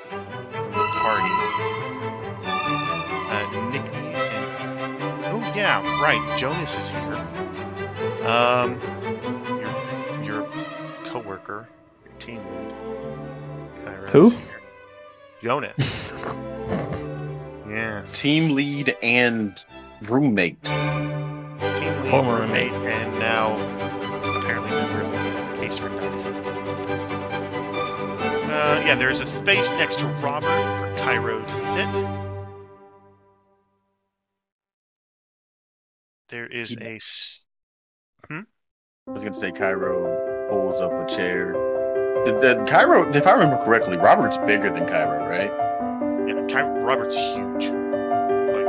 [0.09, 0.24] from
[0.70, 1.34] the party.
[3.28, 6.38] Uh, Nikki and oh yeah, right.
[6.38, 7.16] Jonas is here.
[8.26, 8.80] Um,
[9.60, 10.48] your your
[11.05, 11.68] coworker,
[12.05, 13.05] your team lead.
[14.06, 14.26] Kyra Who?
[14.26, 14.36] is.
[15.42, 15.76] Jonas.
[17.68, 19.58] yeah, Team lead and
[20.02, 20.62] roommate.
[20.64, 23.54] team lead, Former roommate, and now
[24.38, 26.24] apparently member of the case for guys.
[28.46, 32.06] Uh, yeah, there's a space next to Robert for Cairo to sit.
[36.28, 37.44] There is Keep- a s-
[38.30, 38.42] I
[39.12, 41.54] was gonna say Cairo pulls up a chair.
[42.27, 45.51] Did, did Cairo, if I remember correctly, Robert's bigger than Cairo, right?
[46.28, 47.66] Yeah, Ky- Robert's huge.
[48.51, 48.66] Like,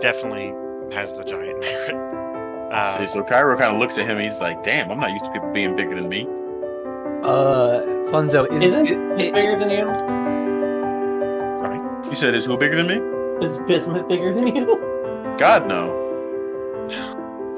[0.00, 0.54] definitely
[0.94, 1.94] has the giant merit.
[2.72, 4.18] Uh, See, so Cairo kind of looks at him.
[4.18, 6.22] He's like, "Damn, I'm not used to people being bigger than me."
[7.22, 9.86] Uh, Funzo is Isn't it, it it- bigger than you?
[12.08, 13.00] You said, "Is who bigger than me?"
[13.46, 14.66] Is Bismuth bigger than you?
[15.38, 15.96] God no.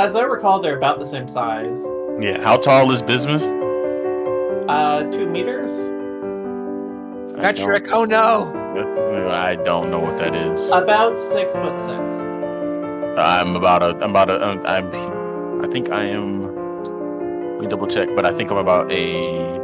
[0.01, 1.83] As I recall, they're about the same size.
[2.21, 2.43] yeah.
[2.43, 3.43] How tall is Bismuth?
[4.73, 5.71] Uh, two meters.
[7.39, 7.89] I got Shrek.
[7.93, 8.51] Oh no!
[9.31, 10.71] I don't know what that is.
[10.71, 12.15] About six foot six.
[13.19, 14.03] I'm about a.
[14.03, 14.41] I'm about a.
[14.41, 15.63] uh, I'm.
[15.63, 16.55] I think I am.
[17.53, 19.61] Let me double check, but I think I'm about a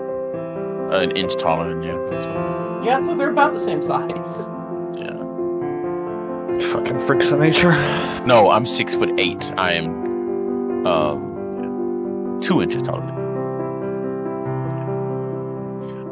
[0.92, 2.06] an inch taller than you.
[2.10, 4.10] That's what, Yeah, so they're about the same size.
[4.94, 6.68] yeah.
[6.72, 7.72] Fucking freaks of nature.
[8.26, 9.52] No, I'm six foot eight.
[9.56, 13.17] I am um two inches taller.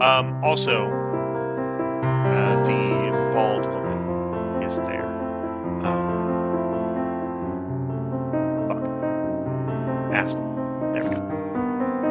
[0.01, 5.07] Um, also, uh, the bald woman is there.
[5.83, 6.05] Um,
[8.69, 8.83] fuck.
[10.15, 10.93] Aspen.
[10.93, 11.23] There we go.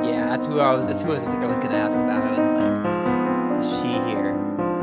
[0.09, 0.87] Yeah, that's who I was.
[0.87, 1.23] That's who I was.
[1.25, 2.23] I was gonna ask about.
[2.23, 4.33] I was like, is she here?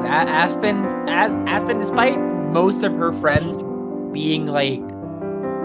[0.05, 2.21] A- Aspen's as Aspen, despite
[2.53, 3.63] most of her friends
[4.13, 4.81] being like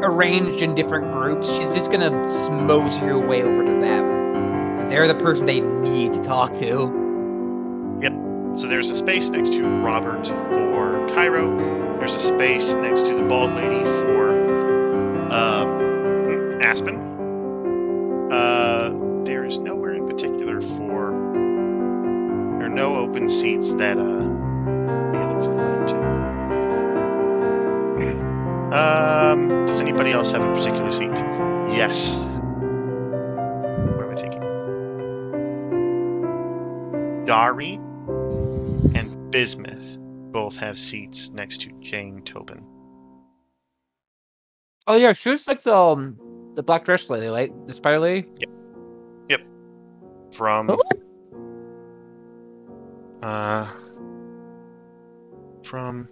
[0.04, 4.76] arranged in different groups, she's just gonna smose her way over to them.
[4.76, 7.06] Because they're the person they need to talk to.
[8.58, 11.56] So there's a space next to Robert for Cairo.
[12.00, 14.32] There's a space next to the bald lady for
[15.32, 16.96] um, Aspen.
[18.32, 21.12] Uh, there is nowhere in particular for.
[22.58, 24.24] There are no open seats that uh,
[25.12, 25.98] Felix would like to.
[28.76, 31.16] Um, does anybody else have a particular seat?
[31.70, 32.22] Yes.
[33.94, 34.42] What am I thinking?
[37.26, 37.80] Dari
[39.32, 39.98] Bismuth
[40.32, 42.64] both have seats next to Jane Tobin.
[44.88, 46.18] Oh yeah, she was like the um,
[46.56, 47.52] the black dress lady, right?
[47.68, 48.28] The spider lady.
[48.40, 48.50] Yep.
[49.30, 49.42] Yep.
[50.34, 50.82] From Oh.
[53.22, 53.68] uh
[55.64, 56.08] from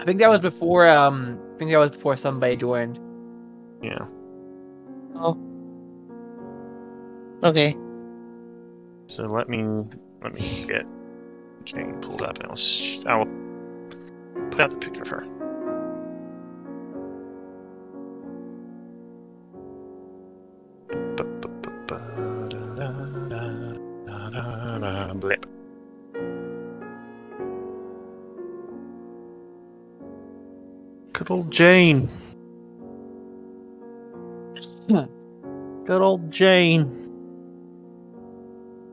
[0.00, 0.88] I think that was before.
[0.88, 2.98] Um, I think that was before somebody joined.
[3.82, 4.06] yeah.
[5.14, 5.38] Oh.
[7.44, 7.74] Okay.
[9.08, 9.62] So let me
[10.22, 10.86] let me get
[11.64, 13.26] Jane pulled up and I'll sh- I'll
[14.50, 15.26] put out the picture of her.
[25.14, 25.46] Blip.
[31.12, 32.08] Good old Jane.
[34.88, 37.01] Good old Jane.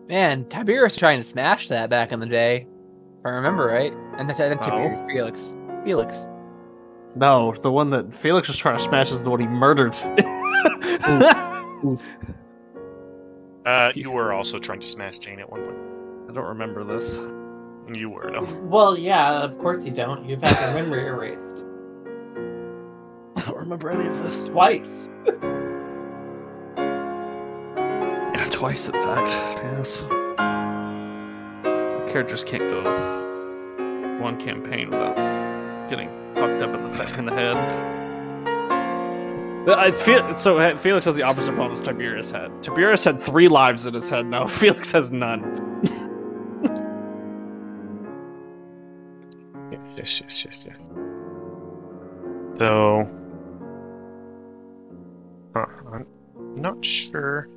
[0.10, 2.66] Man, Tiberius trying to smash that back in the day,
[3.20, 3.94] if I remember right.
[4.18, 4.56] And that's not Oh.
[4.70, 5.56] Tiberius, Felix.
[5.86, 6.28] Felix.
[7.16, 9.96] No, the one that Felix was trying to smash is the one he murdered.
[13.66, 15.78] Uh, you were also trying to smash Jane at one point.
[16.30, 17.18] I don't remember this.
[17.94, 18.42] You were no.
[18.64, 20.28] Well, yeah, of course you don't.
[20.28, 21.66] You've had your memory erased
[23.36, 24.46] I don't remember any of this.
[24.46, 25.10] twice.
[28.60, 29.32] Twice, in fact.
[29.64, 30.02] Yes.
[32.12, 32.82] Characters can't go
[34.22, 35.16] one campaign without
[35.90, 37.56] getting fucked up in the fa- in the head.
[39.66, 40.58] But I feel so.
[40.60, 42.62] uh, Felix has the opposite problem as Tiberius had.
[42.62, 44.26] Tiberius had three lives in his head.
[44.26, 45.42] Now Felix has none.
[49.96, 50.78] Yes, yes, yes, yes.
[52.58, 53.08] So,
[55.54, 56.06] huh, I'm
[56.56, 57.48] not sure.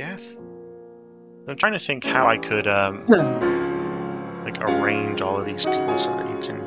[0.00, 0.34] Guess.
[1.46, 3.04] I'm trying to think how I could um
[4.44, 6.58] like arrange all of these people so that you can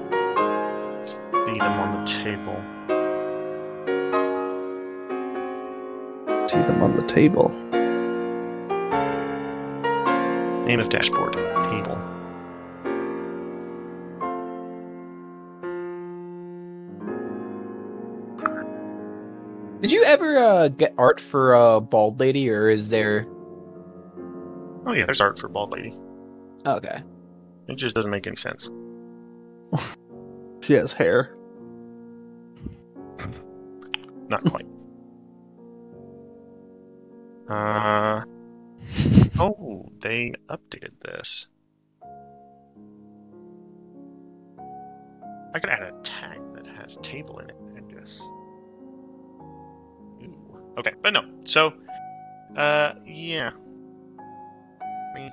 [1.03, 2.57] see them on the table.
[6.47, 7.49] See them on the table.
[10.67, 11.35] Name of dashboard
[19.83, 23.27] Did you ever uh, get art for uh, Bald Lady, or is there?
[24.85, 25.93] Oh yeah, there's art for Bald Lady.
[26.65, 27.03] Okay.
[27.67, 28.69] It just doesn't make any sense.
[30.61, 31.35] She has hair.
[34.29, 34.65] Not quite.
[37.49, 38.23] Uh
[39.39, 41.49] oh, they updated this.
[45.53, 48.25] I could add a tag that has table in it, I guess.
[50.77, 51.23] Okay, but no.
[51.45, 51.73] So,
[52.55, 53.51] uh, yeah.
[55.13, 55.31] Me.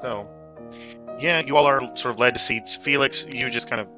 [0.00, 0.28] So,
[1.18, 2.76] yeah, you all are sort of led to seats.
[2.76, 3.88] Felix, you just kind of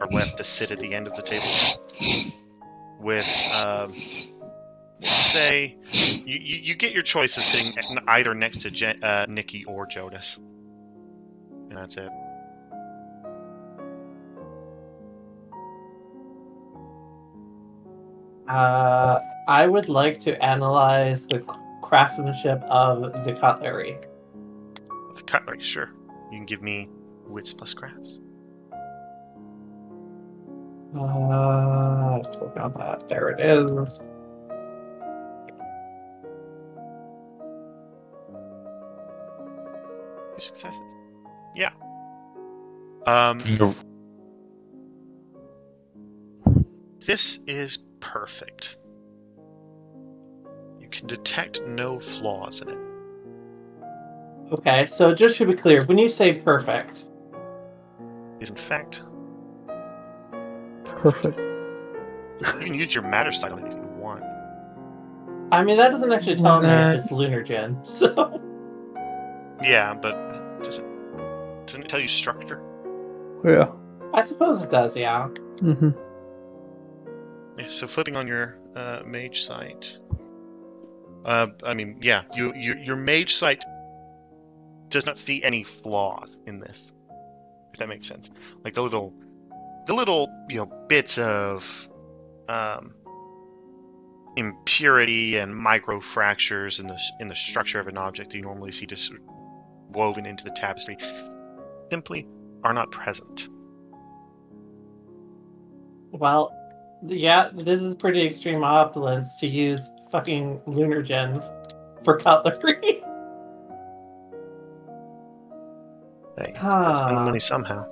[0.00, 1.48] are left to sit at the end of the table
[2.98, 3.92] with, um,
[5.10, 7.72] say, you, you, you get your choice of sitting
[8.06, 10.38] either next to Je- uh, Nikki or Jonas.
[10.38, 12.10] And that's it.
[18.48, 21.40] Uh, I would like to analyze the
[21.82, 23.96] craftsmanship of the cutlery.
[25.08, 25.90] With cutlery, sure.
[26.30, 26.88] You can give me
[27.26, 28.20] wits plus crafts.
[30.94, 33.08] Uh, let's look on that.
[33.08, 34.00] There it is.
[40.38, 40.80] Successes.
[41.54, 41.70] Yeah.
[43.06, 43.40] Um,
[47.00, 48.78] this is perfect.
[50.80, 52.78] You can detect no flaws in it.
[54.52, 57.06] Okay, so just to be clear, when you say perfect,
[58.40, 59.02] Is in fact
[60.84, 61.38] Perfect.
[61.38, 64.22] You can use your matter sight on it if you want.
[65.50, 67.84] I mean that doesn't actually tell me if it's Lunargen.
[67.86, 68.40] So
[69.62, 70.86] Yeah, but does it
[71.66, 72.62] doesn't it tell you structure?
[73.44, 73.70] Yeah.
[74.12, 74.96] I suppose it does.
[74.96, 75.28] Yeah.
[75.56, 75.90] Mm-hmm.
[77.58, 79.98] Yeah, so flipping on your uh, mage sight.
[81.24, 83.64] Uh, I mean, yeah, you, you your mage sight
[84.88, 86.92] does not see any flaws in this.
[87.72, 88.30] If that makes sense,
[88.64, 89.14] like the little,
[89.86, 91.88] the little you know bits of
[92.48, 92.94] um,
[94.36, 98.86] impurity and micro fractures in the in the structure of an object you normally see
[98.86, 99.12] just
[99.92, 100.96] woven into the tapestry
[101.90, 102.26] simply
[102.64, 103.48] are not present.
[106.12, 106.52] Well,
[107.02, 111.42] yeah, this is pretty extreme opulence to use fucking Lunargen
[112.04, 113.02] for cutlery.
[116.38, 117.86] Hey, spend money somehow.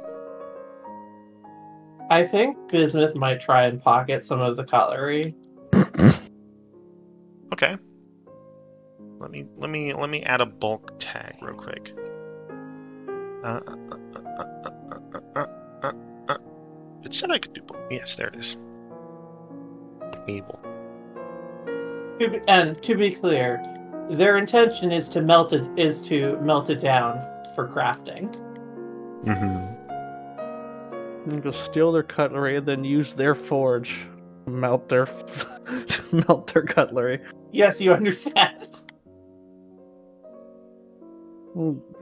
[2.10, 5.34] I think Bismuth might try and pocket some of the cutlery.
[7.52, 7.76] Okay.
[9.20, 11.92] Let me let me let me add a bulk tag real quick.
[13.44, 13.60] Uh,
[15.36, 15.92] uh,
[16.28, 16.36] uh,
[17.04, 17.82] it said I could do bulk.
[17.90, 18.56] Yes, there it is.
[20.26, 20.58] Table.
[22.48, 23.62] And to be clear,
[24.08, 27.20] their intention is to melt it is to melt it down
[27.54, 28.34] for crafting.
[29.24, 29.76] Mm-hmm.
[31.30, 34.06] And go steal their cutlery and then use their forge
[34.46, 35.06] melt their
[36.12, 37.20] melt their cutlery.
[37.52, 38.69] Yes, you understand.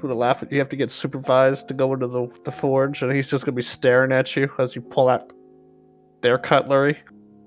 [0.03, 3.29] The laugh, you have to get supervised to go into the, the forge, and he's
[3.29, 5.33] just gonna be staring at you as you pull out
[6.21, 6.97] their cutlery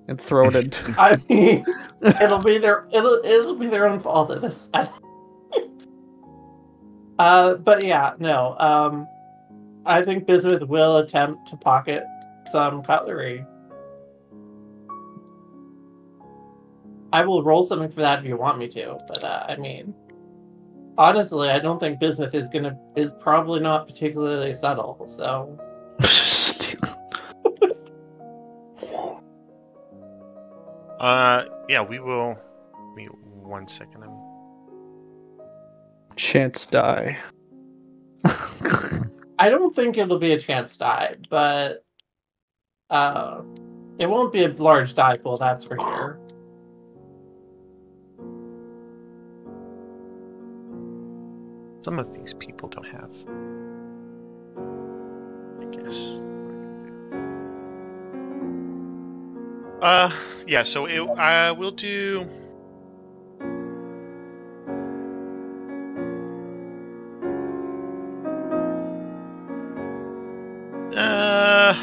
[0.08, 0.94] and throw it into.
[1.00, 1.66] I mean,
[2.22, 4.70] it'll be their it'll it'll be their own fault at this.
[7.20, 8.56] uh, but yeah, no.
[8.60, 9.08] Um,
[9.86, 12.04] I think Bismuth will attempt to pocket
[12.52, 13.46] some cutlery.
[17.14, 19.94] I will roll something for that if you want me to, but uh, I mean,
[20.98, 25.08] honestly, I don't think Bismuth is gonna is probably not particularly subtle.
[25.08, 25.58] So
[31.02, 32.38] Uh, yeah, we will.
[32.96, 34.04] Give me one second.
[34.04, 34.12] I'm...
[36.16, 37.18] Chance die.
[39.40, 41.84] I don't think it'll be a chance die, but
[42.92, 43.42] uh,
[43.98, 46.20] it won't be a large die pool, that's for sure.
[51.84, 53.10] Some of these people don't have.
[55.60, 56.22] I guess.
[59.82, 60.12] Uh,
[60.46, 60.64] yeah.
[60.64, 62.28] So it, I will do.
[70.96, 71.74] Uh,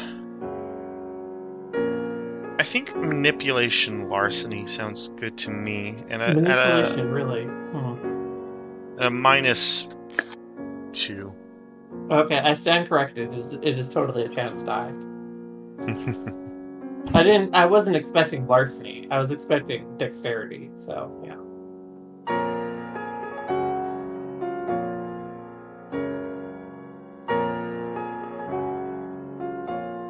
[2.57, 7.43] I think manipulation larceny sounds good to me, and at a, Manipulation, really.
[7.43, 7.98] Hmm.
[8.99, 9.87] A minus
[10.91, 11.33] two.
[12.11, 13.33] Okay, I stand corrected.
[13.33, 14.93] It is, it is totally a chance die.
[17.13, 17.55] I didn't.
[17.55, 19.07] I wasn't expecting larceny.
[19.09, 20.69] I was expecting dexterity.
[20.75, 21.37] So yeah.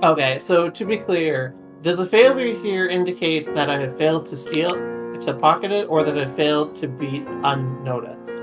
[0.02, 1.54] Okay, so to be clear,
[1.84, 6.04] does a failure here indicate that I have failed to steal, to pocket it, or
[6.04, 8.39] that I failed to be unnoticed?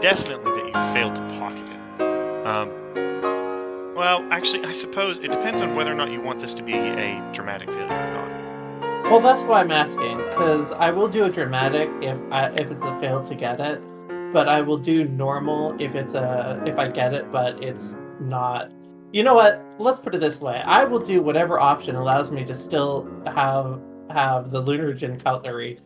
[0.00, 2.46] Definitely that you failed to pocket it.
[2.46, 6.62] Um, well, actually, I suppose it depends on whether or not you want this to
[6.62, 9.10] be a dramatic failure or not.
[9.10, 12.82] Well, that's why I'm asking, because I will do a dramatic if I, if it's
[12.82, 13.80] a fail to get it,
[14.32, 18.70] but I will do normal if it's a if I get it, but it's not.
[19.12, 19.64] You know what?
[19.78, 23.80] Let's put it this way: I will do whatever option allows me to still have
[24.10, 25.80] have the lunar Lunargen cutlery,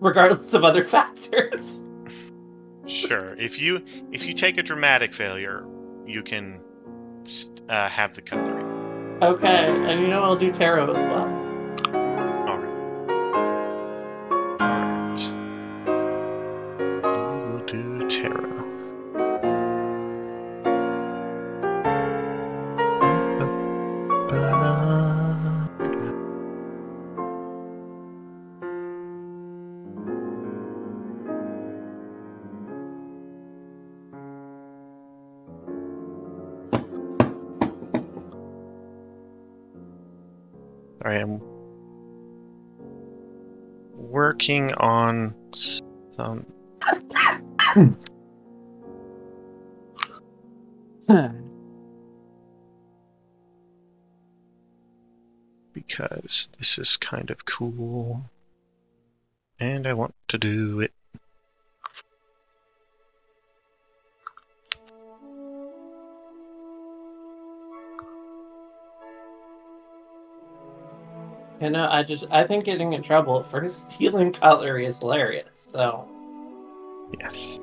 [0.00, 1.82] regardless of other factors.
[2.88, 3.34] Sure.
[3.38, 3.82] If you
[4.12, 5.66] if you take a dramatic failure,
[6.06, 6.60] you can
[7.68, 8.64] uh, have the cutlery.
[9.22, 11.37] Okay, and you know I'll do tarot as well.
[44.48, 46.46] Working on some.
[55.72, 58.24] because this is kind of cool.
[59.60, 60.92] And I want to do it.
[71.60, 75.68] You know, I just I think getting in trouble for stealing cutlery is hilarious.
[75.70, 76.08] So
[77.20, 77.58] Yes.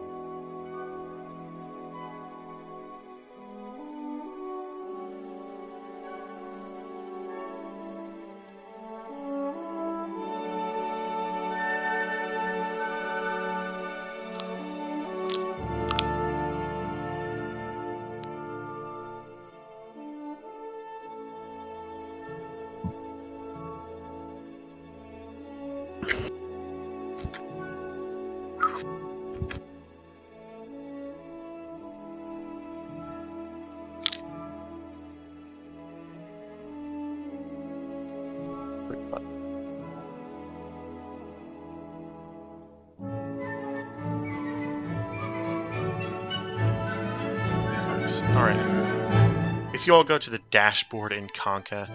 [49.86, 51.88] If you all go to the dashboard in Kanka,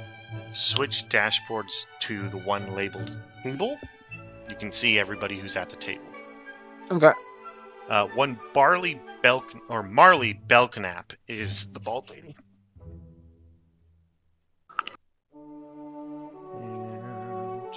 [0.53, 3.77] switch dashboards to the one labeled table,
[4.49, 6.05] you can see everybody who's at the table.
[6.93, 7.11] Okay.
[7.89, 12.37] Uh, one Barley Belk or Marley Belknap is the bald lady.
[15.35, 17.75] And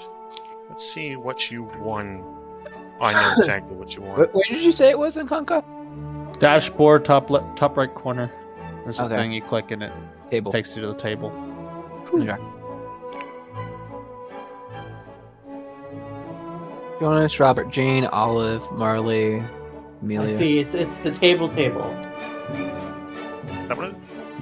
[0.70, 2.22] let's see what you won.
[2.24, 4.28] Oh, I know exactly what you won.
[4.28, 5.64] Wh- Where did you say it was in Kanka?
[6.38, 8.32] Dashboard, top le- top right corner.
[8.84, 9.92] There's a thing you click and it
[10.30, 10.52] Table.
[10.52, 11.32] takes you to the table.
[12.14, 12.36] Okay.
[17.00, 19.46] Jonas, Robert, Jane, Olive, Marley, I
[20.02, 20.38] Amelia.
[20.38, 21.90] see it's it's the table table.
[23.68, 23.94] That what, it,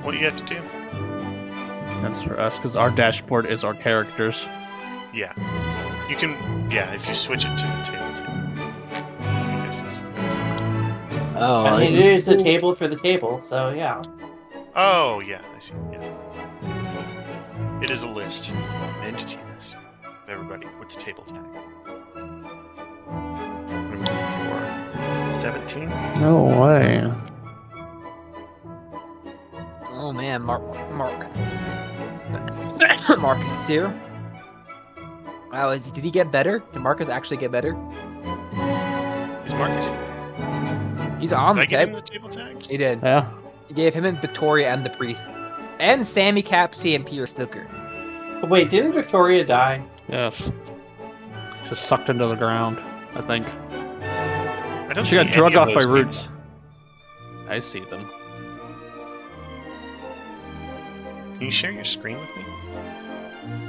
[0.04, 0.62] what you have to do?
[2.02, 4.40] That's for us because our dashboard is our characters.
[5.14, 5.34] Yeah.
[6.10, 6.32] You can,
[6.72, 8.14] yeah, if you switch it to the table.
[8.16, 8.54] table.
[9.22, 10.00] I guess it's-
[11.44, 14.02] Oh, I mean, it is a table for the table, so yeah.
[14.74, 15.74] Oh, yeah, I see.
[15.92, 17.82] Yeah.
[17.82, 21.44] It is a list, an entity list of everybody with the table tag.
[22.16, 22.44] I'm
[23.92, 25.90] going for 17.
[26.22, 27.04] No way.
[29.90, 30.62] oh man, Mark,
[30.92, 31.28] Mark,
[33.20, 33.92] Marcus too.
[35.52, 36.64] Wow, is, did he get better?
[36.72, 37.72] Did Marcus actually get better?
[39.46, 39.92] Is Marcus?
[41.20, 42.66] He's on Did I get him the table tag?
[42.66, 43.02] He did.
[43.04, 43.30] Yeah.
[43.72, 45.30] He gave him and Victoria and the priest,
[45.80, 47.66] and Sammy Capsy and Peter Stooker.
[48.44, 49.82] Wait, didn't Victoria die?
[50.10, 50.52] Yes.
[51.70, 52.78] Just sucked into the ground.
[53.16, 56.28] I think I don't she see got any drugged off by those roots.
[57.48, 58.06] I see them.
[61.36, 62.44] Can you share your screen with me?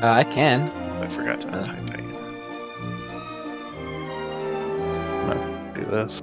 [0.03, 0.62] Uh, I can.
[1.01, 1.61] I forgot to Uh.
[1.61, 1.87] untype
[5.29, 5.74] that.
[5.77, 6.20] Do this.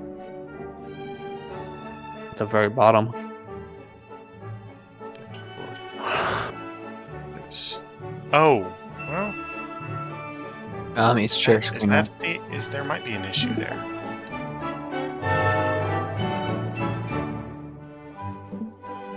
[2.31, 3.28] At the very bottom.
[8.33, 8.59] Oh,
[9.09, 9.35] well,
[10.95, 12.39] Um, it's share is that the?
[12.53, 13.85] Is there might be an issue there?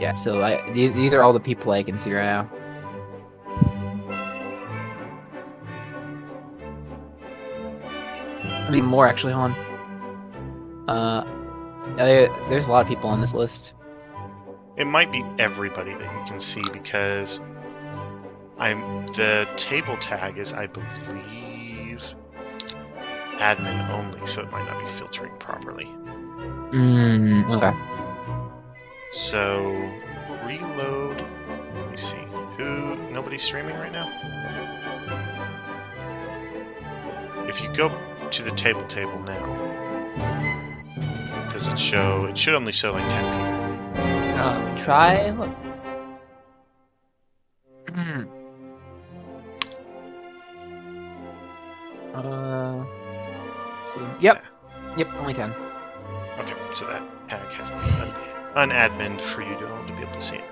[0.01, 2.51] Yeah, so I, these, these are all the people I can see right now.
[8.45, 10.89] I mean, more actually, hold on.
[10.89, 11.25] Uh,
[11.97, 13.75] there- there's a lot of people on this list.
[14.77, 17.41] It might be everybody that you can see because
[18.59, 22.15] I'm the table tag is I believe
[23.43, 25.87] admin only, so it might not be filtering properly.
[26.73, 27.73] Mm, okay.
[29.11, 29.91] So
[30.45, 31.17] reload.
[31.75, 32.23] Let me see.
[32.57, 32.97] Who?
[33.11, 34.09] Nobody's streaming right now.
[37.49, 37.91] If you go
[38.31, 39.45] to the table table now,
[41.53, 42.27] does it show?
[42.27, 44.41] It should only show like ten people.
[44.41, 45.31] Uh, me try.
[45.31, 45.51] Look.
[52.15, 52.85] uh,
[53.87, 54.01] see.
[54.21, 54.43] Yep.
[54.97, 55.09] Yep.
[55.15, 55.55] Only ten.
[56.39, 57.83] Okay, so that tag has to be
[58.57, 60.45] un- unadmin for you to, to be able to see it.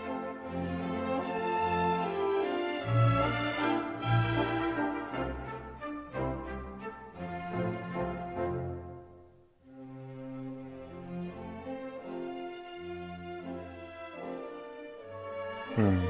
[15.76, 16.04] Hmm.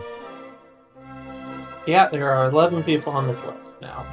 [1.86, 4.06] Yeah, there are 11 people on this list now.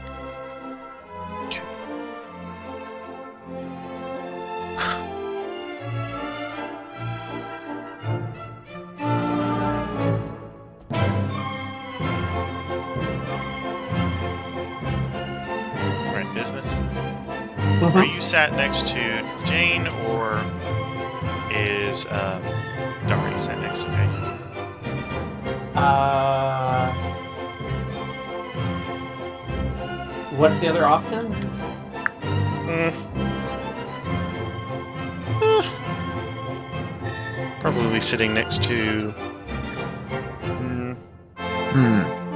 [17.79, 20.41] Are you sat next to Jane or
[21.51, 22.41] is um,
[23.05, 24.09] Dari sat next to Jane?
[25.75, 26.91] Uh,
[30.37, 31.31] what's the other option?
[32.65, 32.93] Mm.
[35.41, 35.69] Eh.
[37.59, 39.13] Probably sitting next to.
[40.43, 40.95] Mm,
[41.73, 42.26] Hmm.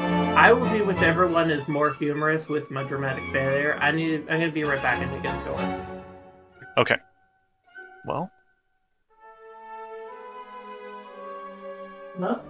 [0.42, 3.78] I will be whichever one is more humorous with my dramatic failure.
[3.80, 4.22] I need.
[4.22, 5.60] I'm gonna be right back in the get door.
[6.80, 6.96] okay.
[8.08, 8.32] Well,
[12.18, 12.42] No.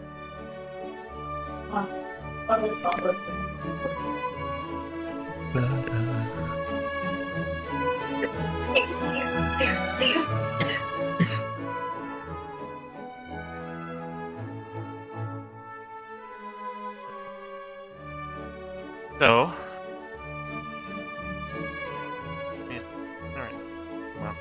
[19.21, 19.53] So.
[22.71, 22.79] Yeah,
[23.35, 23.53] alright.
[24.19, 24.35] Well,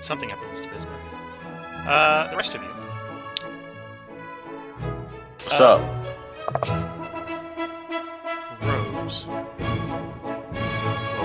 [0.00, 0.94] something happens to Bismuth.
[1.84, 2.68] Uh, the rest of you.
[5.42, 5.80] What's Uh, up?
[8.62, 9.26] Rose.
[9.26, 9.46] Well,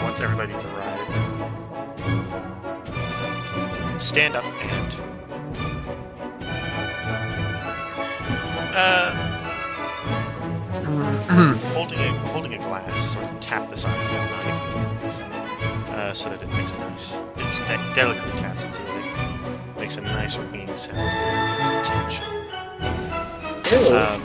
[0.04, 1.12] once everybody's arrived,
[4.02, 4.96] stand up and
[8.74, 9.14] uh,
[11.78, 14.18] holding a holding a glass, sort of tap the side of the
[14.50, 18.82] knife uh, so that it makes a nice, it just de- delicately taps it so
[18.82, 20.98] that it makes a nice ringing sound.
[21.86, 22.24] Tension.
[23.94, 24.22] Um,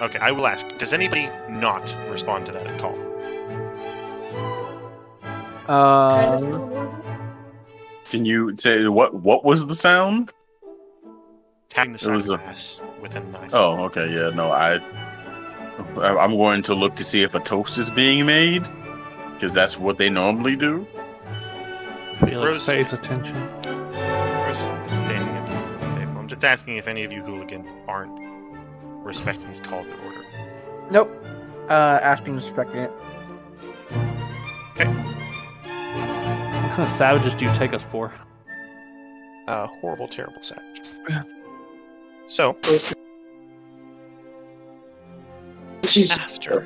[0.00, 0.68] okay, I will ask.
[0.78, 2.96] Does anybody not respond to that at all?
[5.66, 6.38] Uh,
[8.04, 9.12] Can you say what?
[9.12, 10.32] What was the sound?
[11.70, 13.54] Tapping the It side of was the a- glass with a knife.
[13.54, 14.74] Oh, okay, yeah, no, I,
[15.96, 18.68] I- I'm going to look to see if a toast is being made,
[19.34, 20.86] because that's what they normally do.
[22.18, 23.34] Felix Rose pays is- attention.
[23.64, 26.18] Rose is standing at the table.
[26.18, 28.18] I'm just asking if any of you hooligans aren't
[29.04, 30.24] respecting this call to order.
[30.90, 31.24] nope.
[31.68, 32.90] Uh, Aspen respecting it.
[34.74, 34.86] Okay.
[34.88, 38.12] What kind of savages do you take us for?
[39.46, 40.98] Uh, horrible, terrible savages.
[42.30, 42.56] So,
[45.84, 46.64] She's after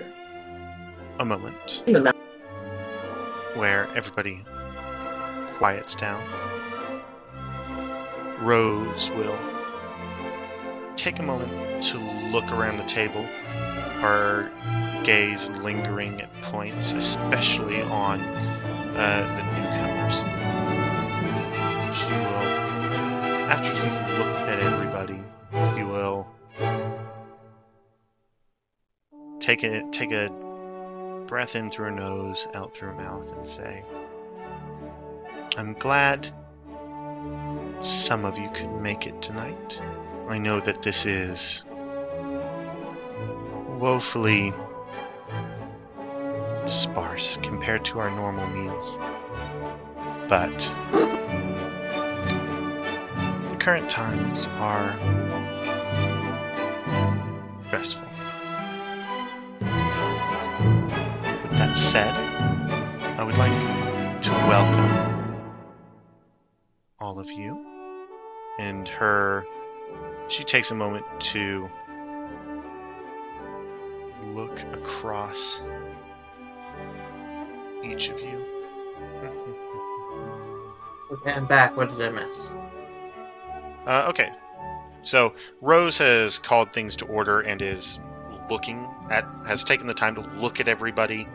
[1.19, 1.82] a moment
[3.55, 4.45] where everybody
[5.55, 6.23] quiets down,
[8.43, 9.39] Rose will
[10.97, 11.99] take a moment to
[12.31, 13.23] look around the table,
[14.03, 14.51] her
[15.03, 20.16] gaze lingering at points, especially on uh, the newcomers.
[21.97, 22.65] She will
[23.49, 25.23] after she's looked at everybody,
[25.55, 26.26] she will
[29.39, 30.28] take a take a
[31.28, 33.85] breath in through nose, out through mouth, and say,
[35.56, 36.28] "I'm glad
[37.81, 39.81] some of you could make it tonight.
[40.28, 41.64] I know that this is
[43.78, 44.52] woefully
[46.66, 48.98] sparse compared to our normal meals,
[50.28, 50.59] but
[53.51, 54.97] the current times are
[57.85, 58.09] stressful.
[61.43, 62.15] With that said,
[63.19, 65.43] I would like to welcome
[66.98, 67.65] all of you
[68.59, 69.44] and her.
[70.28, 71.69] She takes a moment to
[74.32, 75.62] look across
[77.82, 78.44] each of you.
[81.12, 81.77] Okay, I'm back.
[81.77, 82.52] What did I miss?
[83.86, 84.32] Uh, okay.
[85.05, 88.01] So Rose has called things to order and is
[88.51, 91.26] looking at, has taken the time to look at everybody,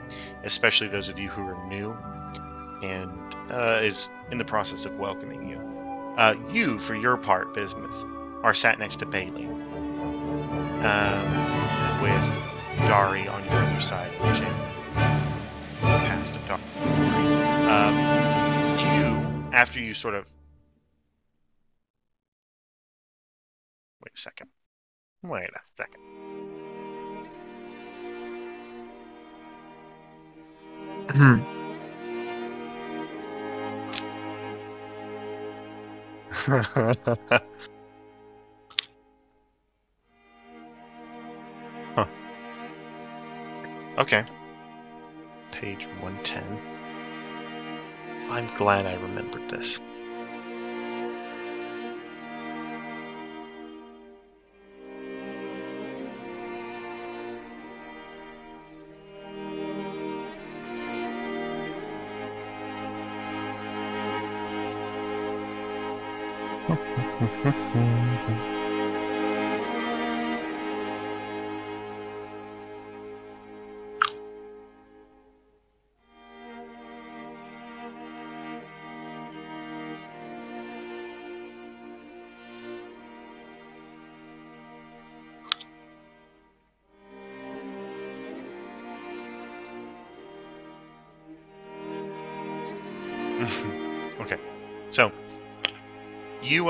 [0.44, 1.98] especially those of you who are new,
[2.84, 3.12] and
[3.52, 5.60] uh, is in the process of welcoming you.
[6.18, 8.06] Uh, you, for your part, Bismuth,
[8.44, 9.62] are sat next to Bailey, um,
[12.02, 12.44] with
[12.78, 14.12] Dari on your other side
[15.82, 16.60] the past of Dari.
[17.70, 17.96] Um,
[18.96, 19.06] you,
[19.54, 20.28] after you sort of
[24.10, 24.50] Wait a second.
[25.22, 26.02] Wait a second.
[31.12, 31.40] Hmm.
[41.96, 42.08] huh.
[44.00, 44.24] Okay.
[45.52, 46.44] Page 110.
[48.32, 49.80] I'm glad I remembered this.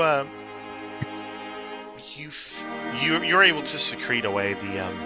[0.00, 0.26] You uh,
[2.14, 2.66] you f-
[3.02, 4.98] you you're able to secrete away the um,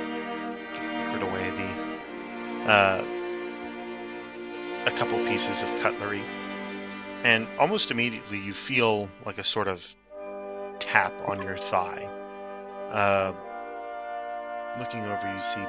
[1.22, 3.04] away the uh,
[4.86, 6.22] a couple pieces of cutlery,
[7.24, 9.94] and almost immediately you feel like a sort of
[10.78, 12.08] tap on your thigh.
[12.90, 13.32] Uh,
[14.78, 15.64] looking over, you see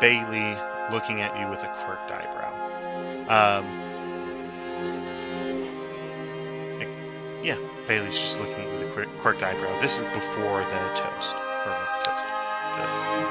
[0.00, 0.56] Bailey
[0.92, 2.50] looking at you with a quirked eyebrow.
[3.28, 3.89] Um,
[7.42, 9.78] yeah, Bailey's just looking with a quirk- quirked eyebrow.
[9.80, 12.24] This is before the toast, or not toast,
[12.76, 12.84] the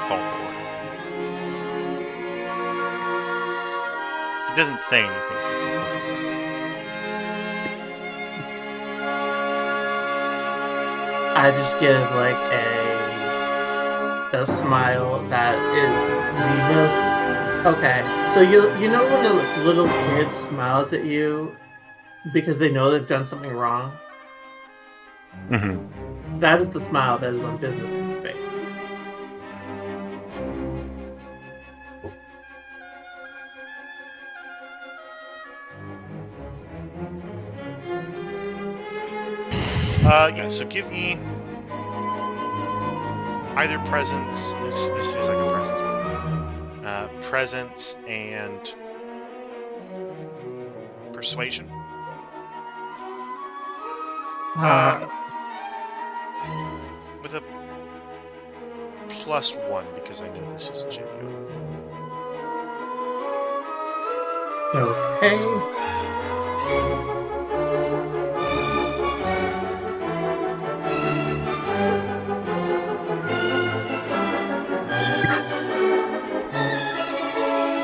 [0.08, 0.70] call to order.
[4.48, 5.40] She doesn't say anything.
[11.36, 12.90] I just give like a
[14.32, 15.92] a smile that is
[16.38, 18.02] the most okay.
[18.34, 21.56] So you you know when a little kid smiles at you
[22.32, 23.92] because they know they've done something wrong.
[25.48, 26.40] Mm-hmm.
[26.40, 28.36] That is the smile that is on Bismuth's face.
[40.02, 40.48] Uh, yeah.
[40.48, 41.18] So give me
[43.56, 44.52] either presence.
[44.64, 45.80] This this feels like a presence.
[46.84, 48.74] Uh, presence and
[51.12, 51.70] persuasion.
[54.56, 55.10] Uh, Um,
[57.22, 57.42] with a
[59.08, 61.36] plus one because I know this is genuine.
[64.74, 65.36] okay.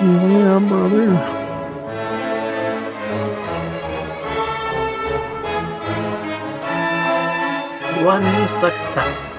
[0.00, 1.35] Yeah, brother.
[8.06, 8.22] One
[8.60, 9.35] success.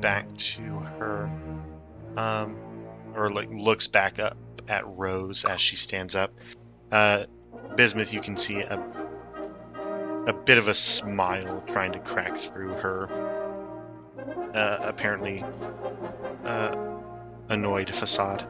[0.00, 0.62] Back to
[0.98, 1.30] her,
[2.16, 2.56] um,
[3.14, 4.36] or like looks back up
[4.68, 6.32] at Rose as she stands up.
[6.90, 7.24] Uh,
[7.76, 8.82] Bismuth, you can see a
[10.26, 13.08] a bit of a smile trying to crack through her
[14.54, 15.44] uh, apparently
[16.44, 16.76] uh,
[17.48, 18.46] annoyed facade.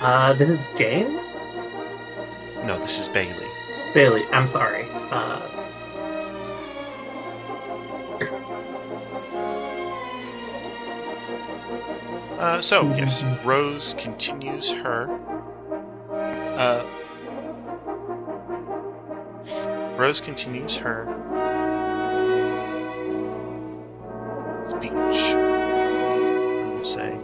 [0.00, 1.12] Uh, this is Jane?
[2.64, 3.46] No, this is Bailey.
[3.94, 4.86] Bailey, I'm sorry.
[5.10, 5.40] Uh,
[12.38, 15.10] Uh, so yes, Rose continues her.
[16.56, 16.86] Uh,
[19.98, 21.04] Rose continues her
[24.68, 24.92] speech.
[24.92, 27.18] I will say,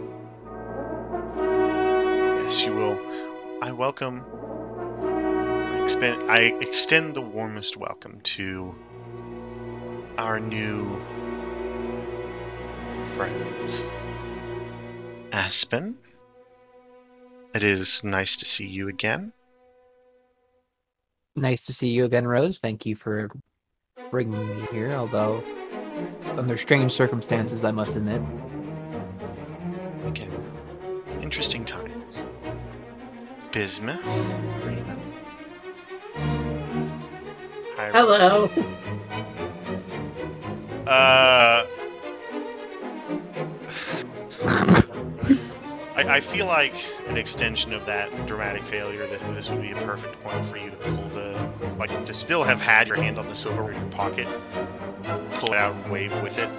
[2.43, 2.99] yes, you will.
[3.61, 4.25] I welcome.
[5.97, 8.75] I I extend the warmest welcome to
[10.17, 11.01] our new
[13.13, 13.87] friends.
[15.35, 15.97] Aspen.
[17.53, 19.33] It is nice to see you again.
[21.35, 22.57] Nice to see you again, Rose.
[22.57, 23.29] Thank you for
[24.11, 25.43] bringing me here, although
[26.37, 28.21] under strange circumstances, I must admit.
[30.05, 30.31] Again,
[31.21, 32.23] interesting times.
[33.51, 34.01] Bismuth,
[34.63, 35.01] Freeman.
[37.75, 38.49] Hi, hello.
[40.87, 41.65] Uh.
[46.15, 46.73] I, feel like
[47.07, 50.69] an extension of that dramatic failure that this would be a perfect point for you
[50.69, 53.91] to pull the like to still have had your hand on the silver in your
[53.91, 54.25] pocket,
[55.33, 56.49] pull it out and wave with it.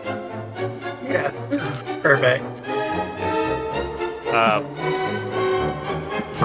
[1.09, 1.35] Yes.
[2.03, 2.45] Perfect.
[2.67, 3.39] Yes.
[4.29, 4.63] Uh,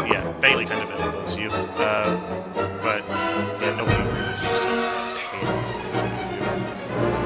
[0.09, 2.15] yeah, Bailey kind of elbows you, uh,
[2.81, 3.03] but
[3.61, 4.67] yeah, nobody really seems to
[5.17, 5.41] pay.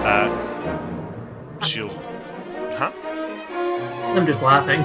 [0.04, 1.90] Uh, she'll,
[2.74, 2.92] huh?
[4.18, 4.84] I'm just laughing.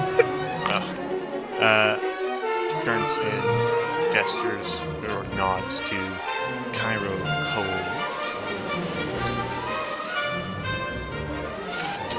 [4.21, 4.79] Gestures
[5.09, 5.97] or nods to
[6.73, 7.17] Cairo
[7.53, 7.81] Cole.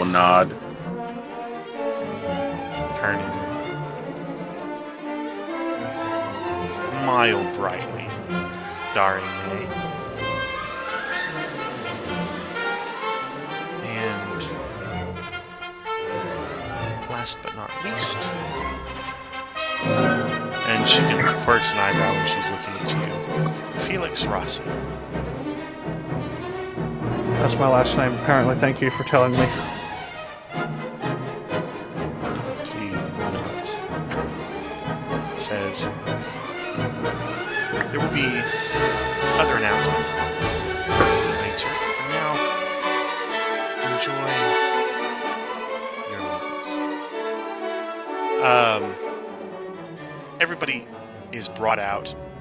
[0.01, 0.51] Will nod.
[2.99, 3.25] turning
[7.07, 8.09] mile brightly,
[9.47, 9.67] May.
[13.85, 14.43] And
[17.09, 18.19] last but not least,
[20.73, 24.63] and she can quirks an eyebrow when she's looking at you, Felix Rossi.
[27.41, 28.55] That's my last name, apparently.
[28.55, 29.72] Thank you for telling me.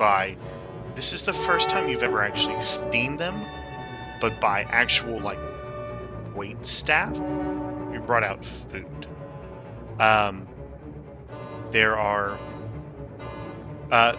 [0.01, 0.35] By.
[0.95, 3.39] This is the first time you've ever actually seen them,
[4.19, 5.37] but by actual like
[6.35, 7.15] wait staff.
[7.93, 9.05] You're brought out food.
[9.99, 10.47] Um,
[11.69, 12.35] there are
[13.91, 14.15] uh,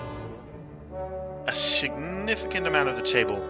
[1.48, 3.44] a significant amount of the table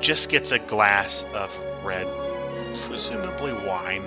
[0.00, 2.06] just gets a glass of red,
[2.82, 4.04] presumably wine.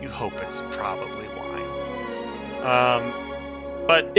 [0.00, 2.62] You hope it's probably wine.
[2.64, 4.18] Um, but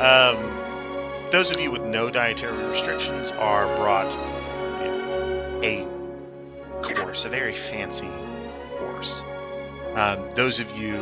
[0.00, 0.36] um,
[1.32, 4.06] those of you with no dietary restrictions are brought
[5.62, 5.86] a
[6.82, 8.08] course, a very fancy
[8.78, 9.22] course.
[9.94, 10.94] Um, those of you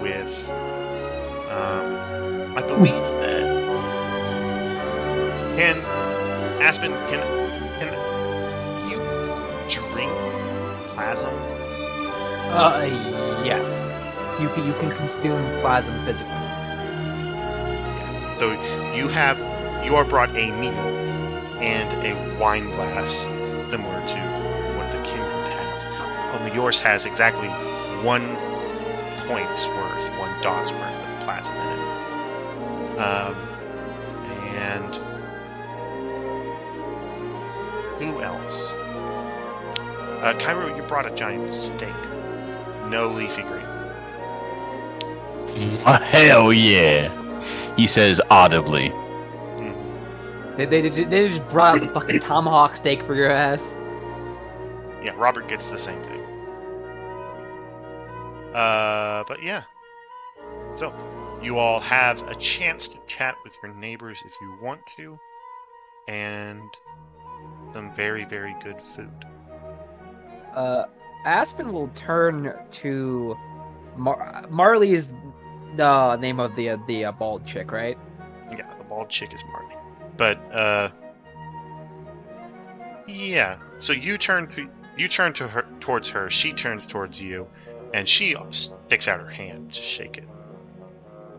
[0.00, 0.50] with,
[1.50, 3.58] um, I believe that
[5.56, 5.76] can
[6.62, 7.20] Aspen can
[7.78, 8.98] can you
[9.70, 10.12] drink
[10.88, 11.34] plasm?
[12.50, 12.84] Uh,
[13.44, 13.92] yes.
[14.40, 16.47] You can, you can consume plasm physically.
[18.38, 18.52] So
[18.94, 19.36] you have
[19.84, 20.72] you are brought a meal
[21.60, 23.22] and a wine glass
[23.70, 24.20] similar to
[24.76, 26.40] what the king would have.
[26.40, 27.48] Only yours has exactly
[28.04, 28.36] one
[29.26, 33.00] point's worth, one dot's worth of plasma in it.
[33.00, 33.34] Um,
[34.54, 34.96] and
[37.98, 38.72] who else?
[40.22, 41.94] Uh, Cairo, you brought a giant steak.
[42.86, 43.86] No leafy greens.
[45.84, 47.17] Hell yeah.
[47.78, 48.92] He says audibly.
[50.56, 53.76] They, they, they, they just brought out the fucking tomahawk steak for your ass.
[55.04, 56.20] Yeah, Robert gets the same thing.
[58.52, 59.62] Uh, but yeah.
[60.74, 60.92] So,
[61.40, 65.16] you all have a chance to chat with your neighbors if you want to,
[66.08, 66.68] and
[67.72, 69.24] some very, very good food.
[70.52, 70.86] Uh,
[71.24, 73.36] Aspen will turn to
[73.96, 75.14] Mar- Marley is
[75.76, 77.98] the name of the the uh, bald chick, right?
[78.50, 79.74] Yeah, the bald chick is Marley.
[80.16, 80.90] But uh
[83.06, 83.58] Yeah.
[83.78, 87.48] So you turn to you turn to her towards her, she turns towards you,
[87.94, 90.28] and she sticks out her hand to shake it.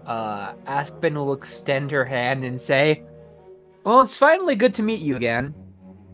[0.05, 3.03] Uh, Aspen will extend her hand and say,
[3.83, 5.53] "Well, it's finally good to meet you again,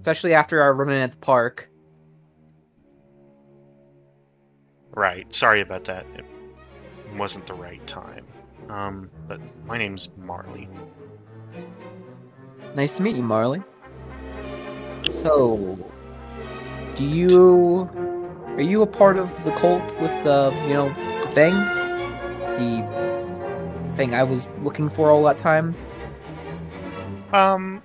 [0.02, 1.70] especially after our run-in at the park."
[4.92, 5.32] Right.
[5.34, 6.06] Sorry about that.
[6.16, 6.26] It
[7.18, 8.26] wasn't the right time.
[8.70, 10.68] Um, but my name's Marley.
[12.76, 13.64] Nice to meet you, Marley.
[15.08, 15.78] So,
[16.96, 17.90] do you
[18.56, 20.90] are you a part of the cult with the you know
[21.22, 21.54] the thing,
[22.58, 25.76] the thing I was looking for all that time?
[27.34, 27.84] Um,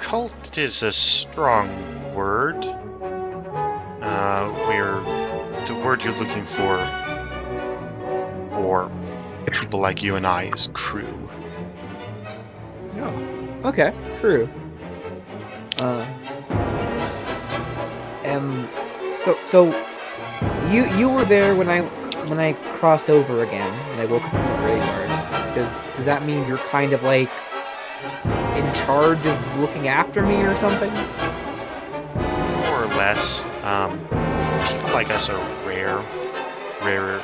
[0.00, 1.68] cult is a strong
[2.14, 2.66] word.
[4.02, 5.00] Uh, we're
[5.66, 6.76] the word you're looking for
[8.60, 8.90] for
[9.50, 11.28] people like you and I is crew.
[12.96, 14.48] Oh, okay, crew.
[15.78, 16.06] Uh,
[18.26, 18.68] um,
[19.08, 19.64] so so
[20.70, 21.80] you you were there when I
[22.28, 25.54] when I crossed over again and I woke up in the graveyard.
[25.54, 27.30] Does does that mean you're kind of like
[28.56, 30.92] in charge of looking after me or something?
[32.66, 33.46] More or less.
[33.62, 33.98] Um,
[34.68, 35.96] people like us are rare.
[36.82, 37.22] Rarer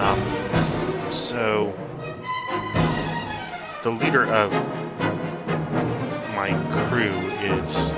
[0.00, 1.72] Um, so
[3.84, 4.52] the leader of
[6.34, 6.50] my
[6.88, 7.94] crew is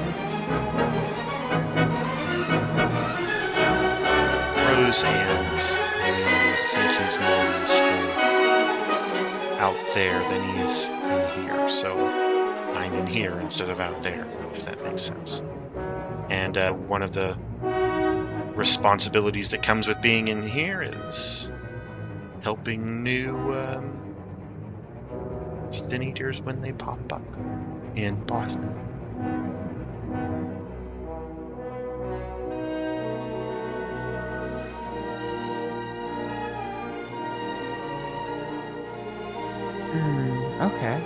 [4.68, 8.00] Rose and I think he's more useful
[9.58, 11.68] out there than he is in here.
[11.68, 11.96] So
[12.74, 15.42] I'm in here instead of out there, if that makes sense.
[16.28, 17.38] And uh, one of the
[18.60, 21.50] responsibilities that comes with being in here is
[22.42, 23.98] helping new um,
[26.02, 27.22] eaters when they pop up
[27.96, 28.68] in Boston.
[39.90, 41.02] Hmm, okay.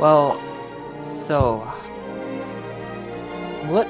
[0.00, 0.42] Well,
[0.98, 1.58] so
[3.68, 3.86] what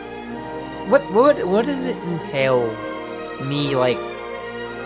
[0.89, 2.69] what what what does it entail
[3.45, 3.99] me like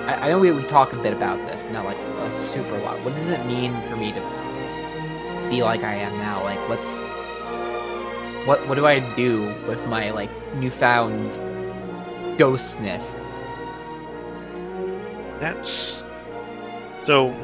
[0.07, 2.79] I, I know we, we talk a bit about this, but not like a super
[2.79, 2.99] lot.
[3.05, 4.21] What does it mean for me to
[5.51, 6.43] be like I am now?
[6.43, 7.03] Like what's
[8.47, 11.35] what what do I do with my like newfound
[12.39, 13.15] ghostness?
[15.39, 16.05] That's
[17.05, 17.35] so.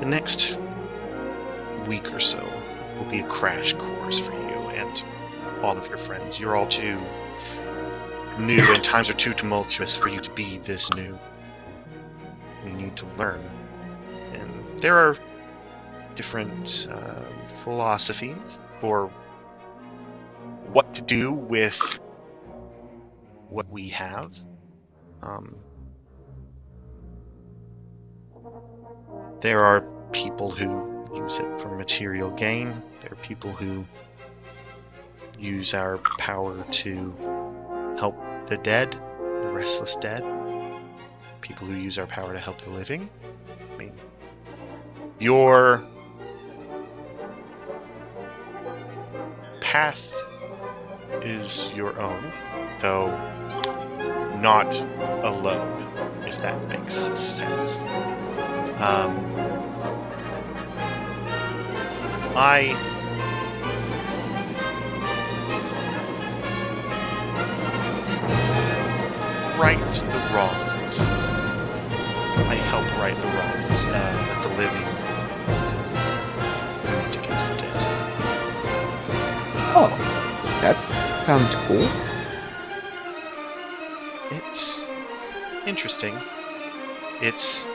[0.00, 0.58] The next
[1.86, 2.44] week or so
[2.98, 5.04] will be a crash course for you and
[5.62, 6.38] all of your friends.
[6.38, 7.00] You're all too
[8.38, 11.18] new, and times are too tumultuous for you to be this new.
[12.64, 13.42] You need to learn,
[14.32, 14.50] and
[14.80, 15.16] there are
[16.14, 17.22] different uh,
[17.62, 19.10] philosophies for
[20.72, 22.00] what to do with
[23.48, 24.36] what we have.
[25.22, 25.54] Um,
[29.40, 29.82] there are
[30.12, 32.82] people who use it for material gain.
[33.02, 33.86] There are people who
[35.38, 37.14] use our power to
[37.98, 38.16] help
[38.48, 40.24] the dead, the restless dead.
[41.40, 43.08] People who use our power to help the living.
[43.72, 43.92] I mean,
[45.18, 45.84] your
[49.60, 50.12] path
[51.22, 52.32] is your own,
[52.80, 53.10] though
[54.40, 54.74] not
[55.24, 55.82] alone,
[56.26, 57.78] if that makes sense.
[58.78, 59.34] Um,
[62.36, 62.95] I
[69.58, 71.00] right the wrongs.
[72.48, 74.84] I help right the wrongs uh, that the living
[76.84, 77.76] commit against the dead.
[79.74, 79.88] Oh,
[80.60, 80.76] that
[81.24, 81.88] sounds cool.
[84.30, 84.90] It's
[85.66, 86.14] interesting.
[87.22, 87.66] It's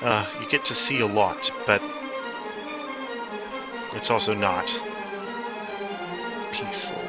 [0.00, 1.82] uh, you get to see a lot, but
[3.94, 4.72] it's also not
[6.52, 7.07] peaceful.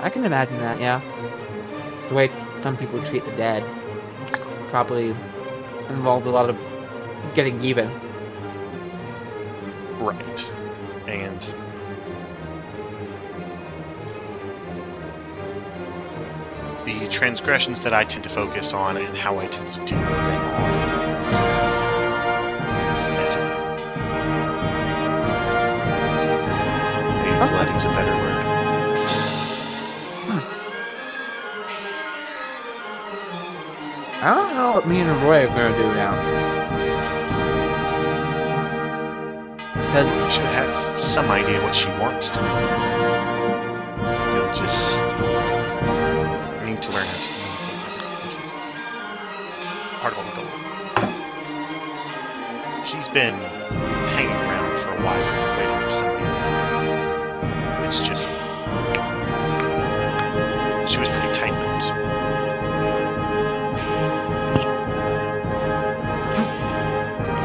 [0.00, 1.00] I can imagine that, yeah.
[2.08, 3.64] The way some people treat the dead
[4.68, 5.08] probably
[5.88, 6.56] involved a lot of
[7.34, 7.90] getting even.
[9.98, 10.52] Right.
[11.06, 11.40] And
[16.84, 20.08] the transgressions that I tend to focus on and how I tend to deal with
[20.08, 20.77] them
[34.20, 36.12] I don't know what me and Roy are gonna do now.
[39.72, 42.44] Because She should have some idea what she wants to do.
[44.34, 44.98] You'll just
[46.66, 48.50] need to learn how to communicate with her, which is
[50.00, 50.48] part of.
[52.84, 53.34] She's been
[54.16, 55.26] hanging around for a while,
[55.58, 56.24] waiting for somebody.
[57.86, 58.28] It's just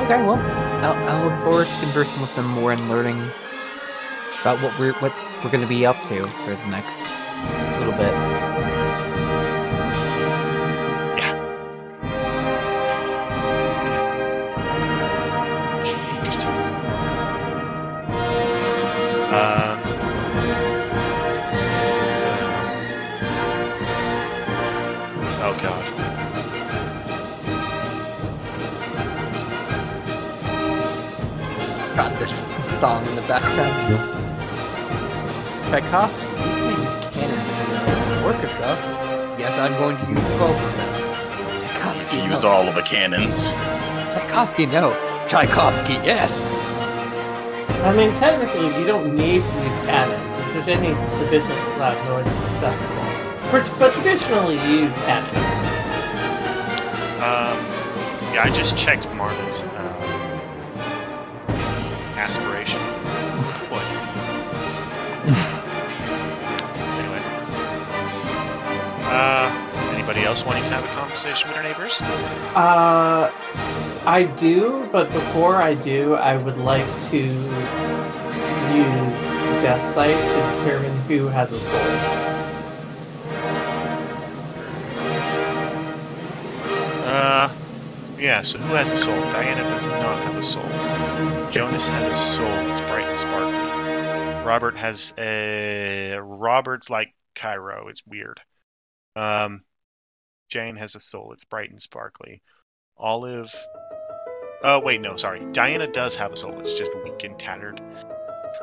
[0.04, 0.40] okay, well,
[0.84, 3.20] I'll, I'll look forward to conversing with them more and learning
[4.42, 5.14] about what we're what
[5.44, 7.02] we're gonna be up to for the next
[7.80, 8.14] little bit.
[15.84, 16.52] Be interesting.
[19.32, 19.73] Uh,
[32.84, 33.72] song in the background.
[35.70, 38.76] Tchaikovsky, you can use cannons Orchestra.
[39.40, 41.70] Yes, I'm going to use both of them.
[41.70, 42.26] Tchaikovsky, no.
[42.26, 43.54] Use all of the cannons.
[44.12, 44.92] Tchaikovsky, no.
[45.30, 46.46] Tchaikovsky, yes.
[47.88, 50.40] I mean, technically, you don't need to use cannons.
[50.42, 50.90] If there's any
[51.20, 53.08] sufficient loud noise is acceptable.
[53.50, 55.38] But, but traditionally, you use cannons.
[57.24, 57.56] Um,
[58.36, 59.83] yeah, I just checked Marvin's uh,
[62.24, 62.80] aspiration.
[63.70, 63.84] What?
[66.98, 67.22] anyway.
[69.12, 72.00] Uh, anybody else wanting to have a conversation with our neighbors?
[72.56, 73.30] Uh,
[74.06, 77.34] I do, but before I do, I would like to use
[79.62, 81.80] Death Sight to determine who has a soul.
[87.06, 87.54] Uh,
[88.18, 89.20] yeah, so who has a soul?
[89.34, 91.43] Diana does not have a soul.
[91.54, 94.44] Jonas has a soul that's bright and sparkly.
[94.44, 96.18] Robert has a.
[96.20, 97.90] Robert's like Cairo.
[97.90, 98.42] It's weird.
[99.16, 99.64] Um,
[100.50, 101.32] Jane has a soul.
[101.32, 102.42] It's bright and sparkly.
[102.98, 103.54] Olive.
[104.64, 105.46] Oh, wait, no, sorry.
[105.52, 106.60] Diana does have a soul.
[106.60, 107.80] It's just weak and tattered.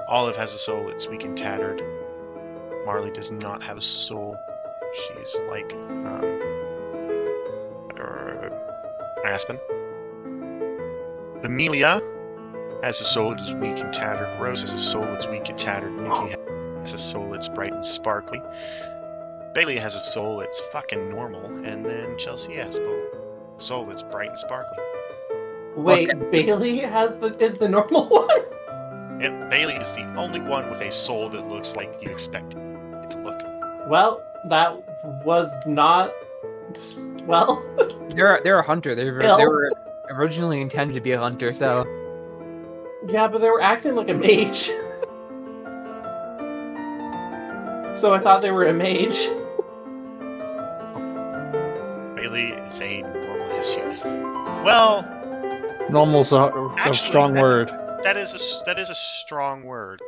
[0.09, 0.89] Olive has a soul.
[0.89, 1.81] It's weak and tattered.
[2.87, 4.37] Marley does not have a soul.
[4.95, 6.07] She's like, um,
[8.01, 9.61] uh, Aspen.
[11.45, 12.03] Amelia
[12.83, 14.41] has a soul that's weak and tattered.
[14.41, 15.93] Rose has a soul that's weak and tattered.
[15.93, 16.37] Nikki
[16.81, 18.41] has a soul that's bright and sparkly.
[19.55, 21.45] Bailey has a soul that's fucking normal.
[21.45, 23.09] And then Chelsea has a
[23.59, 24.79] soul that's bright and sparkly.
[25.77, 29.21] Wait, Bailey has the is the normal one.
[29.21, 33.11] Yep, Bailey is the only one with a soul that looks like you expect it
[33.11, 33.41] to look.
[33.89, 34.83] Well, that
[35.25, 36.13] was not
[37.27, 37.63] well.
[38.11, 38.97] They're they're a hunter.
[38.97, 39.71] They were, they were
[40.11, 41.85] originally intended to be a hunter, so
[43.11, 44.67] Yeah, but they were acting like a mage.
[47.99, 49.27] so I thought they were a mage.
[52.17, 53.99] Bailey is a normal as human.
[54.65, 55.03] Well,
[55.91, 56.53] Normal's a,
[56.87, 57.69] a strong that- word.
[58.05, 60.01] that is a s- that is a strong word,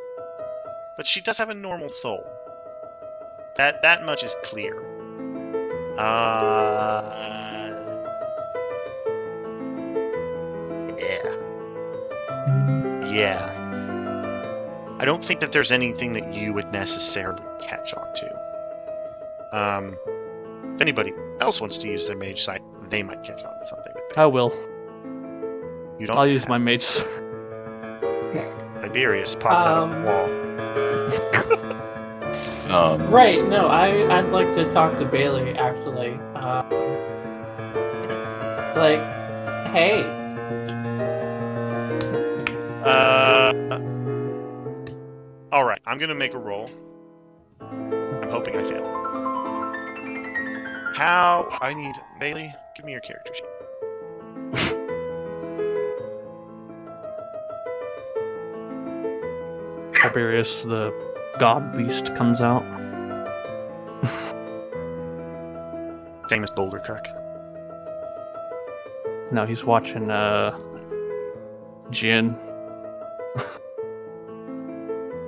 [0.97, 2.24] but she does have a normal soul.
[3.57, 4.81] That that much is clear.
[5.99, 7.03] Uh,
[10.99, 11.37] yeah,
[13.13, 13.69] yeah.
[15.01, 18.27] I don't think that there's anything that you would necessarily catch on to.
[19.53, 19.97] Um,
[20.75, 23.93] if anybody else wants to use their mage sight, they might catch on to something.
[24.17, 24.53] I will.
[25.99, 26.17] You don't.
[26.17, 26.87] I'll use my mage.
[28.81, 30.29] Tiberius pops out of Um, the wall.
[32.73, 36.13] Um, Right, no, I I'd like to talk to Bailey actually.
[36.35, 36.67] Um,
[38.75, 39.01] like,
[39.73, 40.01] hey,
[42.83, 43.53] Uh,
[45.53, 46.69] all right, I'm gonna make a roll.
[47.61, 48.85] I'm hoping I fail.
[50.97, 53.47] How I need Bailey, give me your character sheet.
[59.95, 60.93] Tiberius, the
[61.39, 62.65] god beast, comes out.
[66.29, 67.07] Famous Boulder Kirk.
[69.31, 70.59] No, he's watching uh
[71.91, 72.37] Jin.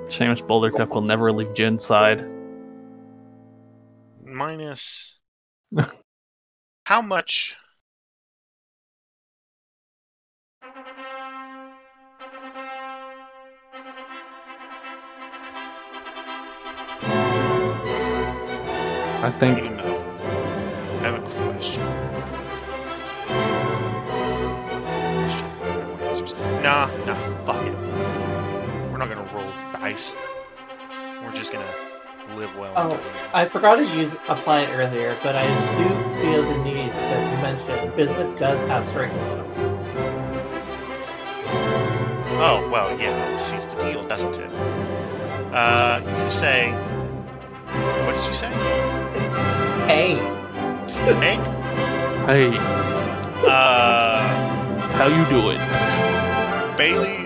[0.09, 2.29] Seamus Bouldercup will never leave Jin's side.
[4.23, 5.19] Minus.
[6.85, 7.55] How much?
[19.25, 20.01] I think you know?
[20.99, 21.21] I have a
[21.51, 21.81] question.
[26.61, 27.15] Nah, nah,
[27.45, 27.74] fuck it.
[29.95, 31.23] We're not gonna roll dice.
[31.23, 32.73] We're just gonna live well.
[32.75, 33.29] Oh.
[33.33, 35.47] I forgot to use apply it earlier, but I
[35.77, 39.57] do feel the need to mention Bismuth does have striking looks.
[42.37, 44.51] Oh, well, yeah, that seals the deal, doesn't it?
[45.53, 46.71] Uh, you say.
[48.05, 48.49] What did you say?
[49.87, 50.15] Hey,
[51.19, 51.37] Hey?
[52.25, 52.57] Hey,
[53.47, 54.21] Uh,
[54.97, 55.59] how you doing?
[56.77, 57.24] Bailey.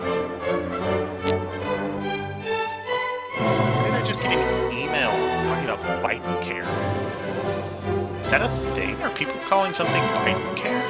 [8.30, 8.94] Is that a thing?
[9.02, 10.84] Are people calling something Biden care?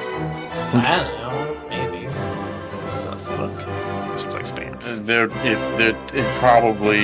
[0.74, 2.08] I don't know, maybe.
[3.08, 3.48] What the?
[4.12, 5.06] This looks like spam.
[5.06, 7.04] There, if there, it probably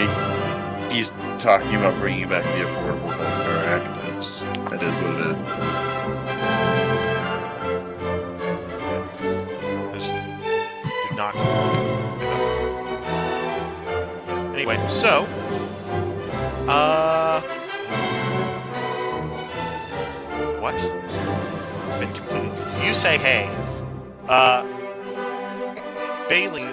[0.93, 3.85] he's talking about bringing back the Affordable Health Care Act.
[4.17, 5.27] It's, that is what it
[9.93, 10.03] is.
[10.03, 10.11] Just
[11.07, 11.33] did not.
[14.53, 15.25] Anyway, so.
[16.67, 17.54] Uh.
[20.65, 20.81] What?
[21.99, 22.87] Been completely.
[22.87, 23.47] You say hey.
[24.27, 24.65] Uh.
[26.27, 26.65] Bailey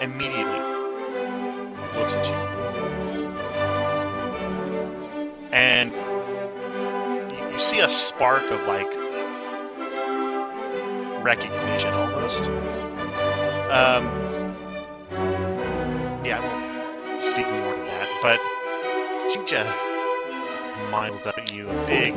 [0.00, 0.60] immediately
[1.94, 2.32] looks at you.
[5.52, 5.92] And
[7.52, 8.90] you, see a spark of like
[11.22, 12.46] recognition almost.
[13.68, 14.06] Um,
[16.24, 16.46] yeah, I
[17.10, 18.40] won't speak more to that, but
[19.30, 19.94] she just
[20.88, 22.14] smiles up at you, a big,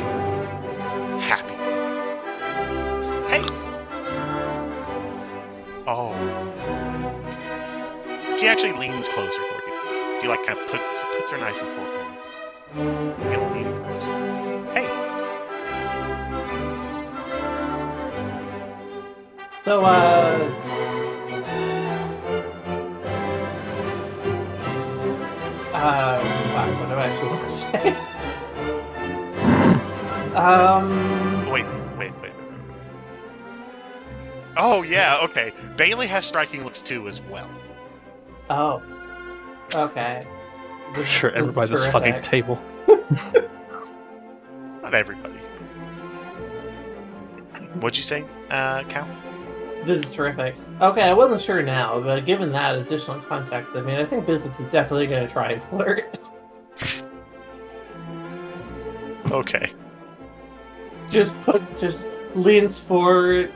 [5.90, 6.12] Oh.
[8.38, 10.20] She actually leans closer toward you.
[10.20, 10.84] She like kind of puts
[11.16, 11.88] puts her knife and fork
[12.76, 13.54] in.
[13.54, 14.16] Lean closer.
[14.74, 14.88] Hey!
[19.64, 20.52] So, uh.
[25.74, 26.20] Uh,
[26.52, 27.96] fuck, what do I actually want to say?
[30.36, 31.50] um.
[31.50, 31.66] Wait.
[34.58, 35.54] Oh yeah, okay.
[35.76, 37.50] Bailey has striking looks too as well.
[38.50, 38.82] Oh.
[39.76, 40.26] Okay.
[40.96, 42.62] This- Sure, this is everybody at this fucking table.
[44.82, 45.34] Not everybody.
[47.82, 49.08] What'd you say, uh, Cal?
[49.84, 50.56] This is terrific.
[50.82, 54.60] Okay, I wasn't sure now, but given that additional context, I mean, I think Bismuth
[54.60, 56.20] is definitely going to try and flirt.
[59.32, 59.74] Okay.
[61.10, 62.00] just put, just
[62.34, 63.52] leans forward,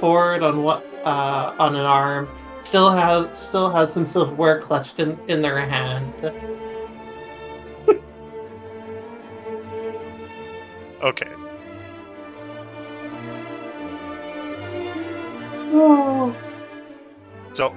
[0.00, 2.28] forward on what, uh, on an arm.
[2.64, 6.14] Still has, still has some silverware clutched in in their hand.
[11.02, 11.28] Okay.
[15.72, 16.36] Oh.
[17.52, 17.74] So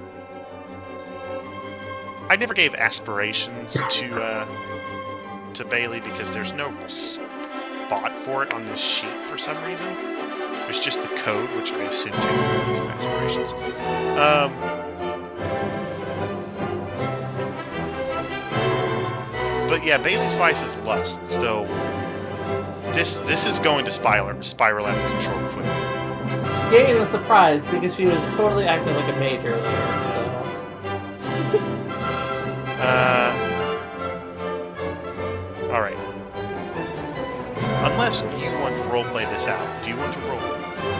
[2.30, 4.46] I never gave aspirations to uh,
[5.54, 9.88] to Bailey because there's no spot for it on this sheet for some reason.
[10.64, 13.52] There's just the code, which I assume takes the place of aspirations.
[14.18, 14.52] Um,
[19.68, 21.64] but yeah, Bailey's vice is lust, so
[22.94, 25.70] this this is going to spiral spiral out of control quickly.
[26.70, 29.62] Getting a surprise because she was totally acting like a mage earlier.
[30.14, 30.24] So
[32.80, 33.32] Uh,
[37.84, 40.40] Unless you want to roleplay this out, do you want to roll?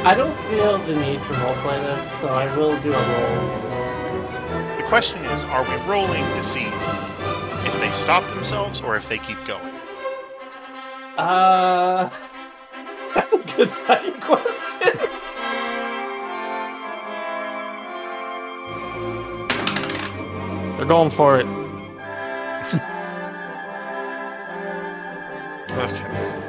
[0.04, 4.76] I don't feel the need to roleplay this, so I will do a roll.
[4.76, 9.16] The question is, are we rolling to see if they stop themselves or if they
[9.16, 9.74] keep going?
[11.16, 12.10] Uh,
[13.14, 14.98] that's a good fighting question.
[20.76, 21.46] They're going for it.
[25.74, 26.43] Okay.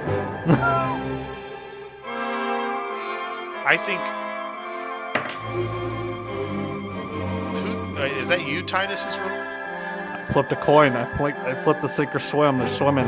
[3.65, 3.99] I think.
[7.95, 8.47] Who uh, is that?
[8.47, 9.33] You, Titus, is rolling?
[9.33, 10.93] I flipped a coin.
[10.93, 12.59] I flipped, I flipped the sink or swim.
[12.59, 13.07] They're swimming.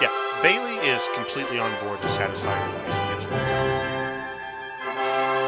[0.00, 0.08] Yeah,
[0.42, 3.26] Bailey is completely on board to satisfy her license.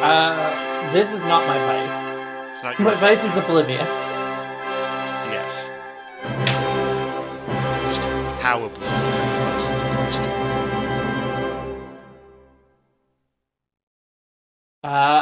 [0.02, 2.52] Uh, this is not my vice.
[2.52, 3.80] It's not your But Vice is oblivious.
[5.30, 5.70] Yes.
[7.88, 8.02] Just
[8.42, 9.29] how oblivious,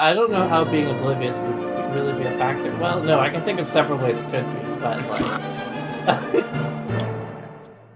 [0.09, 2.75] I don't know how being oblivious would really be a factor.
[2.79, 6.45] Well, no, I can think of several ways it could be, but like,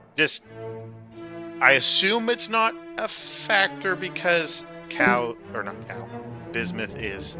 [0.18, 0.51] Just,
[1.62, 6.06] I assume it's not a factor because Cow, or not Cow,
[6.52, 7.39] Bismuth is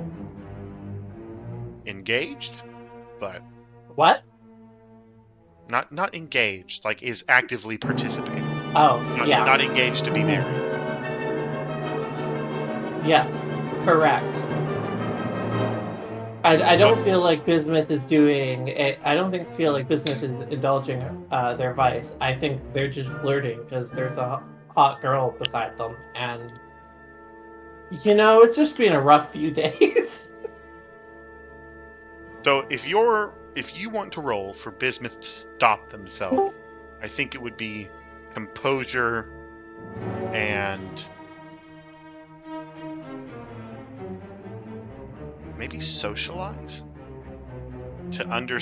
[1.85, 2.63] engaged,
[3.21, 3.43] but
[3.95, 4.23] what?
[5.69, 8.43] not not engaged, like is actively participating.
[8.75, 10.47] Oh, Not, yeah, not engaged to be married.
[13.05, 13.31] yes,
[13.85, 14.42] correct.
[16.45, 18.69] I, I don't feel like Bismuth is doing.
[18.69, 22.15] It, I don't think feel like Bismuth is indulging uh, their vice.
[22.21, 26.53] I think they're just flirting because there's a hot girl beside them, and
[28.03, 30.33] you know it's just been a rough few days.
[32.43, 36.55] So if you're if you want to roll for Bismuth to stop themselves,
[37.01, 37.89] I think it would be
[38.35, 39.31] composure
[40.33, 41.05] and
[45.57, 46.85] maybe socialize
[48.13, 48.59] to under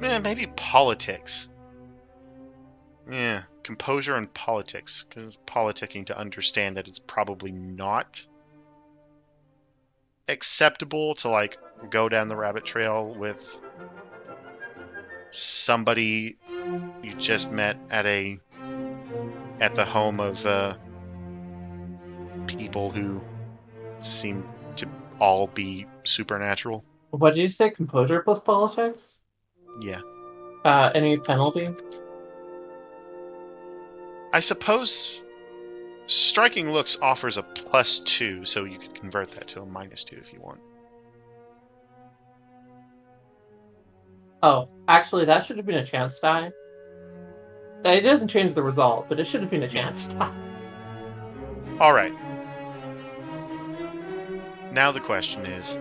[0.00, 1.48] man maybe politics.
[3.10, 8.24] Yeah, composure and politics because it's politicking to understand that it's probably not
[10.28, 11.58] acceptable to like
[11.90, 13.62] go down the rabbit trail with
[15.32, 16.36] somebody
[17.02, 18.38] you just met at a
[19.60, 20.74] at the home of uh,
[22.46, 23.20] people who
[23.98, 24.44] seem
[25.20, 26.84] all be supernatural.
[27.10, 27.70] what did you say?
[27.70, 29.20] Composure plus politics?
[29.80, 30.00] Yeah,
[30.64, 31.68] Uh, any penalty?
[34.32, 35.22] I suppose
[36.06, 40.16] striking looks offers a plus two, so you could convert that to a minus two
[40.16, 40.60] if you want.
[44.42, 46.50] Oh, actually, that should have been a chance die.
[47.84, 50.34] It doesn't change the result, but it should have been a chance die.
[51.78, 52.12] All right.
[54.72, 55.78] Now the question is,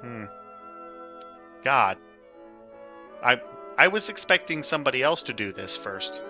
[0.00, 0.24] hmm,
[1.64, 1.98] God,
[3.22, 3.40] I
[3.76, 6.22] I was expecting somebody else to do this first.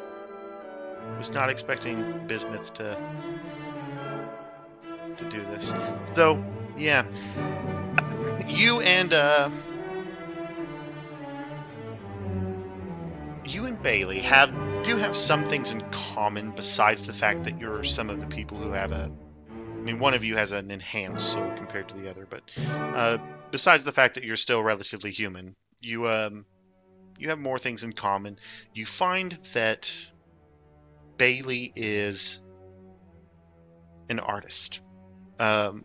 [1.01, 2.97] I Was not expecting Bismuth to
[5.17, 5.75] to do this.
[6.15, 6.43] So
[6.79, 7.05] yeah,
[8.47, 9.51] you and uh,
[13.45, 14.51] you and Bailey have
[14.85, 18.59] do have some things in common besides the fact that you're some of the people
[18.59, 19.13] who have a
[19.83, 23.19] I mean one of you has an enhanced soul compared to the other, but uh,
[23.51, 26.47] besides the fact that you're still relatively human, you um
[27.19, 28.39] you have more things in common.
[28.75, 29.93] You find that
[31.17, 32.41] Bailey is
[34.09, 34.81] an artist.
[35.41, 35.85] Um,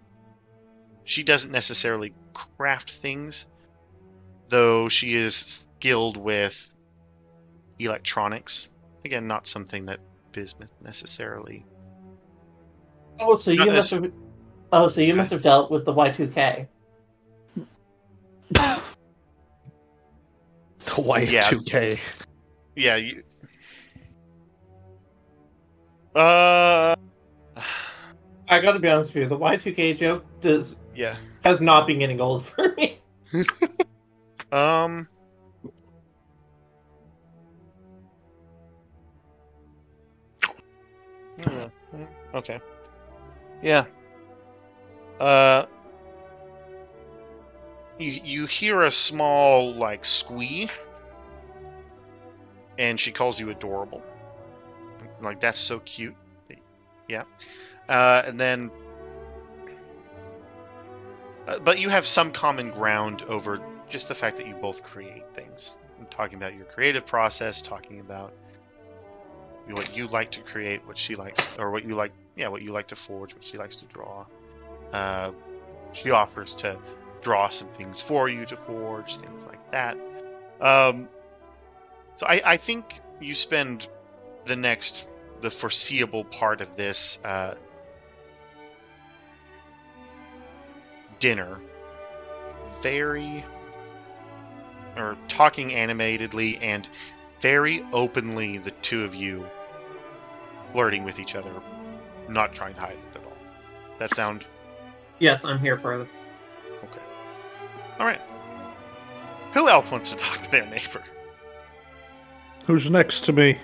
[1.04, 3.48] she doesn't necessarily craft things,
[4.50, 6.70] though she is skilled with
[7.80, 8.70] electronics.
[9.06, 10.00] Again, not something that
[10.34, 11.66] Bismuth necessarily.
[13.20, 14.12] Oh, so you must have.
[14.72, 16.68] Oh, so you must have dealt with the Y2K.
[18.52, 18.82] The
[21.02, 21.44] white Yeah.
[21.44, 22.00] 2K.
[22.76, 22.96] Yeah.
[22.96, 23.24] You...
[26.16, 26.96] Uh.
[28.50, 31.18] I gotta be honest with you, the Y2K joke does Yeah.
[31.44, 33.00] has not been getting old for me.
[34.52, 35.08] Um.
[42.34, 42.60] Okay.
[43.62, 43.86] Yeah.
[45.20, 45.66] Uh.
[48.00, 50.70] You you hear a small like squee,
[52.78, 54.04] and she calls you adorable.
[55.22, 56.16] Like that's so cute.
[57.08, 57.24] Yeah.
[57.90, 58.72] Uh, and then.
[61.48, 65.24] Uh, but you have some common ground over just the fact that you both create
[65.34, 65.78] things.
[65.98, 68.34] I'm talking about your creative process, talking about
[69.70, 72.72] what you like to create, what she likes, or what you like, yeah, what you
[72.72, 74.26] like to forge, what she likes to draw.
[74.94, 75.32] Uh,
[75.92, 76.78] she offers to
[77.22, 79.98] draw some things for you to forge, things like that.
[80.62, 81.10] Um,
[82.18, 83.88] so I, I think you spend
[84.46, 85.10] the next,
[85.42, 87.56] the foreseeable part of this uh,
[91.20, 91.60] dinner
[92.82, 93.44] very
[94.96, 96.88] or talking animatedly and
[97.42, 99.46] very openly the two of you
[100.72, 101.52] flirting with each other
[102.30, 103.38] not trying to hide it at all
[104.00, 104.46] that sound
[105.20, 106.14] Yes, I'm here for this.
[106.84, 107.02] okay
[108.00, 108.22] all right
[109.54, 111.04] who else wants to talk to their neighbor
[112.66, 113.58] Who's next to me?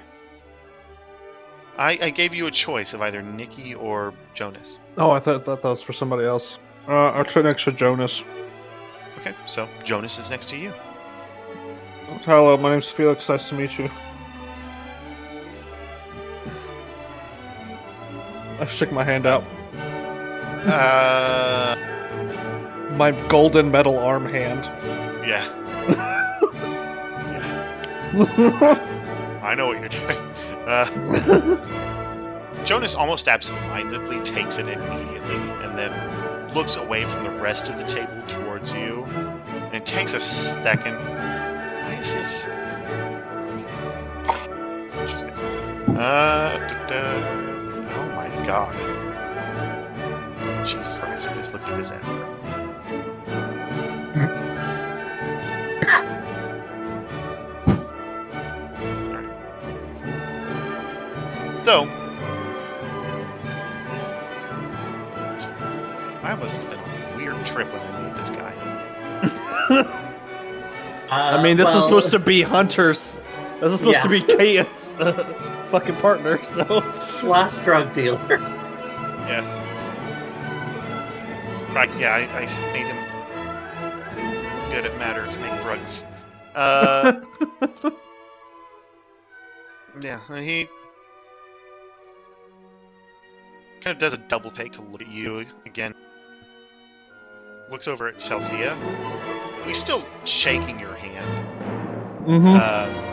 [1.77, 5.61] i, I gave you a choice of either nikki or jonas Oh, I thought, thought
[5.64, 6.60] that was for somebody else.
[6.88, 8.23] Uh, I'll sit next to Jonas.
[9.19, 10.72] Okay, so Jonas is next to you.
[12.26, 13.27] Hello, my name's Felix.
[13.27, 13.90] Nice to meet you.
[18.64, 19.44] I stick my hand out.
[20.65, 21.76] Uh,
[22.91, 24.64] My golden metal arm hand.
[25.27, 25.44] yeah.
[28.14, 28.80] Yeah.
[29.44, 30.18] I know what you're doing.
[30.65, 30.85] Uh,
[32.65, 35.35] Jonas almost absentmindedly takes it immediately
[35.65, 39.03] and then looks away from the rest of the table towards you.
[39.03, 40.95] And it takes a second.
[40.95, 42.45] Why is his.
[45.02, 45.31] Interesting.
[45.98, 47.53] Uh, da- da- my
[48.45, 48.76] god.
[50.65, 52.10] Jesus Christ, I just looked at his ass.
[61.65, 61.84] So,
[66.24, 68.53] I must have been on a weird trip when I met this guy.
[69.70, 73.18] Uh, I mean, this is supposed to be Hunter's.
[73.61, 74.03] This is supposed Yeah.
[74.03, 75.24] to be Kate's uh,
[75.74, 76.84] fucking partner, so.
[77.18, 78.38] slash drug dealer.
[79.28, 79.41] Yeah.
[81.74, 82.95] Right, yeah, I, I made him
[84.72, 86.06] good at matter to make drugs.
[86.54, 87.22] Uh,
[90.00, 90.70] yeah, he
[93.82, 95.95] kind of does a double take to look at you again.
[97.72, 98.54] Looks over at Chelsea.
[99.66, 102.28] He's still shaking your hand.
[102.28, 102.48] Mm-hmm.
[102.48, 103.12] Uh,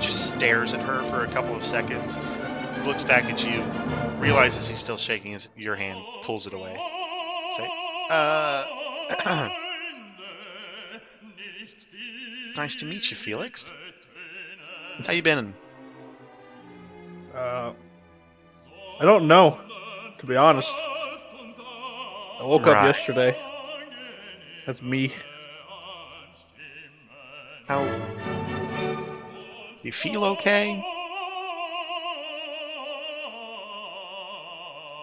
[0.00, 2.16] just stares at her for a couple of seconds,
[2.86, 3.62] looks back at you,
[4.20, 6.74] realizes he's still shaking his, your hand, pulls it away.
[7.56, 7.68] Say,
[8.10, 9.48] uh,
[12.56, 13.72] nice to meet you, Felix.
[15.06, 15.54] How you been?
[17.34, 17.72] Uh,
[19.00, 19.60] I don't know,
[20.18, 20.68] to be honest.
[22.40, 22.76] I woke Right.
[22.76, 23.36] up yesterday.
[24.66, 25.12] That's me.
[27.66, 27.84] How
[29.88, 30.24] you feel?
[30.24, 30.82] Okay?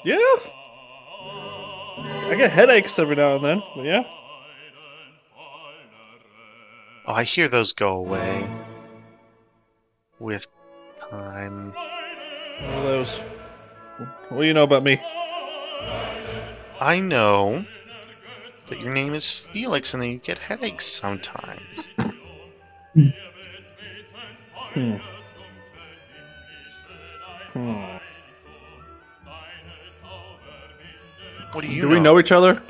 [0.04, 0.38] Yeah.
[2.28, 4.04] I get headaches every now and then, but yeah.
[7.08, 8.48] Oh, I hear those go away
[10.20, 10.48] with
[11.10, 11.72] time.
[11.72, 13.20] One of those.
[14.30, 15.00] What do you know about me?
[16.80, 17.66] I know
[18.68, 21.90] that your name is Felix and that you get headaches sometimes.
[24.76, 24.98] Hmm.
[27.54, 27.98] Hmm.
[31.54, 32.62] What do you Do we know each other?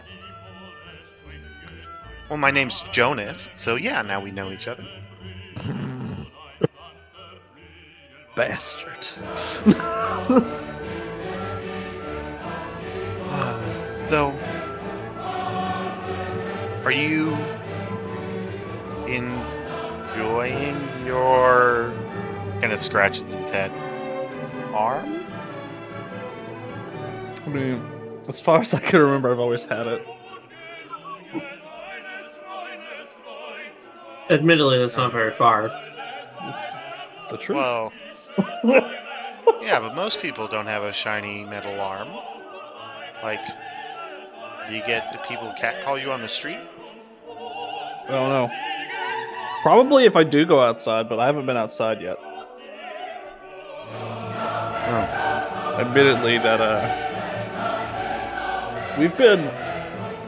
[2.30, 4.86] Well, my name's Jonas, so yeah, now we know each other.
[8.36, 9.08] Bastard.
[14.08, 14.30] So,
[16.86, 17.36] are you
[20.16, 21.94] enjoying your
[22.62, 23.72] kind of scratching your head
[24.74, 25.26] arm?
[27.46, 27.86] I mean,
[28.28, 30.08] as far as I can remember, I've always had it.
[34.30, 35.70] Admittedly, that's not very far.
[36.44, 36.60] It's
[37.30, 37.58] the truth.
[37.58, 37.94] Well,
[39.62, 42.08] yeah, but most people don't have a shiny metal arm.
[43.22, 43.46] Like,
[44.68, 46.60] do you get the people catcall you on the street.
[47.28, 48.75] I don't know.
[49.66, 52.18] Probably if I do go outside, but I haven't been outside yet.
[55.80, 56.86] Admittedly, that uh,
[59.00, 59.40] we've been.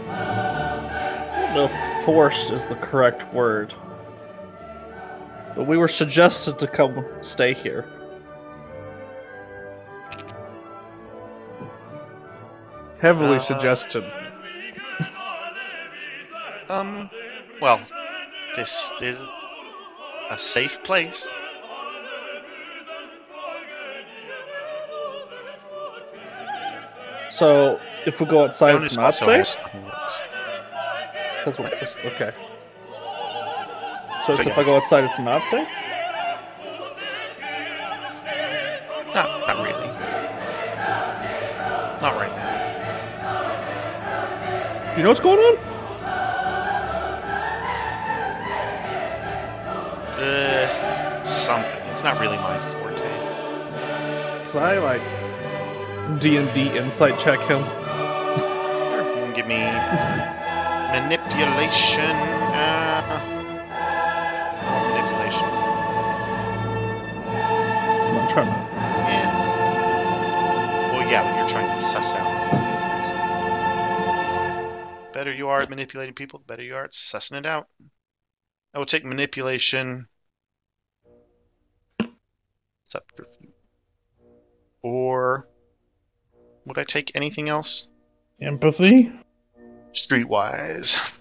[0.09, 3.76] I don't know if forced is the correct word,
[5.55, 7.88] but we were suggested to come stay here.
[12.97, 14.03] Heavily Uh, suggested.
[16.69, 17.09] Um,
[17.61, 17.80] well,
[18.57, 19.19] this is
[20.31, 21.27] a safe place.
[27.31, 29.27] So if we go outside, it's not safe.
[29.27, 30.23] has strong looks.
[31.45, 32.31] That's what, okay.
[34.25, 34.59] So, So, if yeah.
[34.59, 35.67] I go outside, it's not safe.
[39.13, 39.88] Not, not really.
[42.01, 42.53] Not right now.
[44.97, 45.66] You know what's going on?
[50.18, 51.80] Uh, something.
[51.91, 53.07] It's not really my forte.
[54.52, 55.02] Can I like
[56.19, 57.64] D and D insight check him?
[58.89, 59.64] Sure, give me
[60.91, 62.15] manipulation.
[62.53, 63.22] Uh,
[64.64, 65.49] oh, manipulation.
[68.18, 68.53] I'm trying to.
[69.11, 69.30] Yeah.
[70.94, 72.38] Well, yeah, but you're trying to suss out.
[75.18, 77.68] better you are at manipulating people, the better you are at sussing it out.
[78.77, 80.07] I will take manipulation.
[82.85, 83.49] Subterfuge.
[84.83, 85.47] Or
[86.63, 87.89] would I take anything else?
[88.39, 89.11] Empathy?
[89.93, 91.19] Streetwise.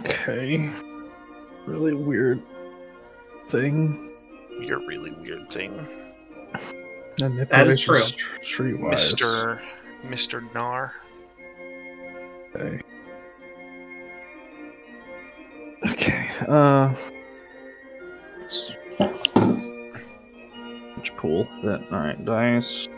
[0.00, 0.70] Okay.
[1.66, 2.40] Really weird
[3.48, 4.14] thing.
[4.62, 5.76] You're really weird thing.
[7.18, 8.00] That is true.
[8.40, 8.94] Streetwise.
[8.94, 9.60] Mr.
[10.06, 10.54] Mr.
[10.54, 10.94] Nar.
[12.56, 12.80] Okay.
[15.92, 16.30] Okay.
[16.48, 16.94] Uh.
[18.40, 18.76] Let's.
[20.96, 21.10] Let's
[21.62, 21.86] that.
[21.90, 22.88] All right, dice.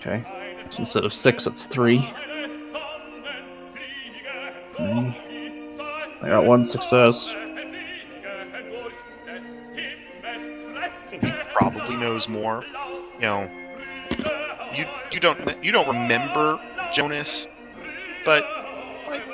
[0.00, 0.24] Okay.
[0.70, 2.00] So instead of six, it's three.
[4.76, 5.16] Three.
[6.22, 7.32] I got one success.
[12.12, 12.64] Knows more.
[13.16, 13.50] You know,
[14.74, 16.60] you you don't you don't remember
[16.92, 17.48] Jonas,
[18.24, 18.44] but
[19.08, 19.26] like,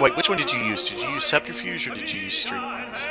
[0.00, 0.88] wait, which one did you use?
[0.88, 3.08] Did you use subterfuge or did you use streetwise?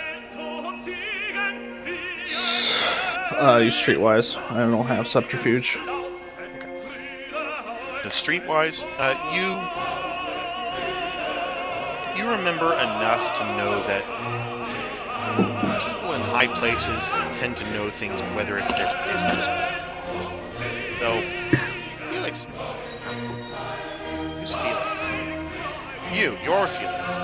[3.38, 4.36] Uh, use streetwise.
[4.52, 5.78] I don't have subterfuge.
[8.04, 9.48] The streetwise, uh, you
[12.18, 14.51] you remember enough to know that
[16.42, 19.44] high places tend to know things whether it's their business.
[21.00, 21.22] So,
[22.10, 22.48] Felix,
[24.40, 25.06] who's Felix?
[26.12, 27.18] You, your Felix.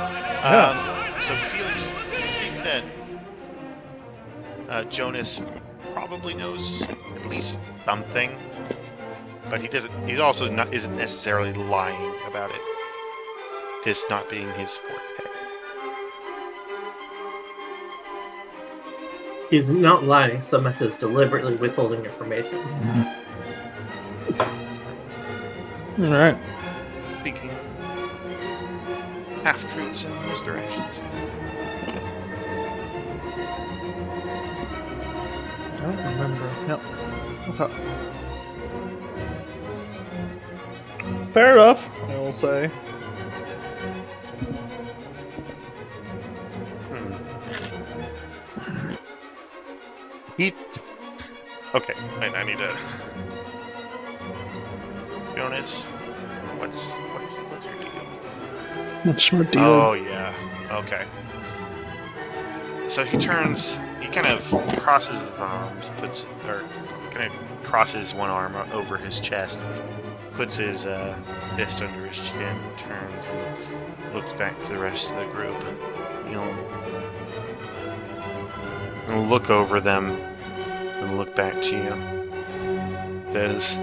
[0.44, 0.78] Um,
[1.20, 2.84] so Felix, you think that
[4.70, 5.42] uh, Jonas
[5.94, 8.38] probably knows at least something,
[9.50, 9.92] but he doesn't.
[10.08, 12.62] He's also not isn't necessarily lying about it.
[13.84, 15.27] This not being his forte.
[19.50, 22.58] He's not lying so much as deliberately withholding information.
[26.00, 26.38] All right.
[27.22, 27.52] Speaking
[29.44, 31.04] half truths and misdirections.
[35.74, 36.50] I don't remember.
[36.68, 36.82] Yep.
[37.50, 37.74] Okay.
[41.32, 42.70] Fair enough, I will say.
[51.78, 52.76] Okay, wait, I need to.
[55.36, 55.84] Jonas,
[56.58, 58.04] what's what's, what's your deal?
[59.04, 59.62] What's your deal?
[59.62, 60.34] Oh yeah.
[60.72, 61.06] Okay.
[62.88, 63.78] So he turns.
[64.02, 64.44] He kind of
[64.80, 66.64] crosses his arms, puts or
[67.12, 69.60] kind of crosses one arm over his chest,
[70.34, 71.22] puts his uh,
[71.56, 75.56] fist under his chin, turns, and looks back to the rest of the group.
[79.08, 80.18] He'll look over them
[81.16, 83.32] look back to you.
[83.32, 83.76] Says,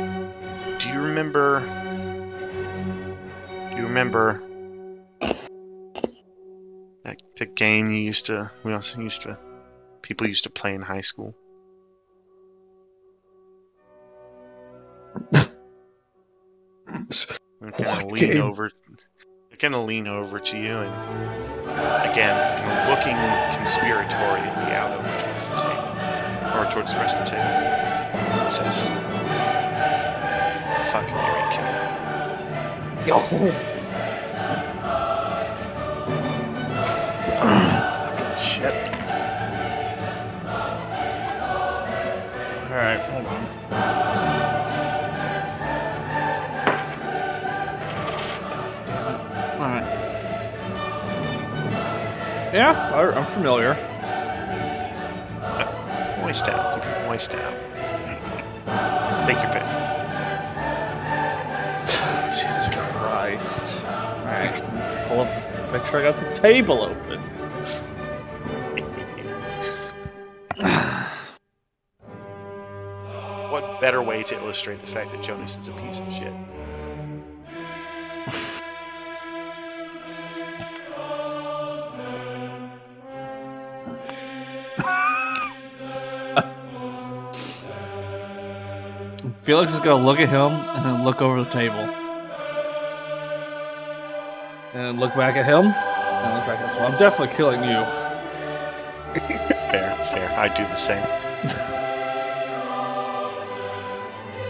[0.81, 1.61] "Do you remember?
[3.71, 4.43] Do you remember
[7.05, 9.39] that the game you used to we also used to
[10.03, 11.35] people used to play in high school.
[17.59, 18.43] What of lean game?
[18.43, 18.71] over,
[19.59, 22.37] gonna lean over to you, and again,
[22.91, 23.17] looking
[23.57, 25.24] conspiratorially out over towards the table,
[26.55, 28.51] or towards the rest of the table.
[28.51, 28.83] Says,
[30.93, 31.65] "Fucking Mary Kill."
[37.41, 38.75] Fucking shit.
[42.71, 43.41] Alright, hold on.
[49.61, 49.89] Alright.
[52.55, 53.77] Yeah, I, I'm familiar.
[56.43, 56.83] Out.
[56.83, 57.53] Keep your voice down.
[59.27, 59.63] Take your pick.
[62.35, 63.65] Jesus Christ.
[64.25, 67.21] Alright, pull up, make sure I got the table open.
[73.51, 76.33] What better way to illustrate the fact that Jonas is a piece of shit?
[89.45, 91.77] Felix is gonna look at him and then look over the table.
[94.73, 96.77] And look back at him and look back at us.
[96.77, 97.85] Well, I'm definitely killing you.
[99.75, 100.31] Fair, fair.
[100.33, 101.05] I do the same.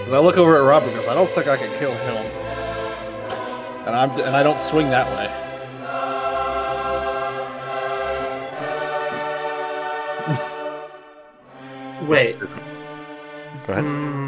[0.07, 2.17] As I look over at Robert because I don't think I can kill him.
[3.87, 5.29] And I'm and I don't swing that way.
[12.07, 12.39] Wait.
[12.39, 12.47] Go
[13.73, 13.85] ahead.
[13.85, 14.24] Hmm,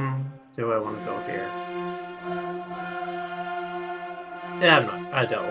[4.61, 5.15] Yeah, I'm not.
[5.15, 5.51] I don't.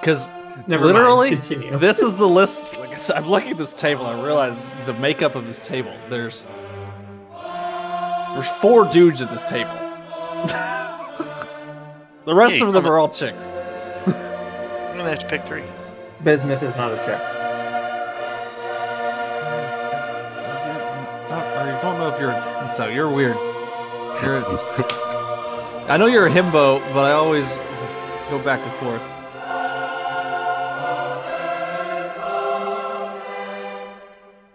[0.00, 0.30] Because
[0.66, 1.30] Never Literally?
[1.32, 1.42] mind.
[1.42, 1.78] Continue.
[1.78, 2.76] this is the list.
[2.78, 5.66] Like I said, I'm looking at this table and I realize the makeup of this
[5.66, 5.94] table.
[6.08, 6.44] There's
[8.34, 9.72] there's four dudes at this table.
[12.24, 13.48] the rest Hey, of them come are all chicks.
[14.06, 15.64] I'm gonna have to pick three.
[16.24, 17.20] Bismuth is not a chick.
[21.28, 23.36] Oh, I don't know if you're so you're weird.
[24.22, 24.44] You're.
[25.88, 27.56] I know you're a himbo, but I always
[28.30, 29.02] go back and forth.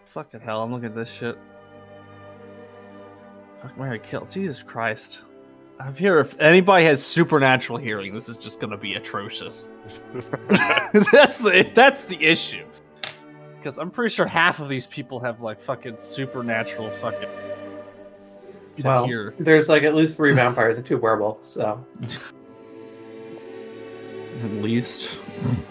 [0.08, 0.62] Fucking hell!
[0.62, 1.38] I'm looking at this shit.
[3.62, 4.26] Fuck Mary kill.
[4.26, 5.20] Jesus Christ!
[5.80, 6.20] I'm here.
[6.20, 9.70] If anybody has supernatural hearing, this is just gonna be atrocious.
[11.12, 12.66] that's the that's the issue.
[13.58, 17.30] Because I'm pretty sure half of these people have like fucking supernatural fucking.
[18.84, 19.34] Well, hear.
[19.38, 21.86] there's like at least three vampires and two werewolves, so.
[24.44, 25.18] At least.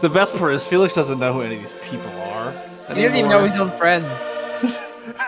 [0.00, 2.52] The best part is Felix doesn't know who any of these people are.
[2.88, 4.20] He doesn't even know his own friends.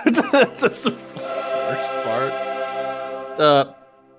[0.04, 2.32] That's the worst part.
[3.40, 3.72] Uh,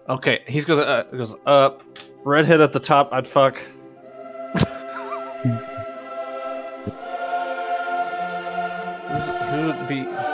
[0.10, 1.78] okay, he's gonna uh, goes uh,
[2.24, 3.10] redhead at the top.
[3.12, 3.58] I'd fuck.
[9.52, 10.31] Who would be?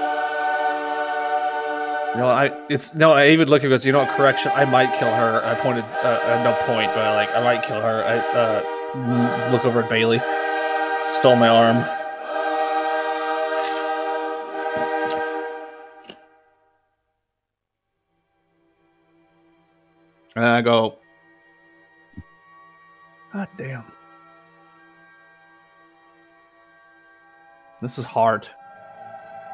[2.17, 3.11] No, I it's no.
[3.11, 3.85] I even look at goes.
[3.85, 4.09] You know what?
[4.17, 4.51] Correction.
[4.55, 5.45] I might kill her.
[5.45, 8.03] I pointed uh, no point, but I like I might kill her.
[8.03, 10.19] I uh, look over at Bailey.
[11.09, 11.77] Stole my arm.
[20.35, 20.97] And I go,
[23.31, 23.83] God damn.
[27.79, 28.49] This is hard.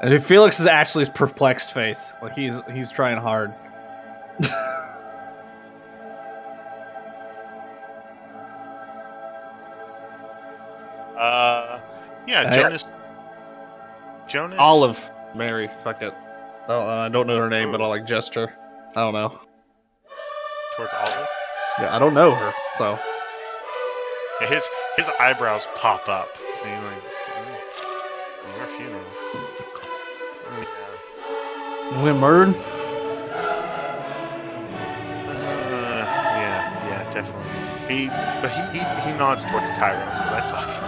[0.03, 2.14] And if Felix is actually his perplexed face.
[2.22, 3.53] Like he's he's trying hard.
[11.17, 11.80] Uh,
[12.27, 12.90] yeah, I- Jonas.
[14.27, 14.57] Jonas.
[14.59, 15.11] Olive.
[15.35, 16.14] Mary, fuck it.
[16.67, 18.53] Oh, uh, I don't know her name, but I'll like gesture.
[18.95, 19.40] I don't know.
[20.75, 21.27] towards Olive.
[21.80, 22.99] Yeah, I don't know her, so
[24.41, 26.30] Yeah, his his eyebrows pop up.
[26.64, 27.12] And he's like,
[31.95, 32.13] Yeah.
[32.13, 32.55] murdered.
[35.15, 36.05] Uh,
[36.38, 37.43] yeah, yeah, definitely.
[37.88, 38.07] He,
[38.41, 39.99] but he, he, he nods towards Cairo.
[39.99, 40.80] So that's fine.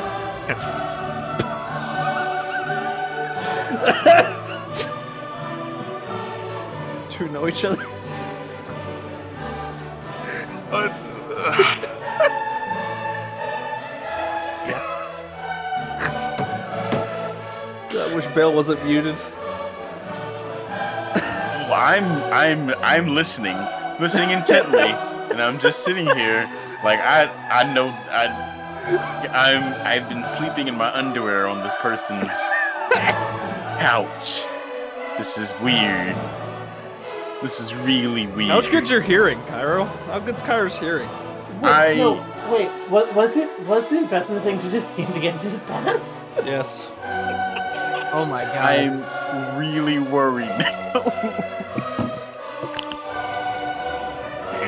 [7.18, 7.86] Do we know each other?
[10.72, 10.90] Uh,
[14.68, 14.82] yeah.
[17.92, 19.18] I wish Bale wasn't muted.
[21.86, 23.56] I'm I'm I'm listening,
[24.00, 24.80] listening intently,
[25.32, 26.50] and I'm just sitting here
[26.84, 28.26] like I I know I
[29.32, 32.36] I'm I've been sleeping in my underwear on this person's
[33.78, 34.48] couch.
[35.20, 36.16] This is weird.
[37.44, 38.50] This is really weird.
[38.50, 39.86] How good's your hearing, Cairo?
[39.86, 41.08] How good's Cairo's hearing?
[41.62, 42.14] Wait, I- no,
[42.52, 42.70] wait.
[42.90, 43.48] What was it?
[43.68, 46.24] Was the investment thing to just scheme to get into his pants?
[46.44, 46.90] Yes.
[48.16, 48.58] Oh my god.
[48.58, 49.02] I'm
[49.58, 50.50] really worried.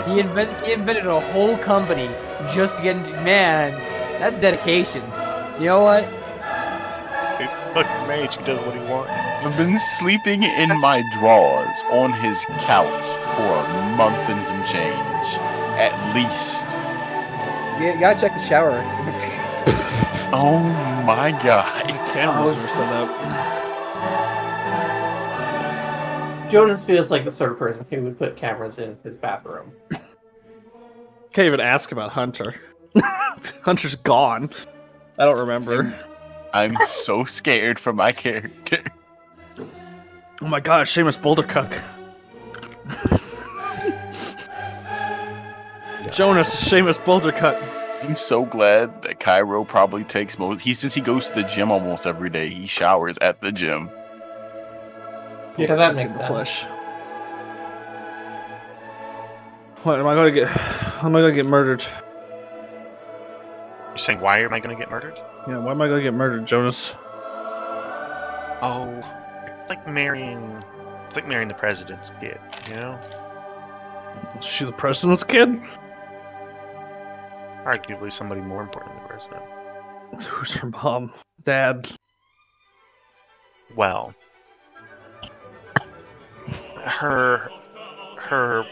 [0.07, 2.07] He, invent, he invented a whole company
[2.53, 3.11] just to get into.
[3.23, 3.73] Man,
[4.19, 5.03] that's dedication.
[5.59, 6.05] You know what?
[6.05, 8.37] He's a fucking mage.
[8.37, 9.11] He does what he wants.
[9.11, 15.37] I've been sleeping in my drawers on his couch for a month and some change,
[15.77, 16.77] at least.
[17.83, 18.81] You gotta check the shower.
[20.29, 20.59] Oh
[21.05, 21.87] my god.
[22.11, 23.07] Cameras are set up.
[26.49, 29.71] Jonas feels like the sort of person who would put cameras in his bathroom.
[31.33, 32.55] Can't even ask about Hunter.
[33.61, 34.49] Hunter's gone.
[35.19, 35.93] I don't remember.
[36.53, 38.83] I'm so scared for my character.
[40.41, 41.81] Oh my god, Seamus Bouldercuck.
[46.13, 47.61] Jonas, Seamus Bouldercuck.
[48.03, 50.61] I'm so glad that Cairo probably takes most.
[50.61, 53.89] He since he goes to the gym almost every day, he showers at the gym.
[55.57, 56.29] Yeah, that makes The sense.
[56.29, 56.63] flesh.
[59.83, 60.47] What am I gonna get?
[60.47, 61.85] How am I gonna get murdered?
[63.89, 65.19] You're saying why am I going to get murdered?
[65.47, 66.93] Yeah, why am I gonna get murdered, Jonas?
[68.61, 69.01] Oh,
[69.59, 70.39] it's like marrying,
[71.07, 72.39] it's like marrying the president's kid.
[72.67, 72.99] You know?
[74.37, 75.59] Is she the president's kid?
[77.65, 79.41] arguably somebody more important than the president.
[80.13, 80.23] of.
[80.25, 81.11] Who's her mom?
[81.43, 81.91] Dad.
[83.75, 84.13] Well,
[86.87, 87.51] her
[88.17, 88.65] her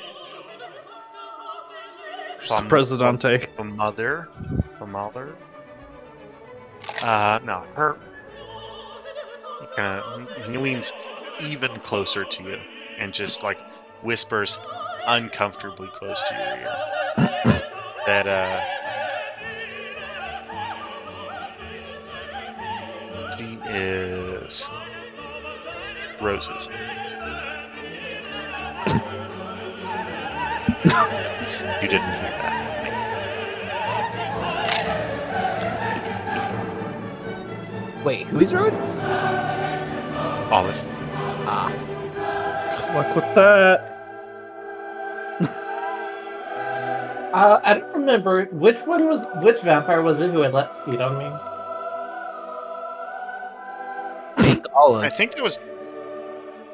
[2.49, 3.47] Bum- Presidente.
[3.63, 4.29] mother,
[4.79, 5.35] her mother.
[7.01, 7.97] Uh, no, her.
[9.59, 10.93] He kind of he leans
[11.41, 12.59] even closer to you
[12.97, 13.57] and just like
[14.03, 14.59] whispers
[15.07, 16.75] uncomfortably close to your ear
[18.05, 18.61] that uh
[23.37, 24.63] she is
[26.21, 26.69] Rose's.
[30.85, 32.55] You didn't hear that.
[38.03, 38.99] Wait, who's Rose's?
[40.51, 40.81] Olive.
[41.47, 41.71] Ah,
[42.93, 43.91] Luck with that.
[47.35, 51.01] Uh, I don't remember which one was which vampire was it who had let feed
[51.01, 51.25] on me.
[54.37, 55.17] I think all I of.
[55.17, 55.59] think that was.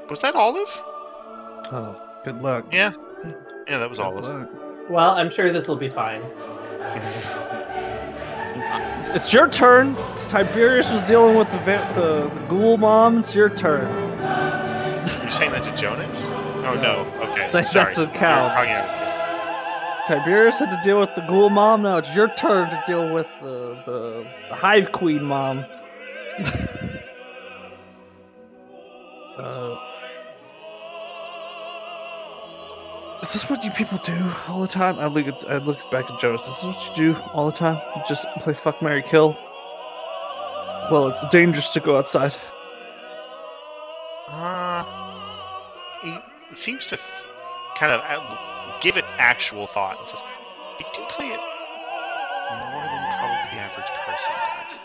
[0.08, 0.70] Was that Olive?
[1.72, 2.66] Oh, good luck.
[2.72, 2.92] Yeah.
[3.72, 4.26] Yeah, that was Good Olive.
[4.26, 4.90] luck.
[4.90, 6.22] Well, I'm sure this will be fine.
[9.16, 9.96] It's your turn.
[10.28, 13.20] Tiberius was dealing with the va- the, the ghoul mom.
[13.20, 13.88] It's your turn.
[15.22, 16.28] You're saying that to Jonas?
[16.30, 17.08] Oh no.
[17.30, 17.48] Okay.
[17.48, 17.94] Say Sorry.
[17.96, 18.48] that to Cal.
[18.68, 21.84] You're out Tiberius had to deal with the ghoul mom.
[21.84, 25.60] Now it's your turn to deal with the the, the hive queen mom.
[29.38, 29.91] uh,
[33.22, 34.98] is this what you people do all the time?
[35.00, 36.46] I look at I look back at Jonas.
[36.46, 37.80] This is what you do all the time.
[37.96, 39.38] You just play fuck Mary Kill.
[40.90, 42.36] Well, it's dangerous to go outside.
[44.28, 44.84] Uh,
[46.02, 46.18] he
[46.56, 46.98] seems to
[47.78, 51.40] kind of give it actual thought and says, "I do play it
[52.50, 54.80] more than probably the average person does."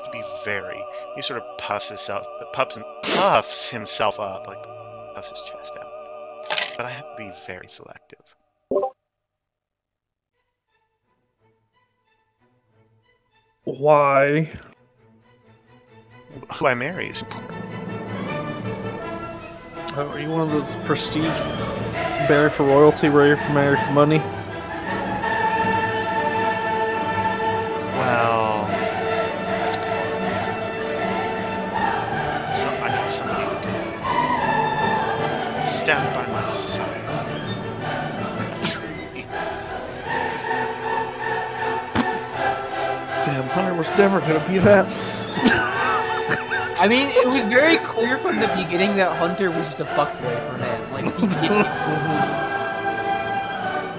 [0.00, 0.82] Have to be very.
[1.14, 4.62] He sort of puffs himself, puffs, and puffs himself up, like
[5.14, 5.90] puffs his chest out.
[6.76, 8.20] But I have to be very selective.
[13.64, 14.50] Why?
[16.54, 17.24] Who I marry is.
[19.96, 21.24] Oh, are you one of those prestige
[22.28, 24.22] marry for royalty, for marry for money?
[44.00, 44.86] Damn, Hunter was never gonna be that.
[46.80, 50.38] I mean, it was very clear from the beginning that Hunter was just a fuckboy
[50.48, 50.92] for him.
[50.92, 52.46] Like, he.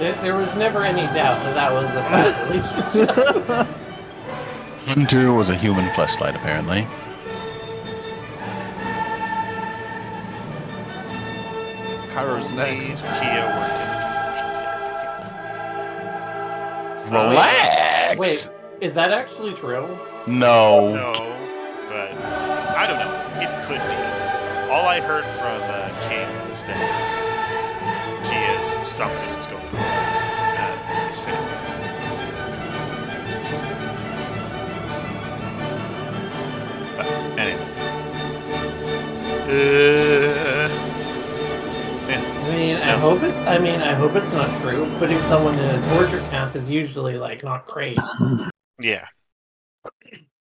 [0.02, 3.68] There, there was never any doubt that that was the past relationship.
[4.88, 6.88] Hunter was a human fleshlight, apparently.
[12.16, 12.88] Cairo's next.
[12.88, 14.02] Please, Kia worked in the
[17.04, 18.18] conversion Relax.
[18.18, 18.51] Wait,
[18.82, 19.88] is that actually true?
[20.26, 20.94] No.
[20.94, 21.14] No,
[21.88, 22.12] but
[22.76, 23.14] I don't know.
[23.40, 23.96] It could be.
[24.72, 26.78] All I heard from uh, King was that
[28.26, 29.76] he is something was going on.
[30.58, 31.62] Uh, with his family.
[36.98, 37.06] But
[37.40, 37.68] anyway.
[39.46, 40.70] Uh,
[42.10, 42.22] yeah.
[42.42, 43.38] I mean, I hope it's.
[43.38, 44.90] I mean, I hope it's not true.
[44.98, 48.00] Putting someone in a torture camp is usually like not great.
[48.82, 49.06] yeah.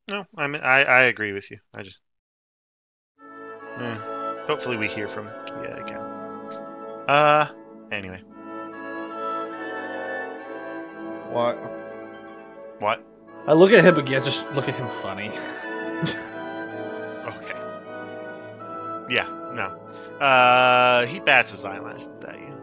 [0.08, 1.58] No, I mean, I, I agree with you.
[1.72, 2.00] I just.
[3.78, 3.94] Eh,
[4.46, 6.00] hopefully, we hear from Kia again.
[7.08, 7.46] Uh,
[7.92, 8.22] anyway.
[11.30, 11.54] What?
[12.80, 13.04] What?
[13.46, 15.30] I look at him again, just look at him funny.
[17.20, 17.60] Okay.
[19.08, 19.76] Yeah, no.
[20.24, 22.56] Uh, he bats his eyelashes at you.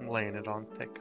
[0.00, 0.98] I'm laying it on thick.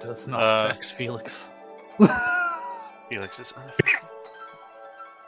[0.00, 1.48] Does not Uh, affect Felix.
[3.08, 3.54] Felix is.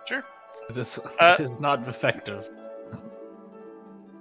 [0.06, 0.24] sure.
[0.68, 2.48] It is, Uh, it is not effective.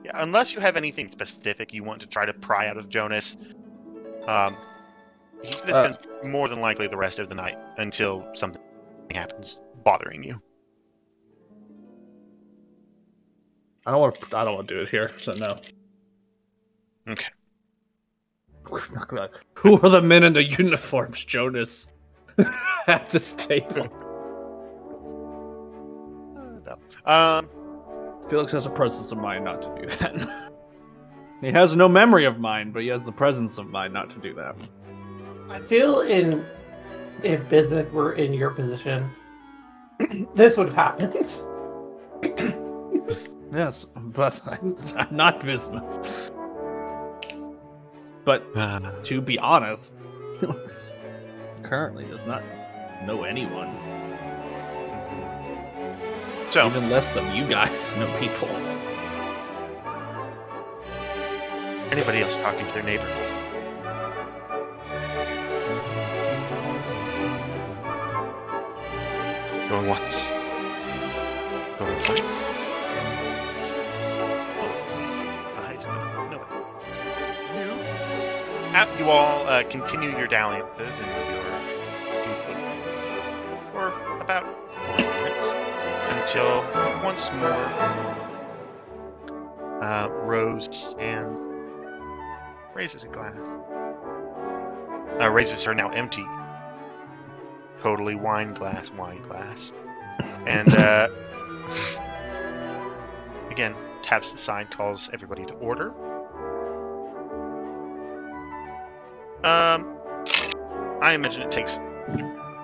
[0.03, 3.35] Yeah, unless you have anything specific you want to try to pry out of Jonas,
[4.27, 4.55] um,
[5.41, 8.61] he's going to Uh, spend more than likely the rest of the night until something
[9.11, 10.39] happens bothering you.
[13.87, 14.21] I don't want.
[14.21, 15.11] To, I don't want to do it here.
[15.19, 15.59] So no.
[17.07, 17.31] Okay.
[19.55, 21.87] Who are the men in the uniforms, Jonas?
[22.87, 23.87] at this table.
[26.65, 26.79] though.
[27.05, 27.49] Um,
[28.29, 30.51] Felix has a presence of mind not to do that.
[31.41, 34.19] he has no memory of mine, but he has the presence of mind not to
[34.19, 34.55] do that.
[35.49, 36.43] I feel in
[37.23, 39.09] if Bismuth were in your position,
[40.33, 41.13] this would have happened.
[43.53, 46.31] Yes, but I'm, I'm not Bismuth.
[48.25, 48.53] But
[49.03, 49.95] to be honest,
[50.39, 50.91] Felix
[51.63, 52.43] currently does not
[53.05, 53.67] know anyone,
[54.87, 56.49] mm-hmm.
[56.49, 58.49] so even less than you guys know people.
[61.91, 63.07] anybody else talking to their neighbor?
[69.69, 70.31] Going once.
[71.79, 72.54] Going twice.
[78.99, 81.43] You all uh, continue your dalliances and your
[83.71, 84.43] for about
[84.97, 85.53] 40 minutes
[86.09, 86.61] until
[87.01, 87.53] once more
[89.81, 91.39] uh, Rose stands
[92.73, 93.39] raises a glass.
[95.21, 96.25] Uh, raises her now empty,
[97.81, 99.71] totally wine glass, wine glass,
[100.45, 101.07] and uh,
[103.51, 105.93] again taps the sign, calls everybody to order.
[109.45, 109.99] Um,
[111.03, 111.79] I imagine it takes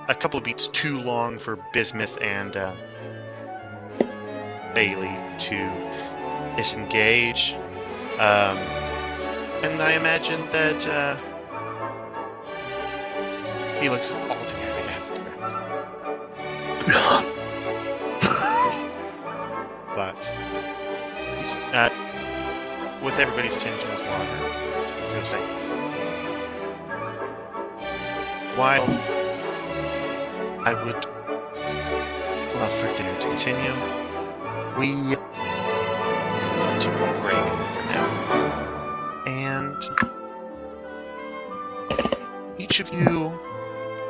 [0.08, 2.74] a couple of beats too long for Bismuth and uh,
[4.74, 5.72] Bailey to
[6.58, 7.54] disengage.
[8.18, 8.58] Um,
[9.62, 11.16] and I imagine that uh,
[13.80, 15.22] Felix is altogether happy.
[19.96, 20.16] but
[21.38, 21.92] he's uh,
[23.04, 24.22] with everybody's attention as well.
[24.22, 25.71] I'm gonna say,
[28.56, 28.84] while
[30.66, 31.06] I would
[32.56, 33.74] love for dinner to continue,
[34.78, 35.18] we need
[36.82, 36.90] to
[37.22, 39.24] break for now.
[39.26, 39.78] And
[42.60, 43.30] each of you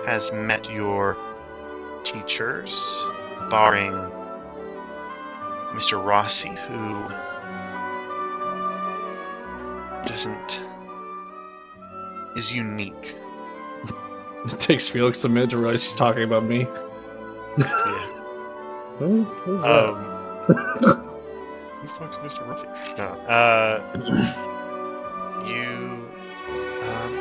[0.06, 1.18] has met your
[2.04, 3.06] teachers,
[3.50, 3.94] barring
[5.76, 6.04] Mr.
[6.04, 7.08] Rossi, who
[10.08, 10.60] doesn't
[12.36, 13.16] is unique.
[14.46, 16.68] It takes Felix a minute to realize she's talking about me.
[17.58, 17.66] Yeah.
[19.00, 19.64] Who- who's?
[19.64, 19.96] Um,
[20.48, 20.54] who
[21.82, 22.48] the fuck's Mr.
[22.48, 22.68] Rossi?
[22.98, 23.04] No.
[23.28, 23.82] Uh,
[25.48, 26.08] you.
[26.88, 27.20] Um,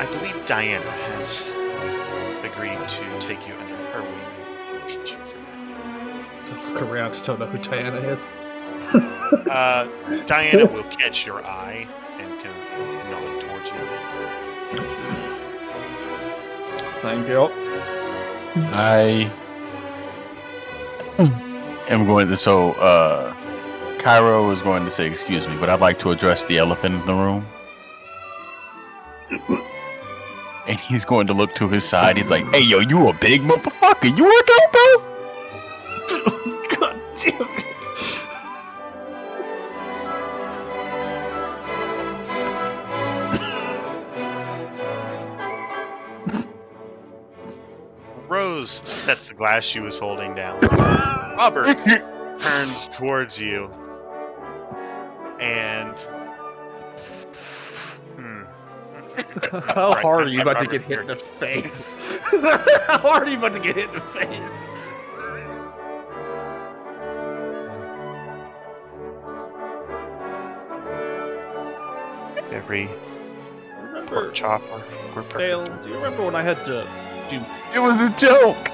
[0.00, 1.48] I believe Diana has
[2.44, 6.72] agreed to take you under her wing and teach you for now.
[6.72, 8.26] Look around to don't know who Diana is.
[9.50, 9.88] Uh,
[10.26, 11.86] Diana will catch your eye
[12.18, 12.53] and kind
[17.04, 17.50] Thank you.
[18.72, 19.30] I
[21.90, 22.36] am going to.
[22.38, 23.34] So, uh,
[23.98, 27.06] Cairo is going to say, "Excuse me, but I'd like to address the elephant in
[27.06, 27.46] the room."
[30.66, 32.16] And he's going to look to his side.
[32.16, 34.16] He's like, "Hey, yo, you a big motherfucker?
[34.16, 35.13] You work out,
[49.14, 50.60] sets the glass she was holding down.
[51.38, 51.66] Robert
[52.40, 53.66] turns towards you
[55.38, 55.96] and.
[58.16, 58.42] Hmm.
[59.72, 61.94] How Right, hard are you right, about to Robert's get hit in the face?
[62.24, 64.64] How hard are you about to get hit in the face?
[72.50, 72.88] Every
[73.80, 74.82] Remember, pork chopper.
[75.14, 76.84] We're Dale, do you remember when I had to
[77.30, 77.40] do?
[77.74, 78.70] It was a joke.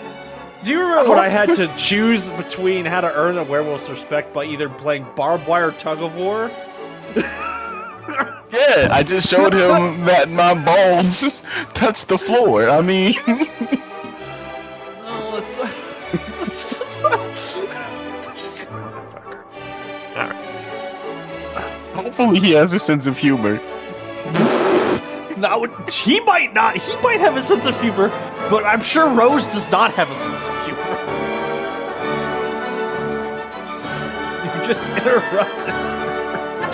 [0.63, 4.35] Do you remember when I had to choose between how to earn a werewolf's respect
[4.35, 6.51] by either playing barbed wire tug of war?
[8.53, 11.41] Yeah, I just showed him that my balls
[11.75, 12.69] touched the floor.
[12.69, 13.15] I mean,
[15.05, 15.55] No, it's.
[18.61, 19.45] Motherfucker.
[20.17, 20.37] Alright.
[21.95, 23.61] hopefully he has a sense of humor.
[25.37, 26.77] Now, he might not.
[26.77, 28.09] He might have a sense of humor,
[28.51, 31.17] but I'm sure Rose does not have a sense of humor.
[34.45, 35.75] You just interrupted.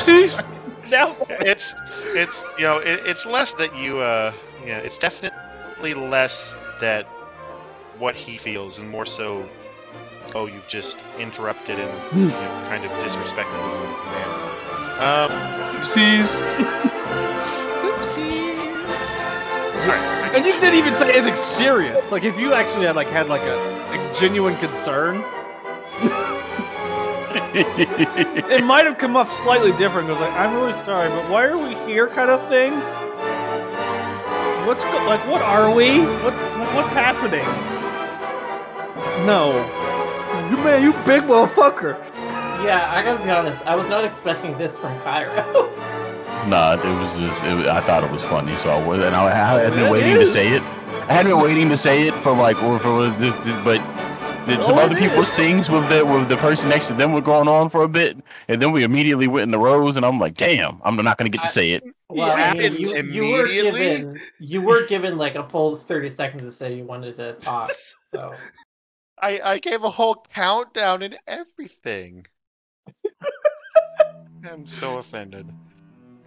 [0.00, 0.44] Jeez.
[0.90, 1.74] Now, It's
[2.14, 4.32] it's you know it, it's less that you uh
[4.64, 7.06] yeah it's definitely less that
[7.98, 9.48] what he feels and more so
[10.36, 12.38] oh you've just interrupted and you know,
[12.68, 14.28] kind of disrespected the man.
[15.02, 15.30] Um,
[15.74, 16.40] oopsies.
[17.82, 18.65] Oopsies.
[19.82, 22.10] Alright, and you didn't even say anything serious.
[22.10, 23.56] Like if you actually had like had like a
[23.90, 25.24] like genuine concern.
[27.54, 31.56] it might have come off slightly different because like I'm really sorry, but why are
[31.58, 32.08] we here?
[32.08, 32.72] Kind of thing.
[34.66, 35.20] What's go- like?
[35.28, 36.00] What are we?
[36.00, 37.44] What's like, what's happening?
[39.26, 39.52] No,
[40.50, 41.98] you man, you big motherfucker.
[42.64, 43.64] Yeah, I gotta be honest.
[43.66, 45.72] I was not expecting this from Cairo.
[46.48, 47.42] Nah, it was just.
[47.44, 49.86] It, was- I thought it was funny, so I was, and I, I had been
[49.86, 50.62] It waiting to say it.
[51.08, 53.10] I had been waiting to say it for like, or for,
[53.64, 53.78] but
[54.46, 55.34] then oh, some Oh, other it people's is.
[55.34, 58.16] things with the with the person next to them were going on for a bit,
[58.48, 61.30] and then we immediately went in the rows, and I'm like, damn, I'm not gonna
[61.30, 61.82] get to say it.
[62.08, 66.42] well, I mean, you, you were given you were given like a full thirty seconds
[66.42, 67.70] to say you wanted to talk.
[68.14, 68.34] So
[69.20, 72.24] I, I gave a whole countdown and everything.
[74.48, 75.50] I'm so offended.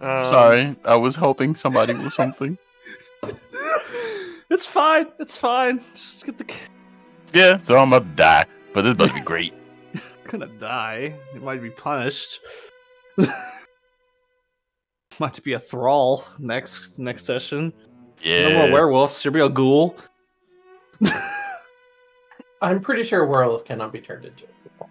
[0.00, 2.56] Um, Sorry, I was helping somebody with something.
[4.50, 5.06] It's fine.
[5.18, 5.80] It's fine.
[5.94, 6.52] Just get the.
[7.32, 9.54] Yeah, so I'm about to die, but this is about to be great.
[10.24, 11.14] gonna die.
[11.34, 12.40] It might be punished.
[15.18, 17.72] might be a thrall next next session.
[18.22, 19.20] Yeah, No more werewolves.
[19.20, 19.96] Should be a ghoul.
[22.62, 24.44] I'm pretty sure werewolf cannot be turned into.
[24.44, 24.84] a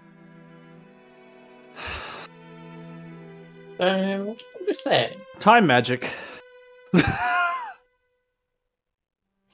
[3.81, 4.35] Um, I'm
[4.69, 5.19] just saying.
[5.39, 6.09] Time magic.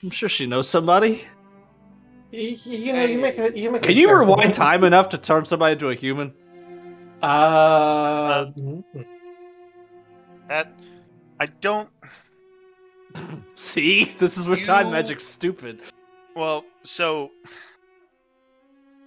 [0.03, 1.23] I'm sure she knows somebody.
[2.31, 3.83] You, you know, you make a you make.
[3.83, 4.53] a Can you fair rewind point.
[4.53, 6.33] time enough to turn somebody into a human?
[7.21, 8.83] Uh, mm,
[10.49, 10.73] That
[11.39, 11.89] I don't.
[13.55, 15.79] See, this is where time magic's stupid.
[16.35, 17.31] Well, so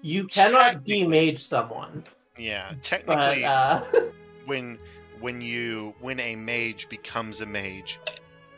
[0.00, 2.04] you cannot demage someone,
[2.38, 3.82] yeah, but technically, uh,
[4.46, 4.78] when
[5.20, 7.98] when you when a mage becomes a mage,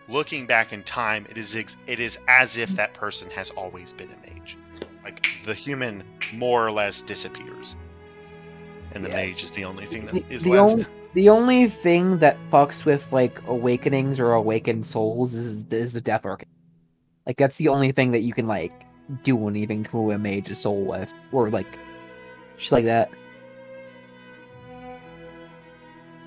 [0.09, 3.93] looking back in time, it is ex- it is as if that person has always
[3.93, 4.57] been a mage.
[5.05, 6.03] Like the human
[6.35, 7.77] more or less disappears,
[8.93, 9.17] and the Yeah.
[9.17, 10.73] mage is the only thing The, that is the left.
[10.73, 16.01] only the only thing that fucks with like awakenings or awakened souls is is the
[16.01, 16.49] death organ.
[17.27, 18.73] Like that's the only thing that you can like
[19.25, 21.79] do anything to a mage's soul with, or like
[22.59, 23.11] shit like that.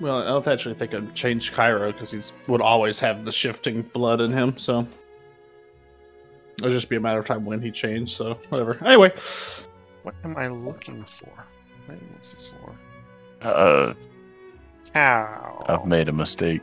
[0.00, 3.82] Well, I don't actually think I'd change Cairo because he's would always have the shifting
[3.82, 4.56] blood in him.
[4.58, 4.86] So
[6.58, 8.16] it'll just be a matter of time when he changed.
[8.16, 8.78] So whatever.
[8.84, 9.12] Anyway,
[10.02, 11.32] What am I looking for?
[11.86, 13.46] What's this for?
[13.46, 13.94] uh,
[14.94, 15.64] How?
[15.68, 16.62] I've made a mistake.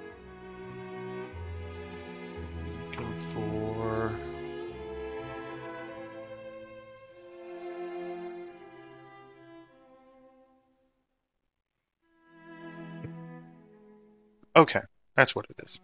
[14.55, 14.81] Okay,
[15.15, 15.79] that's what it is.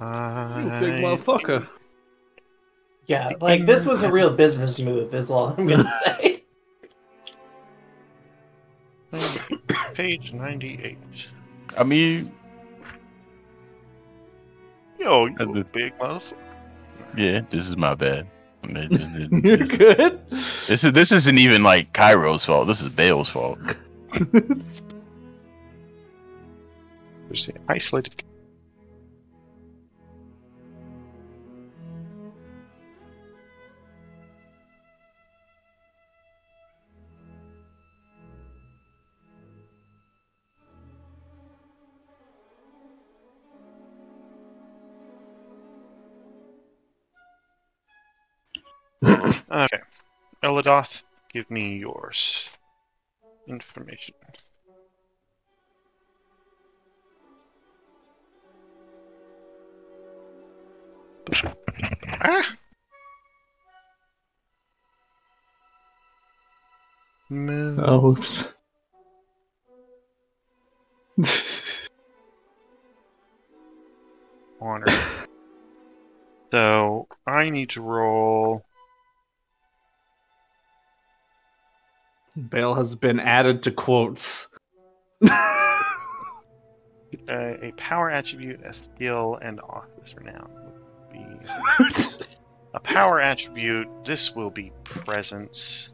[0.00, 0.06] you
[0.80, 1.66] big motherfucker.
[3.06, 5.14] yeah, like this was a real business move.
[5.14, 6.42] Is all I'm gonna say.
[9.94, 10.98] Page 98.
[11.78, 12.32] I mean,
[14.98, 15.70] Yo, you I did.
[15.72, 16.34] big motherfucker.
[17.16, 18.26] yeah, this is my bad.
[18.64, 20.20] I mean, this, is- You're this- good.
[20.66, 22.66] this is this isn't even like Cairo's fault.
[22.66, 23.58] This is Bale's fault.
[27.34, 28.22] There's the isolated.
[49.04, 49.80] okay.
[50.44, 52.48] Eladoth, give me yours.
[53.48, 54.14] Information.
[62.20, 62.56] Ah!
[67.30, 67.78] Move.
[67.78, 68.48] Oops.
[74.64, 74.86] honor.
[76.50, 78.64] so I need to roll.
[82.48, 84.48] Bale has been added to quotes.
[85.22, 85.30] uh,
[87.28, 90.50] a power attribute, a skill, and office renown.
[92.74, 93.88] A power attribute.
[94.04, 95.92] This will be presence.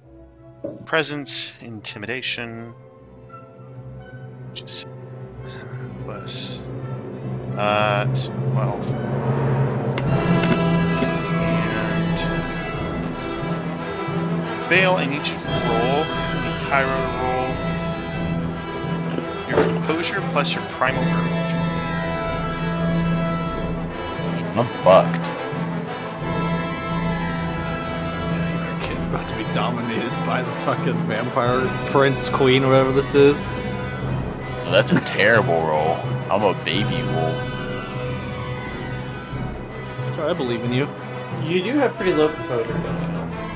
[0.87, 2.73] Presence, intimidation.
[4.55, 4.87] Is
[6.05, 6.69] plus
[7.57, 8.07] uh
[8.53, 8.87] twelve.
[11.03, 11.41] And
[14.69, 16.05] Vale, I need you to roll.
[16.05, 16.77] To
[17.21, 17.49] roll
[19.49, 21.51] your composure plus your primal urge.
[24.57, 25.40] I'm fucked.
[29.55, 33.37] Dominated by the fucking vampire prince, queen, whatever this is.
[33.47, 35.97] Well, that's a terrible roll.
[36.31, 37.37] I'm a baby wolf.
[40.15, 40.89] Sorry, I believe in you.
[41.43, 43.01] You do have pretty low composure, don't?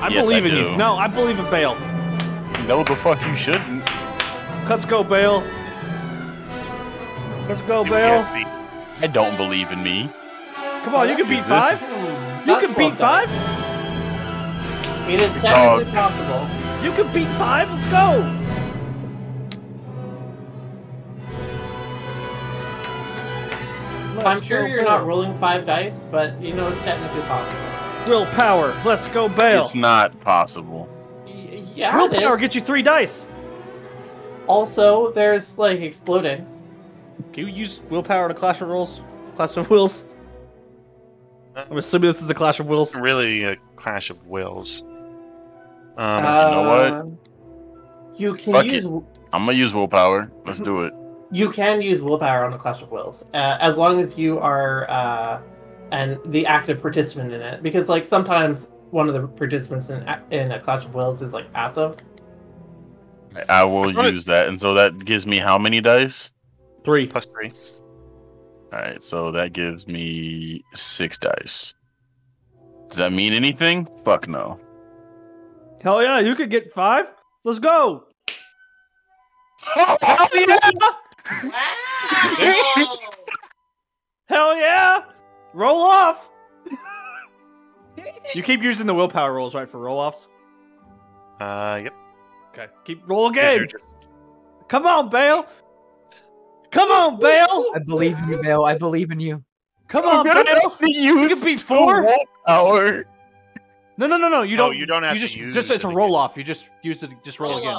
[0.01, 0.75] I Yes, believe I in you.
[0.77, 1.75] No, I believe in Bale.
[2.67, 3.85] No, the fuck you shouldn't.
[4.67, 5.43] Let's go, Bale.
[7.47, 8.21] Let's go, You Bale.
[9.01, 10.09] I don't believe in me.
[10.83, 11.47] Come on, you can beat Jesus.
[11.47, 11.81] five.
[11.81, 13.54] You That's can beat well five.
[15.05, 15.11] Done.
[15.11, 16.83] It is technically possible.
[16.83, 17.69] You can beat five.
[17.71, 18.41] Let's go.
[24.15, 24.89] Let's I'm sure go, you're Bale.
[24.89, 27.59] not rolling five dice, but you know it's technically possible.
[28.07, 28.73] Willpower.
[28.85, 29.61] Let's go, Bale.
[29.61, 30.87] It's not possible.
[31.25, 32.41] Y- yeah, Willpower is.
[32.41, 33.27] gets you three dice.
[34.47, 36.45] Also, there's like exploding.
[37.33, 39.01] Can you use willpower to Clash of Rolls?
[39.35, 40.05] Clash of Wills?
[41.55, 42.95] Uh, I'm assuming this is a Clash of Wills.
[42.95, 44.85] Really a clash of wills.
[45.97, 46.91] Um, know what?
[46.93, 47.03] Uh,
[48.17, 50.31] You can Fuck use I'm gonna use willpower.
[50.45, 50.93] Let's do it.
[51.31, 54.89] you can use willpower on the Clash of Wills uh, as long as you are
[54.89, 55.41] uh,
[55.91, 57.61] and the active participant in it.
[57.63, 61.51] Because like sometimes one of the participants in in a Clash of Wills is like
[61.53, 61.95] passive.
[63.49, 64.13] I will Got it.
[64.13, 66.31] use that, and so that gives me how many dice?
[66.85, 67.05] Three.
[67.07, 67.51] plus three.
[68.71, 71.73] All right, so that gives me six dice.
[72.89, 73.87] Does that mean anything?
[74.05, 74.59] Fuck no.
[75.85, 77.13] Hell yeah, you could get five.
[77.43, 78.05] Let's go.
[79.75, 79.97] Hell
[82.39, 82.85] yeah!
[84.27, 85.03] Hell yeah!
[85.53, 86.29] Roll off.
[88.33, 90.27] You keep using the willpower rolls, right, for roll offs?
[91.39, 91.93] Uh, yep.
[92.51, 92.67] Okay.
[92.83, 93.67] Keep roll again.
[94.67, 95.45] Come on, Bale.
[96.71, 97.71] Come on, Bale.
[97.73, 98.65] I believe in you, Bill.
[98.65, 99.41] I believe in you.
[99.87, 100.75] Come on, Bale.
[100.81, 102.11] You can beat four.
[102.47, 103.05] Hour.
[103.97, 104.41] No, no, no, no.
[104.41, 104.77] You No, don't.
[104.77, 106.37] you don't have to just, use Just it's a it roll off.
[106.37, 107.11] You just use it.
[107.23, 107.77] Just roll again.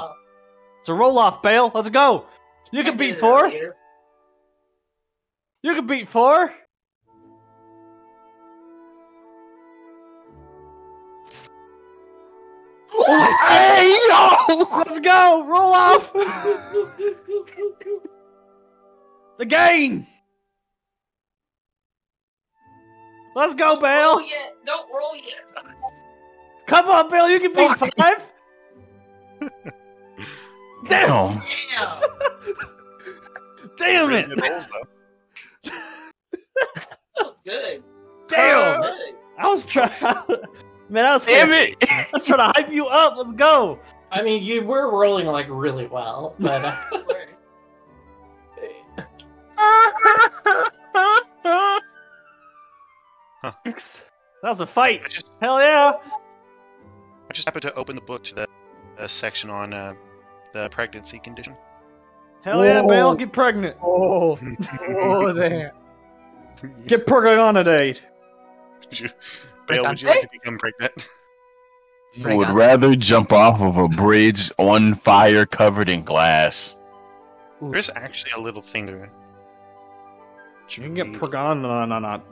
[0.80, 1.70] It's a roll off, Bale.
[1.74, 2.26] Let's go.
[2.72, 3.48] You can beat four.
[3.48, 3.72] You
[5.74, 6.52] can beat four.
[13.46, 14.64] Hey yo!
[14.76, 15.44] Let's go.
[15.46, 16.12] Roll off.
[16.12, 17.16] The
[19.40, 20.06] Again.
[23.34, 24.20] Let's go, Bale.
[24.22, 24.54] yet.
[24.64, 25.50] Don't roll yet.
[26.66, 27.94] Come on, Bill, You can beat Fuck.
[27.96, 28.30] five.
[30.88, 31.40] Damn.
[31.40, 31.42] Damn.
[33.78, 34.28] Damn it.
[34.28, 34.82] good rolls, though.
[37.44, 37.82] Good.
[38.28, 38.82] Damn.
[38.82, 39.14] Good.
[39.38, 39.90] I was trying.
[40.88, 41.90] Man, I was Damn trying, it!
[41.90, 43.16] I was trying to hype you up.
[43.16, 43.78] Let's go.
[44.10, 46.76] I mean, you were rolling like really well, but uh,
[54.46, 55.10] That was a fight.
[55.10, 55.94] Just, Hell yeah.
[57.36, 58.48] I just happened to open the book to the
[58.98, 59.92] uh, section on uh,
[60.54, 61.54] the pregnancy condition.
[62.40, 62.88] Hell yeah, Whoa.
[62.88, 63.14] Bale.
[63.14, 63.76] Get pregnant.
[63.82, 64.38] Oh,
[64.88, 65.74] oh, there.
[66.86, 68.02] Get pregnant on a date.
[68.88, 69.10] Would you-
[69.68, 71.08] Bale, would you like to become pregnant?
[72.24, 76.74] I would rather jump off of a bridge on fire covered in glass.
[77.60, 79.10] There's actually a little thing there.
[80.70, 81.60] You can get pregnant.
[81.62, 82.24] No, no, not.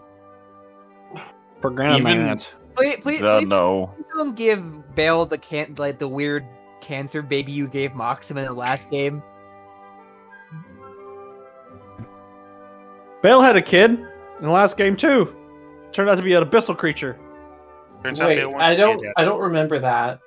[1.60, 2.00] Pregnant.
[2.08, 3.94] Even- Please, please, Uh, please no.
[4.16, 6.44] don't give Bale the can like the weird
[6.80, 9.22] cancer baby you gave Maxim in the last game.
[13.22, 15.34] Bale had a kid in the last game too.
[15.92, 17.18] Turned out to be an abyssal creature.
[18.02, 19.02] Turns out wait, Bale I don't.
[19.16, 20.20] I don't remember that.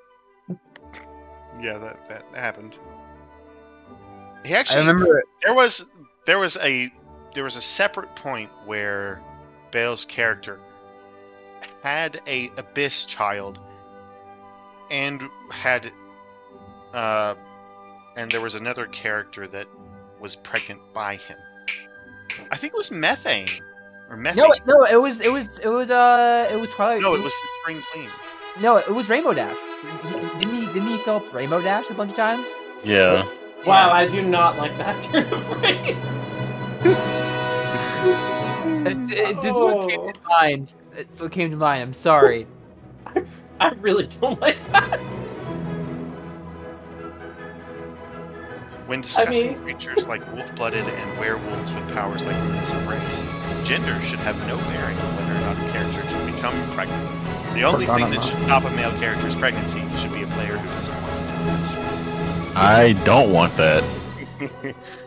[1.61, 2.76] Yeah, that, that happened.
[4.45, 5.26] He I actually remember it.
[5.43, 5.93] there was
[6.26, 6.92] there was a
[7.34, 9.22] there was a separate point where
[9.72, 10.59] Bale's character
[11.88, 13.59] had a abyss child
[14.91, 15.90] and had
[16.93, 17.33] uh
[18.17, 19.67] and there was another character that
[20.19, 21.38] was pregnant by him.
[22.51, 23.48] I think it was methane
[24.09, 24.43] or methane.
[24.43, 27.01] No, no, it was, it was, it was, uh, it was Twilight.
[27.03, 28.09] no, it was the spring clean.
[28.59, 29.56] no, it was Rainbow Dash.
[30.03, 30.66] He- Didn't he?
[30.74, 32.45] Didn't he fill up Rainbow Dash a bunch of times?
[32.83, 33.24] Yeah.
[33.66, 35.95] Wow, I do not like that turn of phrase.
[38.88, 40.74] It, it just what came to mind.
[40.98, 41.84] It's what came to mind.
[41.84, 42.48] I'm sorry.
[43.59, 45.00] I really don't like that.
[48.88, 53.24] When discussing mean- creatures like wolf-blooded and werewolves with powers like Release of Race,
[53.67, 57.53] gender should have no bearing on whether or not a character can become pregnant.
[57.53, 60.67] The only thing that should stop a male character's pregnancy should be a player who
[60.80, 62.53] doesn't want to tell that story.
[62.56, 63.84] I don't want that.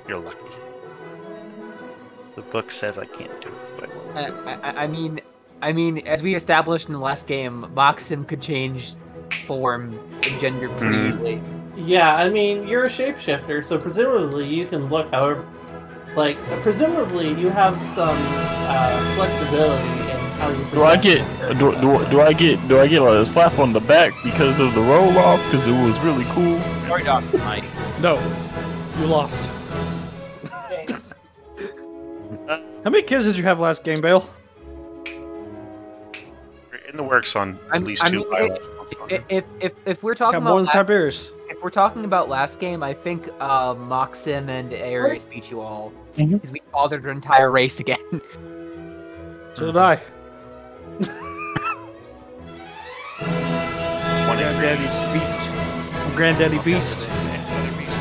[0.06, 0.38] You're lucky.
[2.36, 5.20] The book says I can't do it, but I, I, I mean,
[5.62, 8.94] I mean, as we established in the last game, Maxim could change
[9.46, 11.06] form and gender pretty Mhm.
[11.08, 11.42] easily.
[11.76, 15.44] Yeah, I mean, you're a shapeshifter, so presumably you can look however.
[16.16, 18.16] Like, presumably you have some
[18.68, 20.64] uh, flexibility in how you.
[20.72, 21.24] Do I get
[21.58, 24.74] do, do, do I get do I get a slap on the back because of
[24.74, 26.58] the roll off because it was really cool?
[26.88, 27.64] Sorry, Doctor Mike.
[28.00, 28.18] No,
[28.98, 29.40] you lost.
[32.48, 34.28] How many kills did you have last game, Bale?
[36.90, 38.64] We're in the works on at I'm- least I two mean, it-
[39.08, 41.30] If if if, if we're talking got more about than last, Tiberius.
[41.48, 45.92] if we're talking about last game, I think uh, Moxim and Ares beat you all
[46.16, 47.98] because we fathered an entire race again.
[49.54, 50.00] So did I.
[54.26, 55.40] Granddaddy's beast.
[56.16, 57.06] Granddaddy Beast.
[57.76, 57.98] Beast.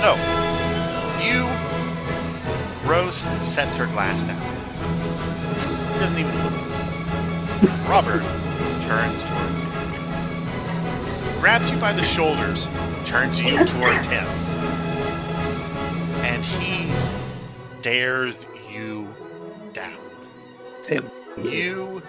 [0.00, 0.14] So,
[1.24, 1.48] you,
[2.88, 4.40] Rose sets her glass down.
[5.94, 6.69] She doesn't even look.
[7.88, 8.22] Robert
[8.82, 9.70] turns toward you,
[11.40, 12.68] grabs you by the shoulders,
[13.04, 14.24] turns you toward him,
[16.24, 16.90] and he
[17.80, 18.40] stares
[18.72, 19.12] you
[19.72, 19.98] down.
[21.36, 22.02] You,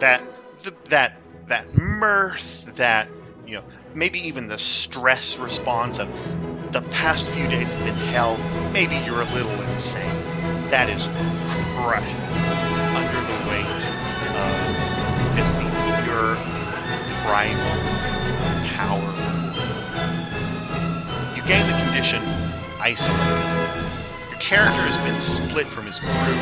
[0.00, 0.22] that,
[0.62, 3.08] the, that, that mirth, that
[3.46, 6.08] you know, maybe even the stress response of
[6.72, 8.36] the past few days have been hell.
[8.72, 10.10] Maybe you're a little insane.
[10.70, 11.06] That is
[11.76, 12.63] crushed
[15.36, 15.68] just the
[16.04, 16.36] pure
[17.26, 17.74] primal
[18.76, 19.10] power.
[21.34, 22.22] You gain the condition
[22.78, 23.94] isolated.
[24.30, 26.38] Your character has been split from his crew,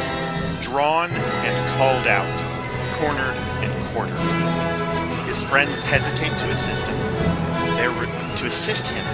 [0.60, 2.28] drawn and called out,
[2.98, 4.18] cornered and quartered.
[5.26, 6.98] His friends hesitate to assist him.
[7.76, 9.04] They're re- to assist him.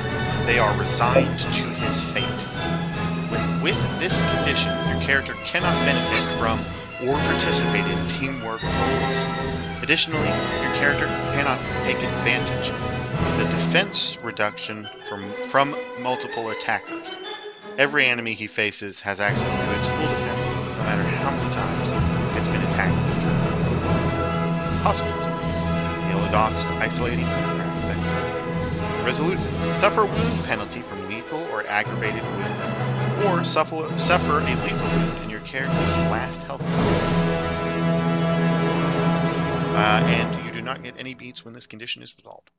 [0.46, 2.24] They are resigned to his fate.
[3.62, 6.58] With this condition, your character cannot benefit from
[7.06, 9.67] or participate in teamwork rolls.
[9.88, 17.16] Additionally, your character cannot take advantage of the defense reduction from, from multiple attackers.
[17.78, 22.36] Every enemy he faces has access to its full defense, no matter how many times
[22.36, 22.92] it's been attacked.
[24.82, 25.24] Consequences.
[26.04, 27.16] Nail dots to aspect.
[29.06, 29.38] Resolute.
[29.80, 35.30] Suffer wound penalty from lethal or aggravated wound, or suffer, suffer a lethal wound in
[35.30, 37.67] your character's last health.
[39.78, 42.50] Uh, and you do not get any beats when this condition is resolved.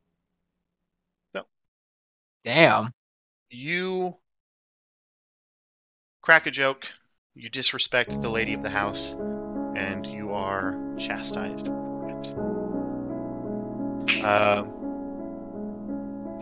[1.36, 1.44] So.
[2.46, 2.94] Damn.
[3.50, 4.16] You
[6.22, 6.88] crack a joke,
[7.36, 9.12] you disrespect the lady of the house,
[9.76, 12.34] and you are chastised for it.
[14.24, 14.64] Uh,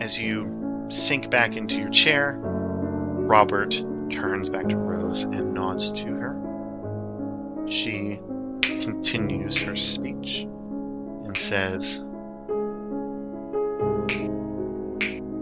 [0.00, 6.06] as you sink back into your chair, Robert turns back to Rose and nods to
[6.06, 7.66] her.
[7.68, 8.20] She
[8.62, 10.46] continues her speech
[11.28, 11.98] and says,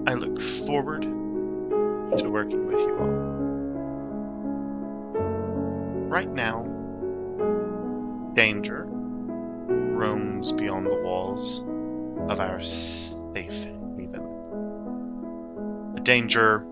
[0.08, 3.06] I look forward to working with you all.
[6.08, 6.64] Right now,
[8.34, 11.62] danger roams beyond the walls
[12.30, 13.64] of our safe
[13.96, 14.14] haven.
[15.96, 16.66] A danger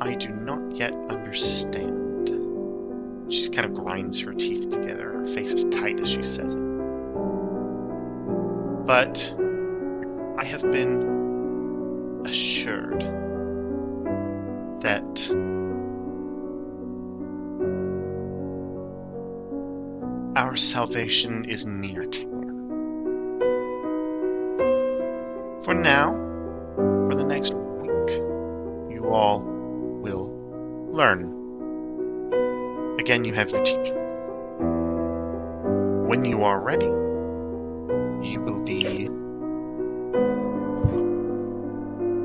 [0.00, 1.95] I do not yet understand.
[3.28, 6.60] She kind of grinds her teeth together, her face is tight as she says it.
[8.86, 9.34] But
[10.38, 13.00] I have been assured
[14.82, 15.30] that
[20.36, 22.32] our salvation is near at hand.
[25.64, 26.14] For now,
[26.76, 28.20] for the next week,
[28.94, 30.30] you all will
[30.92, 31.35] learn.
[32.98, 33.94] Again, you have your teacher.
[36.06, 39.08] When you are ready, you will be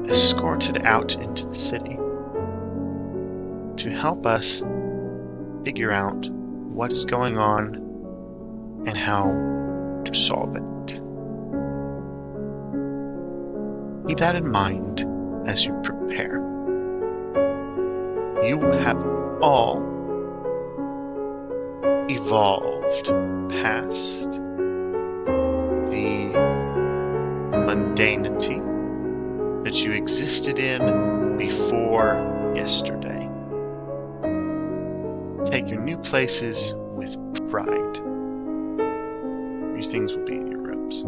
[0.09, 1.97] escorted out into the city
[3.77, 4.63] to help us
[5.63, 7.75] figure out what is going on
[8.87, 9.27] and how
[10.05, 10.61] to solve it.
[14.07, 15.05] Keep that in mind
[15.47, 16.39] as you prepare.
[18.43, 19.05] You will have
[19.41, 19.90] all
[22.13, 23.07] evolved
[23.49, 24.31] past
[25.91, 26.31] the
[27.53, 28.59] mundanity
[29.63, 33.29] that you existed in before yesterday.
[35.45, 37.17] Take your new places with
[37.49, 37.97] pride.
[39.75, 41.05] Your things will be in your robes.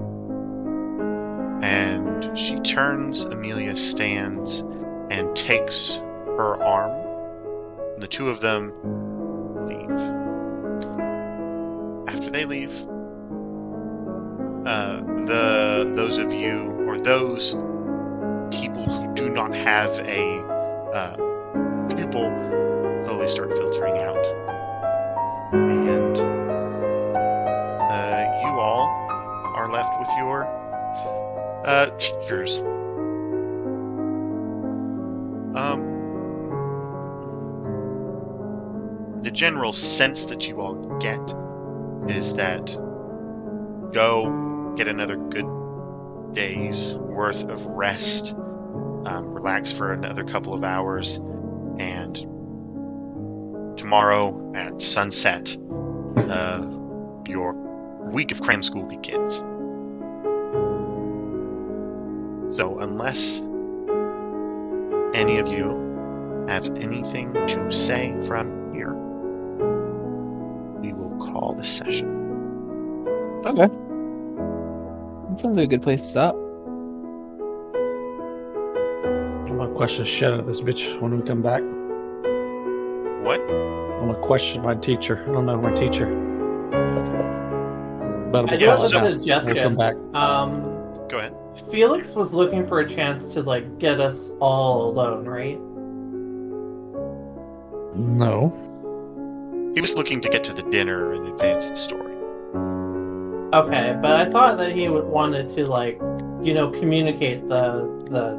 [1.64, 4.60] And she turns, Amelia stands
[5.10, 6.92] and takes her arm.
[7.94, 8.74] And the two of them
[9.68, 10.33] leave.
[12.14, 12.72] After they leave,
[14.66, 17.54] uh, the those of you or those
[18.52, 20.38] people who do not have a
[20.94, 21.16] uh,
[21.96, 22.54] pupil
[23.24, 24.26] slowly start filtering out,
[25.54, 26.18] and
[27.92, 28.88] uh, you all
[29.56, 30.46] are left with your
[31.66, 32.60] uh, teachers.
[35.56, 35.90] Um,
[39.22, 41.34] the general sense that you all get
[42.10, 42.68] is that
[43.94, 51.18] go get another good day's worth of rest, um, relax for another couple of hours,
[51.78, 52.16] and
[53.78, 55.56] tomorrow at sunset,
[56.18, 56.68] uh,
[57.28, 57.54] your
[58.12, 59.38] week of cram school begins.
[62.56, 63.42] So, unless
[65.14, 68.94] any of you have anything to say from here,
[71.34, 72.10] call the session.
[73.46, 73.68] Okay.
[75.30, 76.36] That sounds like a good place to stop.
[79.50, 81.62] I'm gonna question the shit out of this bitch when we come back.
[83.26, 83.40] What?
[83.42, 85.24] I'm gonna question my teacher.
[85.28, 86.08] I don't know my teacher.
[88.32, 89.76] But I do Yeah, have a so- we'll come suggestion.
[89.76, 89.96] back.
[90.14, 90.64] Um,
[91.10, 91.36] Go ahead.
[91.70, 95.60] Felix was looking for a chance to like get us all alone, right?
[97.96, 98.52] No.
[99.76, 102.14] He was looking to get to the dinner and advance the story.
[103.54, 106.00] Okay, but I thought that he would wanted to like,
[106.42, 108.36] you know, communicate the the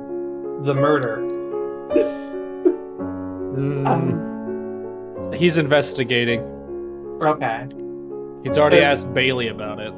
[0.64, 1.18] the murder.
[3.54, 6.40] Mm, Um, he's investigating.
[7.22, 7.66] okay,
[8.42, 9.92] He's already Uh, asked Bailey about it.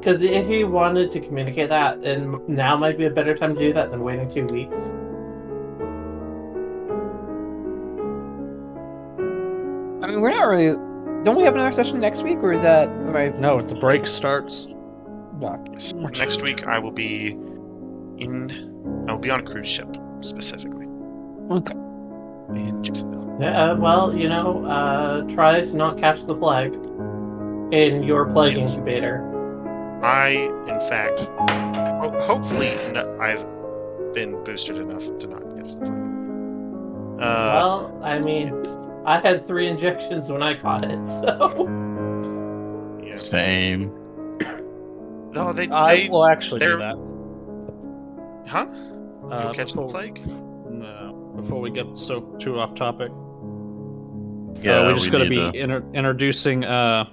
[0.00, 3.60] because if he wanted to communicate that, then now might be a better time to
[3.60, 4.94] do that than waiting two weeks.
[10.10, 10.72] Mean, we're not really.
[11.24, 12.88] Don't we have another session next week, or is that?
[12.88, 13.28] Am I?
[13.30, 14.66] No, the break starts.
[15.38, 15.56] No.
[16.18, 17.28] Next week, I will be
[18.18, 19.04] in.
[19.08, 20.86] I will be on a cruise ship specifically
[21.50, 21.74] Okay.
[22.54, 23.36] in Jacksonville.
[23.40, 26.74] Yeah, uh, well, you know, uh, try to not catch the plague
[27.72, 28.76] in your plague Yes.
[28.76, 29.26] incubator.
[30.02, 30.28] I,
[30.66, 31.20] in fact,
[32.00, 33.44] ho- hopefully, no, I've
[34.14, 37.20] been boosted enough to not get the plague.
[37.22, 38.48] Uh, well, I mean,
[39.04, 41.66] I had three injections when I caught it, so
[43.04, 43.16] yeah.
[43.16, 43.92] Same.
[45.32, 46.96] No, they, I they, will actually do they're- that.
[48.48, 48.66] huh?
[49.30, 50.26] Uh, You'll catch the plague.
[50.26, 53.10] No, before we get so too off topic.
[54.62, 57.04] Yeah, uh, we're just we going to be inter- introducing, uh,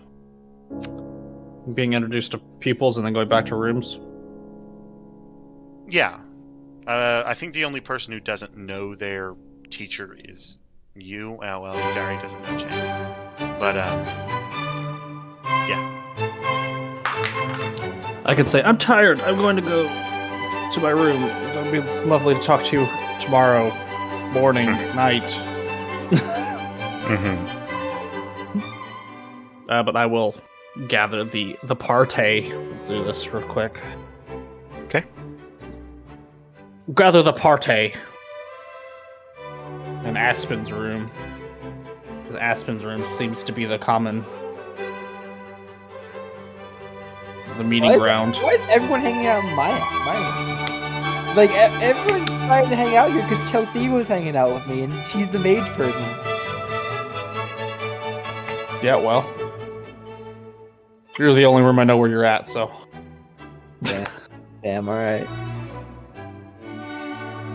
[1.73, 3.99] being introduced to pupils and then going back to rooms.
[5.89, 6.19] Yeah.
[6.87, 9.35] Uh, I think the only person who doesn't know their
[9.69, 10.57] teacher is
[11.01, 11.33] you.
[11.33, 13.15] Well, well, Gary doesn't know Jen.
[13.59, 14.05] But, um,
[15.67, 15.93] yeah.
[18.25, 19.21] I could say, I'm tired.
[19.21, 21.23] I'm going to go to my room.
[21.23, 22.87] It'll be lovely to talk to you
[23.21, 23.69] tomorrow
[24.31, 25.23] morning, night.
[27.07, 27.53] mm-hmm.
[29.69, 30.35] Uh, but I will
[30.87, 32.47] gather the the party.
[32.49, 33.77] We'll do this real quick.
[34.85, 35.03] Okay.
[36.93, 37.93] Gather the party
[40.07, 41.09] in Aspen's room.
[42.23, 44.25] Because Aspen's room seems to be the common,
[47.57, 48.35] the meeting Why is, ground.
[48.37, 49.69] why is everyone hanging out in my
[50.05, 51.35] my room?
[51.35, 55.05] Like everyone's decided to hang out here because Chelsea was hanging out with me, and
[55.07, 56.03] she's the maid person.
[58.83, 59.29] Yeah, well,
[61.17, 62.71] you're the only room I know where you're at, so
[63.83, 64.05] Yeah.
[64.63, 65.27] Damn, all right.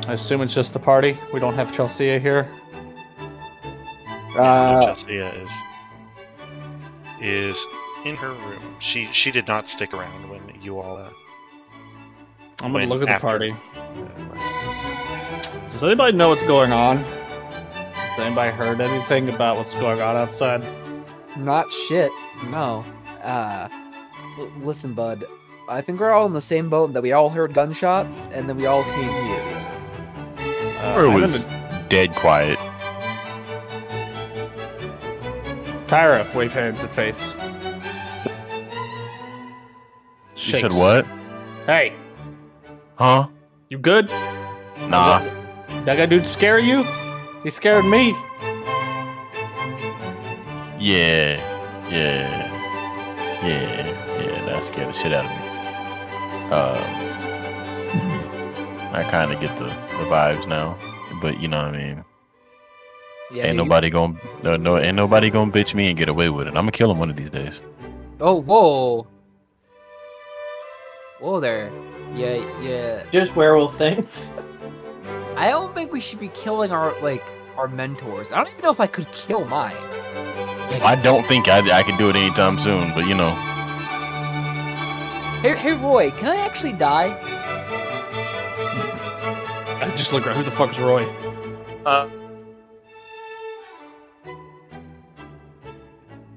[0.09, 1.17] I assume it's just the party.
[1.33, 2.49] We don't have Chelsea here.
[4.37, 5.53] Uh, Chelsea is
[7.21, 7.67] is
[8.05, 8.77] in her room.
[8.79, 10.97] She she did not stick around when you all.
[10.97, 11.11] Uh,
[12.63, 13.55] I'm gonna look at the party.
[13.77, 15.69] uh.
[15.69, 16.99] Does anybody know what's going on?
[16.99, 20.63] Has anybody heard anything about what's going on outside?
[21.39, 22.11] not shit.
[22.51, 22.85] No.
[23.23, 23.69] Uh,
[24.39, 25.25] l- listen, bud.
[25.69, 28.57] I think we're all in the same boat that we all heard gunshots, and then
[28.59, 29.82] we all came here.
[30.83, 32.59] Uh, Or it was gonna- dead quiet.
[35.87, 37.23] Kyra, wave hands and face.
[40.35, 41.07] She said what?
[41.67, 41.93] Hey,
[42.97, 43.27] Huh?
[43.69, 44.11] you good?
[44.89, 45.23] Nah.
[45.85, 46.85] That guy dude scare you?
[47.45, 48.15] He scared me.
[50.79, 51.39] Yeah.
[51.91, 52.51] Yeah.
[53.43, 53.87] Yeah.
[54.19, 54.45] Yeah.
[54.47, 55.37] That scared the shit out of me.
[56.53, 58.22] Um,
[58.93, 60.79] I kind of get the, the vibes now,
[61.21, 62.05] but you know what I mean.
[63.33, 66.09] Yeah, ain't but you- nobody gonna no, no ain't nobody gonna bitch me and get
[66.09, 66.51] away with it.
[66.51, 67.63] I'm gonna kill him one of these days.
[68.21, 69.07] Oh, whoa.
[71.21, 71.71] Whoa there.
[72.15, 73.05] Yeah, yeah.
[73.11, 74.33] Just werewolf things.
[75.37, 77.23] I don't think we should be killing our like
[77.57, 78.33] our mentors.
[78.33, 79.77] I don't even know if I could kill mine.
[80.85, 83.31] I don't think I, I can do it anytime soon, but you know.
[85.43, 87.09] Hey, hey, Roy, can I actually die?
[89.93, 90.37] I just look around.
[90.37, 91.05] Who the fuck is Roy?
[91.85, 92.09] Uh,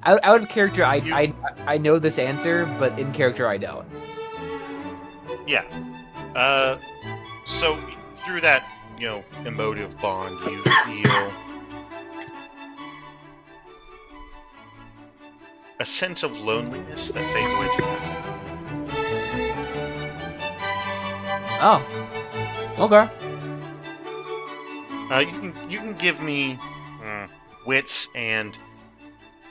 [0.03, 1.33] Out, out of character, I, You- I
[1.65, 3.87] I know this answer, but in character, I don't.
[5.47, 5.63] yeah.
[6.35, 6.77] Uh,
[7.45, 7.75] so
[8.17, 8.63] through that,
[8.99, 11.33] you know, emotive bond, you feel
[15.79, 18.21] a sense of loneliness that fades away to nothing.
[21.61, 23.09] Oh, okay.
[25.11, 26.59] Uh, you can you can give me
[27.01, 27.29] mm,
[27.65, 28.57] wits and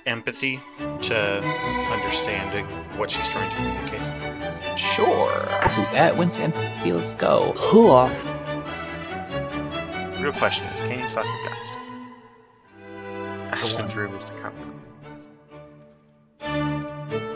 [0.07, 1.43] empathy to
[1.91, 2.65] understand it,
[2.99, 4.79] what she's trying to communicate.
[4.79, 5.47] Sure.
[5.49, 6.17] I'll do that.
[6.17, 6.93] When's empathy?
[6.93, 7.53] Let's go.
[7.57, 8.09] Hula.
[10.21, 11.75] Real question is, can you suck a gust?
[13.53, 14.75] Aspen through is the comment.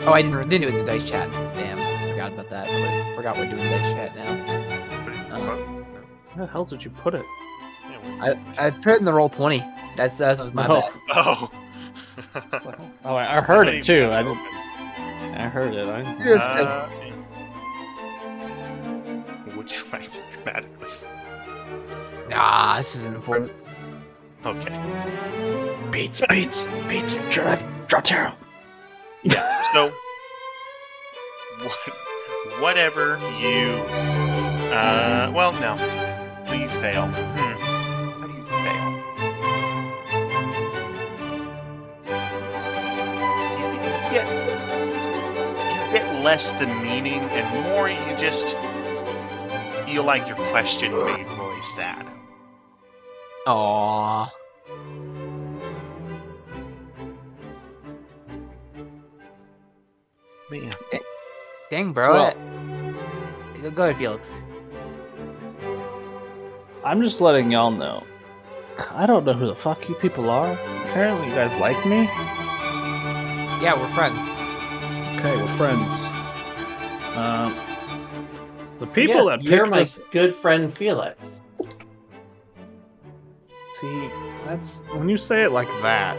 [0.01, 1.31] Oh, I didn't, didn't do it in the dice chat.
[1.55, 1.77] Damn,
[2.09, 2.67] forgot about that.
[2.67, 5.05] But forgot we're doing dice chat now.
[5.05, 5.55] Put Uh,
[6.33, 7.25] Where the hell did you put it?
[8.03, 9.63] Yeah, I I put it in the roll twenty.
[9.95, 10.81] That's that was my Oh.
[10.81, 10.91] bad.
[11.15, 11.51] Oh.
[13.05, 14.09] Oh, I, I heard it too.
[14.11, 14.37] I didn't.
[14.37, 15.35] didn't.
[15.39, 15.87] I heard it.
[15.87, 16.89] I, Here's- says- Uh,
[19.55, 20.87] would you like to dramatically?
[22.33, 23.51] Ah, this is important.
[24.45, 25.87] Okay.
[25.91, 27.17] beats, beats, beats.
[27.29, 27.55] Draw,
[27.87, 28.33] draw tarot.
[29.23, 29.63] Yeah.
[29.73, 29.91] So,
[31.63, 31.77] what,
[32.61, 33.69] whatever you.
[34.71, 35.75] Uh, well, no.
[36.51, 37.07] Do you fail?
[37.07, 37.48] Hmm.
[46.23, 48.55] Less the meaning, and more you just
[49.85, 52.05] feel like your question made Roy sad.
[53.47, 54.29] Aww.
[60.49, 60.99] But yeah.
[61.69, 62.13] Dang, bro.
[62.13, 62.33] Well-
[63.61, 64.43] Go- Go ahead, Felix.
[66.85, 68.03] I'm just letting y'all know.
[68.91, 70.53] I don't know who the fuck you people are.
[70.85, 72.03] Apparently, you guys like me.
[73.61, 74.23] Yeah, we're friends.
[75.19, 75.91] Okay, we're friends.
[77.19, 77.53] Um,
[78.79, 79.99] the people Yes, that you're my us.
[80.11, 81.41] good friend Felix.
[83.81, 84.09] See,
[84.45, 86.15] that's when you say it like that,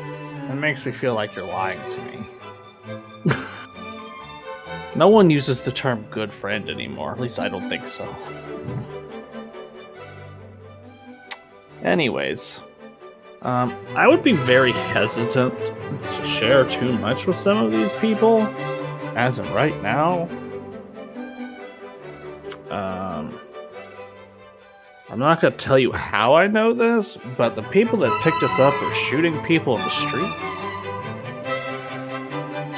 [0.51, 3.35] it makes me feel like you're lying to me.
[4.95, 7.13] no one uses the term good friend anymore.
[7.13, 8.15] At least I don't think so.
[11.83, 12.61] Anyways,
[13.41, 18.43] um, I would be very hesitant to share too much with some of these people,
[19.17, 20.29] as of right now.
[22.71, 23.39] Um,
[25.09, 28.43] I'm not going to tell you how I know this, but the people that picked
[28.45, 30.61] us up were shooting people in the streets.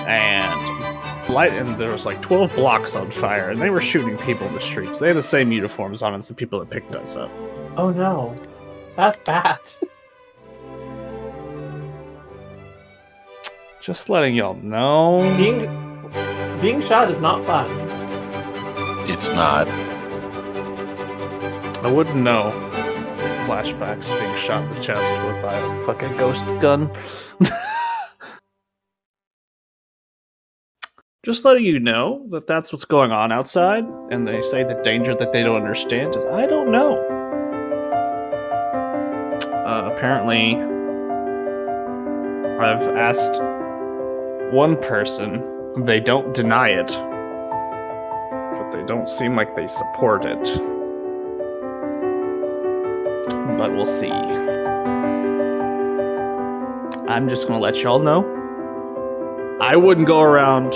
[0.09, 4.47] And light and there was like 12 blocks on fire and they were shooting people
[4.47, 4.99] in the streets.
[4.99, 7.31] They had the same uniforms on as the people that picked us up.
[7.77, 8.35] Oh no,
[8.97, 9.59] that's bad.
[13.81, 15.19] Just letting y'all know.
[15.37, 15.61] being
[16.61, 18.02] being shot is not fun.
[19.09, 19.69] It's not.
[21.85, 22.53] I wouldn't know.
[23.47, 26.89] Flashbacks being shot in the chest with by a fucking ghost gun.
[31.25, 35.15] Just letting you know that that's what's going on outside, and they say the danger
[35.15, 36.99] that they don't understand is I don't know.
[39.67, 40.57] Uh, apparently,
[42.65, 43.41] I've asked
[44.53, 46.91] one person, they don't deny it,
[48.73, 50.73] they don't seem like they support it
[53.63, 54.11] but we'll see.
[57.09, 58.25] I'm just gonna let y'all know.
[59.61, 60.71] I wouldn't go around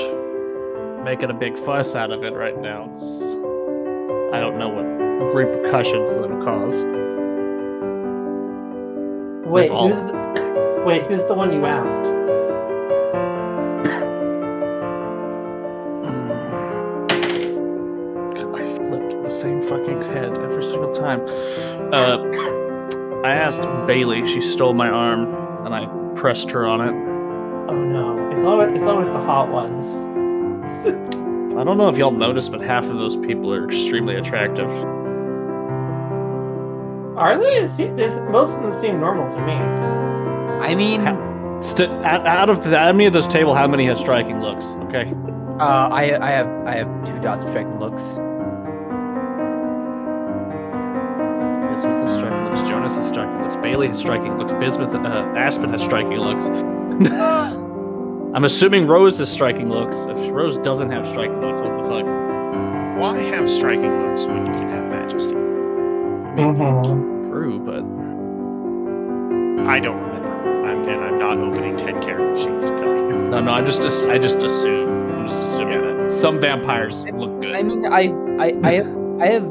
[1.04, 2.84] making a big fuss out of it right now.
[2.94, 3.22] It's-
[4.32, 4.84] I don't know what
[5.34, 6.84] repercussions it'll cause.
[9.46, 9.88] Wait, all.
[9.88, 11.02] who's the wait?
[11.06, 12.15] Who's the one you asked?
[19.40, 21.20] Same fucking head every single time.
[21.92, 22.18] Uh,
[23.26, 24.26] I asked Bailey.
[24.26, 25.26] She stole my arm,
[25.64, 26.94] and I pressed her on it.
[27.70, 29.92] Oh no, it's always it's always the hot ones.
[31.56, 34.68] I don't know if y'all noticed, but half of those people are extremely attractive.
[37.16, 37.60] Are they?
[37.66, 39.52] This- most of them seem normal to me.
[39.52, 41.04] I mean,
[41.62, 44.66] St- out, out of the, how many of this table, how many have striking looks?
[44.88, 45.12] Okay,
[45.58, 48.18] Uh, I I have I have two dots of striking looks.
[51.76, 52.68] Bismuth has striking looks.
[52.68, 53.56] Jonas has striking looks.
[53.56, 54.52] Bailey has striking looks.
[54.54, 54.98] Bismuth, uh,
[55.36, 56.46] Aspen has striking looks.
[58.34, 59.96] I'm assuming Rose has striking looks.
[60.08, 62.06] If Rose doesn't have striking looks, what the fuck?
[62.98, 65.34] Why have striking looks when you can have majesty?
[65.34, 67.28] Mhm.
[67.30, 67.84] True, but
[69.70, 70.66] I don't remember.
[70.66, 73.12] I'm, and I'm not opening 10 character sheets to tell you.
[73.28, 73.52] no, no.
[73.52, 75.12] I just, I just assume.
[75.12, 75.92] I'm just assuming Yeah.
[76.04, 77.54] that some vampires look good.
[77.54, 79.44] I mean, I I I have I have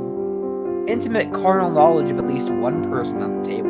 [0.88, 3.69] intimate carnal knowledge of at least one person on the table.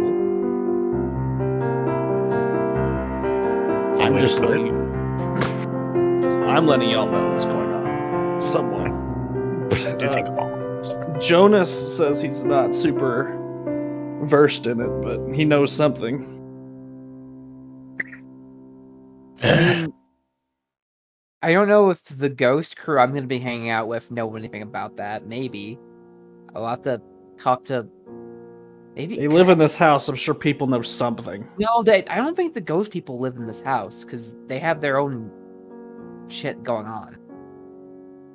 [4.01, 6.21] I'm Wait, just go letting you.
[6.21, 8.41] Just- I'm letting y'all know what's going on.
[8.41, 8.93] Someone.
[9.71, 11.19] I think Uh.
[11.19, 13.35] Jonas says he's not super
[14.23, 16.31] versed in it, but he knows something.
[19.43, 19.93] I mean,
[21.41, 24.35] I don't know if the ghost crew I'm going to be hanging out with know
[24.35, 25.25] anything about that.
[25.25, 25.79] Maybe
[26.55, 27.01] I'll have to
[27.37, 27.87] talk to.
[28.95, 30.07] Maybe They live in this house.
[30.07, 31.45] I'm sure people know something.
[31.57, 32.05] No, they.
[32.05, 35.29] I don't think the ghost people live in this house because they have their own
[36.29, 37.17] shit going on.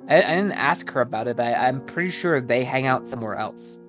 [0.07, 1.37] I, I didn't ask her about it.
[1.37, 3.79] But I, I'm pretty sure they hang out somewhere else.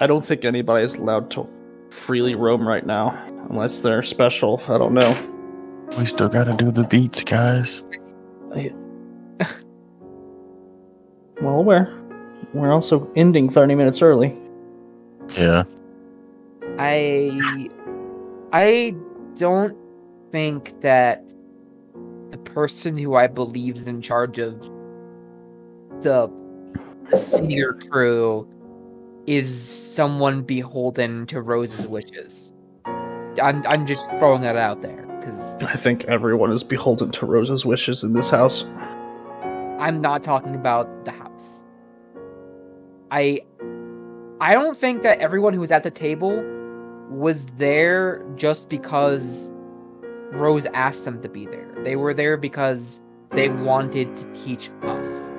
[0.00, 1.48] I don't think anybody is allowed to
[1.90, 3.10] freely roam right now,
[3.48, 4.60] unless they're special.
[4.68, 5.30] I don't know.
[5.96, 7.84] We still gotta do the beats, guys.
[11.40, 12.03] Well aware.
[12.54, 14.36] We're also ending 30 minutes early.
[15.36, 15.64] Yeah.
[16.78, 17.68] I
[18.52, 18.94] I
[19.36, 19.76] don't
[20.30, 21.34] think that
[22.30, 24.60] the person who I believe is in charge of
[26.00, 26.30] the,
[27.10, 28.48] the senior crew
[29.26, 32.52] is someone beholden to Rose's wishes.
[33.42, 37.64] I'm I'm just throwing that out there because I think everyone is beholden to Rose's
[37.64, 38.64] wishes in this house.
[39.78, 41.23] I'm not talking about the house.
[43.14, 43.40] I
[44.40, 46.42] I don't think that everyone who was at the table
[47.08, 49.52] was there just because
[50.32, 51.72] Rose asked them to be there.
[51.84, 55.30] They were there because they wanted to teach us.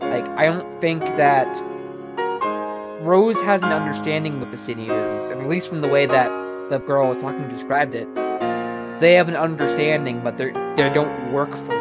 [0.00, 1.46] Like I don't think that
[3.02, 6.30] Rose has an understanding with the Sin-Eaters, at least from the way that
[6.68, 8.12] the girl I was talking described it.
[8.98, 11.77] They have an understanding, but they they don't work for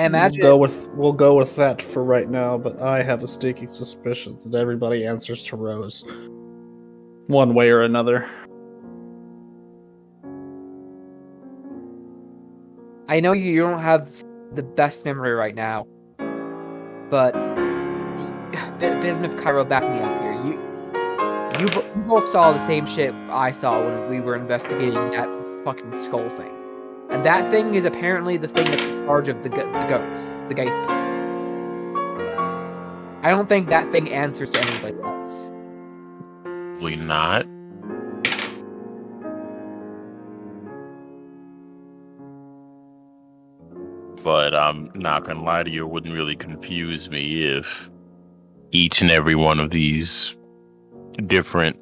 [0.00, 3.22] I imagine We'll go with we'll go with that for right now, but I have
[3.22, 6.06] a sneaking suspicion that everybody answers to Rose.
[7.26, 8.26] One way or another.
[13.08, 15.84] I know you don't have the best memory right now,
[17.10, 17.32] but
[18.78, 20.32] B- Bismuth Cairo back me up here.
[20.32, 25.28] You, you, you both saw the same shit I saw when we were investigating that
[25.66, 26.52] fucking skull thing,
[27.10, 30.54] and that thing is apparently the thing that's in charge of the the ghosts, the
[30.54, 30.78] Geist.
[33.22, 35.50] I don't think that thing answers to anybody else.
[36.42, 37.46] Probably not.
[44.22, 47.66] But I'm not gonna lie to you, it wouldn't really confuse me if
[48.70, 50.36] each and every one of these
[51.26, 51.76] different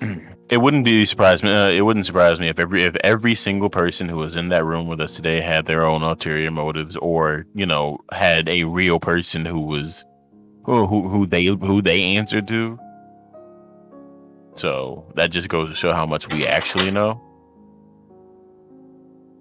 [0.50, 3.70] it wouldn't be surprise me uh, it wouldn't surprise me if every if every single
[3.70, 7.46] person who was in that room with us today had their own ulterior motives or
[7.54, 10.04] you know had a real person who was
[10.64, 12.78] who who, who they who they answered to
[14.54, 17.20] so that just goes to show how much we actually know.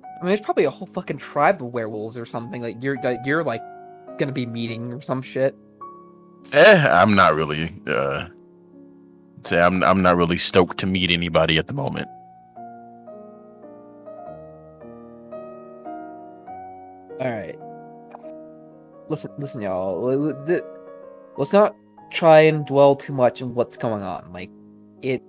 [0.03, 3.25] I mean, there's probably a whole fucking tribe of werewolves or something like you're that
[3.25, 3.61] you're like
[4.17, 5.56] gonna be meeting or some shit.
[6.51, 8.27] Eh, I'm not really uh
[9.48, 12.08] say I'm I'm not really stoked to meet anybody at the moment.
[17.20, 17.58] All right.
[19.08, 20.02] Listen, listen, y'all.
[21.38, 21.76] Let's not
[22.12, 24.32] try and dwell too much on what's going on.
[24.34, 24.50] Like,
[25.02, 25.22] it,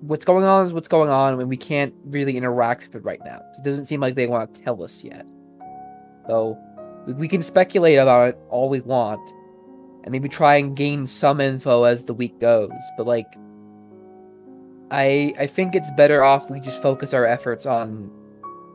[0.00, 3.20] what's going on is what's going on, and we can't really interact with it right
[3.24, 3.40] now.
[3.56, 5.26] It doesn't seem like they want to tell us yet.
[6.26, 6.58] So,
[7.06, 9.20] we can speculate about it all we want,
[10.04, 12.70] and maybe try and gain some info as the week goes.
[12.96, 13.26] But like,
[14.90, 18.10] I I think it's better off we just focus our efforts on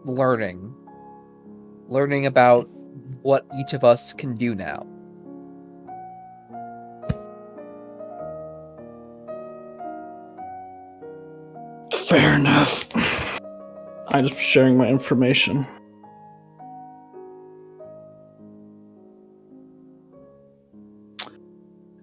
[0.06, 0.74] learning
[1.90, 2.70] learning about
[3.22, 4.86] what each of us can do now.
[12.08, 12.86] Fair enough.
[14.08, 15.66] I'm just sharing my information.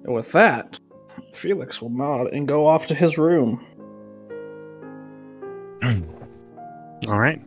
[0.05, 0.79] And with that,
[1.33, 3.65] Felix will nod and go off to his room.
[7.09, 7.41] All right.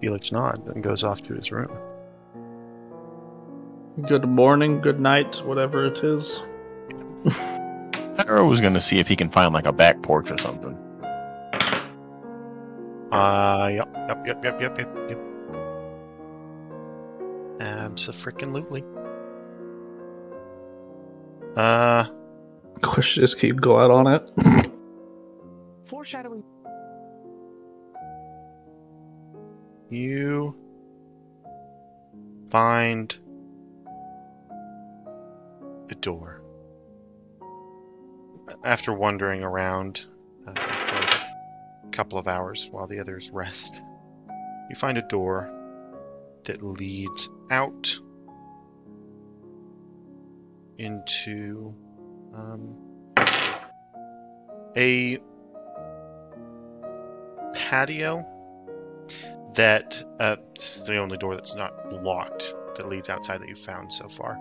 [0.00, 1.70] Felix nods and goes off to his room.
[4.06, 6.42] Good morning, good night, whatever it is.
[8.16, 10.76] Cairo was gonna see if he can find like a back porch or something.
[13.12, 15.18] Uh, yep, yep, yep, yep, yep, yep, yep.
[17.58, 18.82] Abso-freaking-lutely.
[21.56, 22.06] Uh,
[22.82, 24.30] Question just keep go out on it.
[25.84, 26.42] Foreshadowing.
[29.92, 30.56] You
[32.50, 33.14] find
[35.90, 36.42] a door.
[38.64, 40.06] After wandering around
[40.46, 43.80] uh, for a couple of hours while the others rest,
[44.70, 45.50] you find a door
[46.44, 47.98] that leads out
[50.78, 51.74] into
[52.34, 52.76] um,
[54.76, 55.18] a
[57.54, 58.26] patio
[59.54, 63.58] that uh, this is the only door that's not locked that leads outside that you've
[63.58, 64.38] found so far.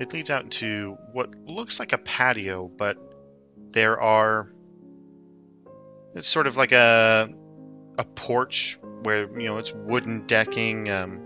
[0.00, 2.96] It leads out into what looks like a patio, but
[3.70, 4.50] there are
[6.14, 7.28] it's sort of like a
[7.98, 11.20] a porch where you know it's wooden decking, um,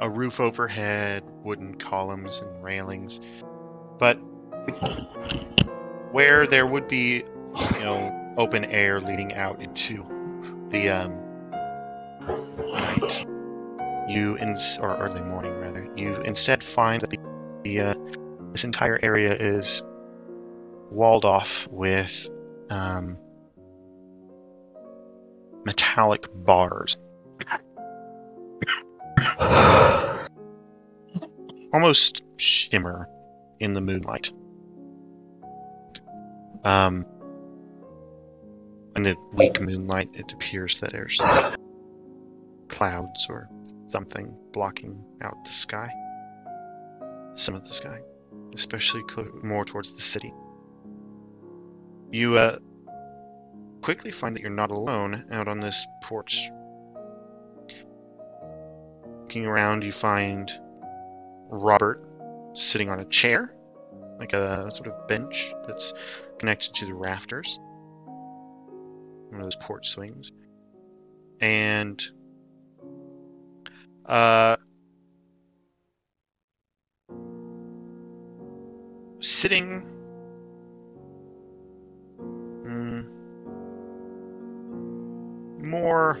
[0.00, 3.20] a roof overhead, wooden columns and railings,
[3.98, 4.14] but
[6.12, 7.24] where there would be
[7.72, 10.06] you know open air leading out into
[10.70, 11.25] the um,
[12.26, 13.26] night,
[14.08, 17.18] you in or early morning rather, you instead find that the,
[17.62, 17.94] the uh,
[18.52, 19.82] this entire area is
[20.90, 22.30] walled off with
[22.70, 23.18] um,
[25.64, 26.96] metallic bars,
[31.72, 33.08] almost shimmer
[33.60, 34.32] in the moonlight.
[36.64, 37.04] Um,
[38.96, 41.20] in the weak moonlight, it appears that there's
[42.68, 43.48] clouds or
[43.88, 45.88] something blocking out the sky.
[47.34, 48.00] Some of the sky,
[48.54, 49.02] especially
[49.42, 50.32] more towards the city.
[52.10, 52.58] You uh,
[53.82, 56.50] quickly find that you're not alone out on this porch.
[59.20, 60.50] Looking around, you find
[61.50, 62.02] Robert
[62.54, 63.54] sitting on a chair,
[64.18, 65.92] like a sort of bench that's
[66.38, 67.58] connected to the rafters.
[69.28, 70.32] One of those porch swings.
[71.40, 72.02] And
[74.06, 74.56] uh,
[79.20, 79.82] sitting.
[82.64, 83.06] mm,
[85.64, 86.18] more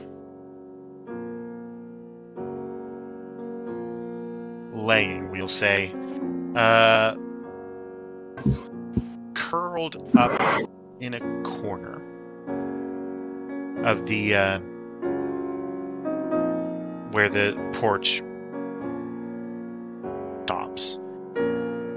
[4.72, 5.92] laying, we'll say.
[6.54, 7.16] Uh,
[9.34, 10.40] curled up
[11.00, 12.02] in a corner
[13.84, 14.60] of the uh,
[17.16, 18.22] where the porch
[20.44, 20.98] stops,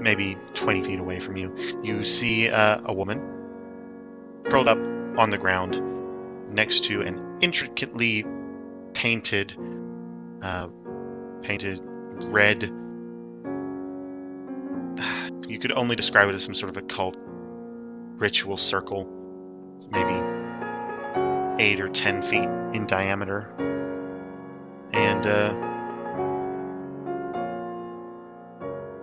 [0.00, 1.54] maybe 20 feet away from you.
[1.82, 3.20] You see uh, a woman
[4.48, 4.78] curled up
[5.18, 5.78] on the ground
[6.50, 8.24] next to an intricately
[8.94, 9.54] painted,
[10.40, 10.68] uh,
[11.42, 11.80] painted
[12.24, 12.72] red.
[15.50, 17.16] You could only describe it as some sort of occult
[18.18, 19.04] ritual circle,
[19.90, 20.14] maybe
[21.60, 23.69] eight or ten feet in diameter.
[25.20, 25.52] And uh,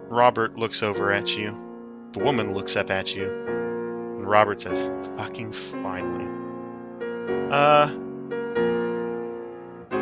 [0.10, 1.56] Robert looks over at you.
[2.14, 3.30] The woman looks up at you.
[3.30, 6.26] And Robert says, fucking finally.
[7.52, 7.94] Uh,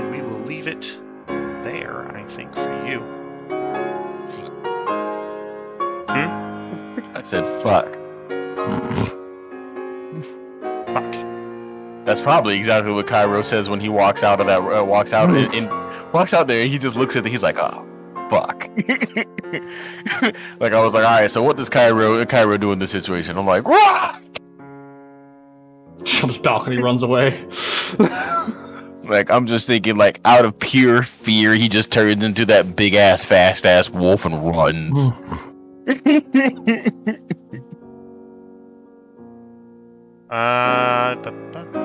[0.10, 3.00] we will leave it there, I think, for you.
[6.08, 7.18] Hmm?
[7.18, 7.88] I said, fuck.
[10.88, 11.11] Fuck.
[12.06, 15.30] That's probably exactly what Cairo says when he walks out of that, uh, walks out
[15.30, 15.85] and, and
[16.16, 16.61] walks out there.
[16.61, 17.30] And he just looks at it.
[17.30, 17.85] He's like, oh,
[18.30, 18.69] fuck.
[20.60, 21.30] like I was like, all right.
[21.30, 23.38] So what does Cairo Cairo do in this situation?
[23.38, 24.19] I'm like, Rah!
[26.03, 27.45] Jumps balcony, runs away.
[29.03, 32.95] like I'm just thinking, like out of pure fear, he just turns into that big
[32.95, 35.11] ass, fast ass wolf and runs.
[40.27, 41.85] Uh, da- da-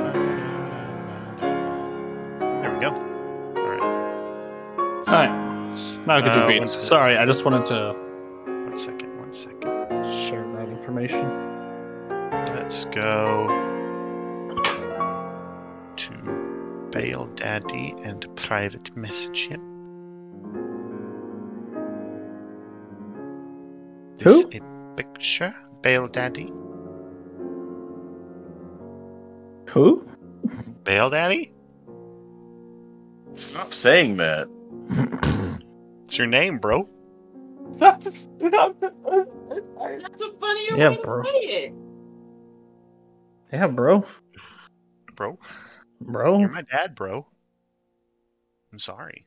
[5.11, 5.31] Alright,
[6.07, 6.75] now get Uh, your one beats.
[6.75, 7.95] sec- Sorry, I just wanted to
[8.47, 9.19] One second.
[9.19, 9.63] One second.
[10.29, 11.27] share that information.
[12.55, 13.47] Let's go
[15.97, 16.13] to
[16.93, 19.61] Bail Daddy and private message him.
[24.23, 24.31] Who?
[24.31, 24.63] Is it
[24.97, 26.53] picture, Bail Daddy.
[29.71, 30.05] Who?
[30.85, 31.53] Bail Daddy?
[33.35, 34.49] Stop saying that.
[34.91, 36.89] It's your name, bro.
[37.79, 38.75] That's a
[40.41, 41.23] funnier Yeah, way to bro.
[41.23, 41.73] say it.
[43.53, 44.05] Yeah, bro.
[45.15, 45.39] Bro,
[46.01, 46.39] Bro.
[46.41, 47.27] you're my dad, bro.
[48.73, 49.27] I'm sorry.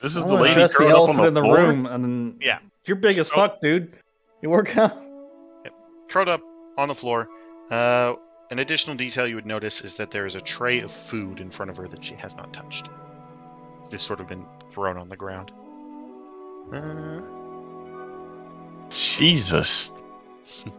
[0.00, 1.56] This is the wanna lady address the curled up on elephant the, in the floor?
[1.58, 2.58] room, and then Yeah.
[2.86, 3.34] you're big as Oh.
[3.34, 3.92] fuck, dude.
[4.42, 4.96] You work out.
[6.08, 6.40] Curled up
[6.78, 7.28] on the floor.
[7.70, 8.14] Uh,
[8.50, 11.50] an additional detail you would notice is that there is a tray of food in
[11.50, 12.88] front of her that she has not touched.
[13.90, 15.52] Just sort of been thrown on the ground.
[16.72, 17.20] Uh,
[18.88, 19.92] Jesus.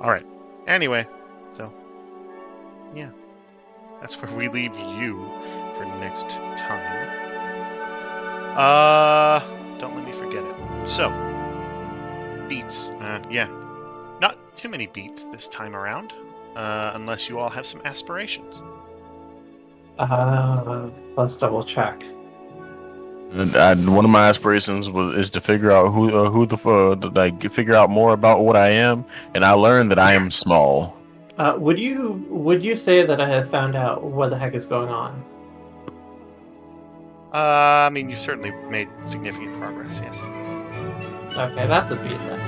[0.00, 0.26] All right.
[0.66, 1.06] Anyway,
[1.52, 1.72] so
[2.94, 3.10] yeah,
[4.00, 5.16] that's where we leave you
[5.76, 7.08] for next time.
[8.56, 9.40] Uh,
[9.78, 10.88] don't let me forget it.
[10.88, 11.08] So,
[12.48, 12.90] beats.
[12.90, 13.46] Uh, yeah,
[14.20, 16.12] not too many beats this time around,
[16.56, 18.62] uh, unless you all have some aspirations.
[20.00, 22.02] Uh, let's double check.
[23.32, 26.56] And I, one of my aspirations was is to figure out who uh, who the
[26.56, 29.04] uh, like figure out more about what I am,
[29.34, 30.96] and I learned that I am small.
[31.38, 34.66] Uh, would you would you say that I have found out what the heck is
[34.66, 35.22] going on?
[37.32, 40.00] Uh, I mean, you've certainly made significant progress.
[40.02, 40.22] Yes.
[41.36, 42.40] Okay, that's a beat then.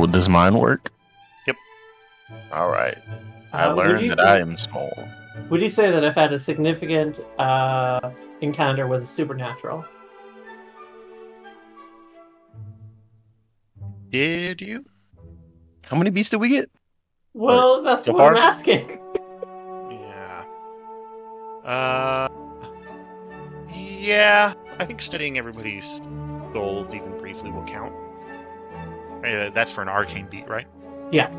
[0.00, 0.90] Would does mine work?
[1.46, 1.56] Yep.
[2.52, 2.96] All right.
[3.52, 4.90] I Uh, would learned you- that I am small.
[5.48, 9.84] Would you say that I've had a significant uh, encounter with the supernatural?
[14.08, 14.84] Did you?
[15.86, 16.70] How many beats did we get?
[17.34, 18.30] Well, that's so what far?
[18.32, 18.98] I'm asking.
[19.90, 20.44] Yeah.
[21.64, 22.28] Uh.
[23.74, 26.00] Yeah, I think studying everybody's
[26.52, 27.94] goals even briefly will count.
[29.24, 30.66] Uh, that's for an arcane beat, right?
[31.12, 31.30] Yeah.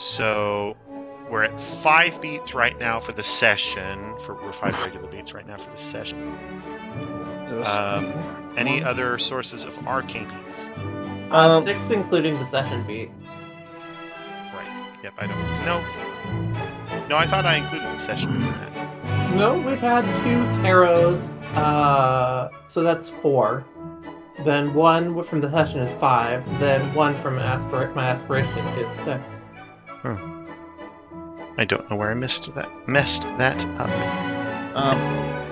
[0.00, 0.76] So
[1.30, 4.16] we're at five beats right now for the session.
[4.20, 6.38] For we're five regular beats right now for the session.
[7.66, 10.70] Um, any other sources of arcane beats?
[11.30, 13.10] Uh, Um, six, including the session beat.
[14.54, 14.66] Right.
[15.02, 15.12] Yep.
[15.18, 15.38] I don't.
[15.66, 17.06] No.
[17.08, 19.34] No, I thought I included the session beat in that.
[19.34, 23.64] No, we've had two tarots, uh, so that's four.
[24.44, 26.42] Then one from the session is five.
[26.58, 29.44] Then one from aspir- my aspiration is six.
[30.04, 32.70] I don't know where I missed that.
[32.88, 33.90] Messed that up.
[34.74, 34.98] Um,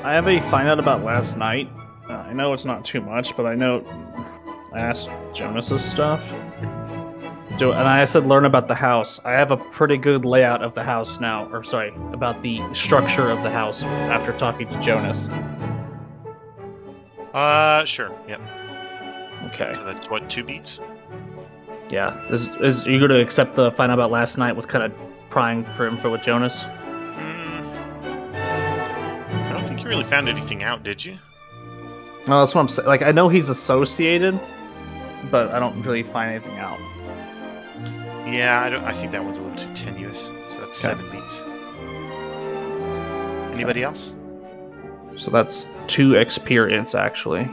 [0.04, 1.70] I have a find out about last night.
[2.08, 3.84] Uh, I know it's not too much, but I know
[4.72, 6.22] I asked Jonas's stuff.
[7.58, 9.20] Do, and I said learn about the house.
[9.24, 13.30] I have a pretty good layout of the house now, or sorry, about the structure
[13.30, 15.28] of the house after talking to Jonas.
[17.34, 18.16] Uh, sure.
[18.28, 18.40] Yep.
[19.46, 19.74] Okay.
[19.74, 20.80] So that's what two beats.
[21.90, 22.20] Yeah.
[22.30, 24.84] Is is are you going to accept the find out about last night with kind
[24.84, 24.92] of
[25.30, 26.62] prying for info with Jonas?
[26.64, 31.16] Mm, I don't think you really found anything out, did you?
[32.26, 32.86] No, that's what I'm saying.
[32.88, 34.38] Like I know he's associated,
[35.30, 36.78] but I don't really find anything out.
[38.30, 38.84] Yeah, I don't.
[38.84, 40.26] I think that one's a little too tenuous.
[40.50, 40.98] So that's Okay.
[40.98, 41.40] seven beats.
[43.54, 44.16] Anybody else?
[45.16, 47.48] So that's two experience actually.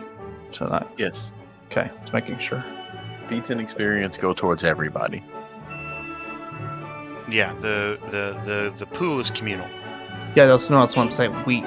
[0.52, 1.34] So that Yes.
[1.72, 1.90] okay.
[2.02, 2.64] Just making sure.
[3.30, 5.24] D10 experience go towards everybody.
[7.30, 9.68] Yeah, the the the, the pool is communal.
[10.36, 11.44] Yeah, that's no, that's what I'm saying.
[11.46, 11.64] We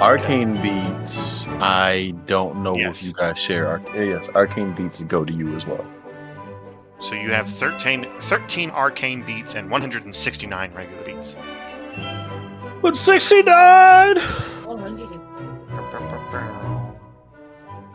[0.00, 1.46] Arcane beats.
[1.60, 3.02] I don't know yes.
[3.02, 3.66] if you guys share.
[3.66, 5.86] Arc- eh, yes, arcane beats go to you as well.
[7.00, 11.36] So you have 13, 13 arcane beats and 169 regular beats.
[12.80, 12.96] But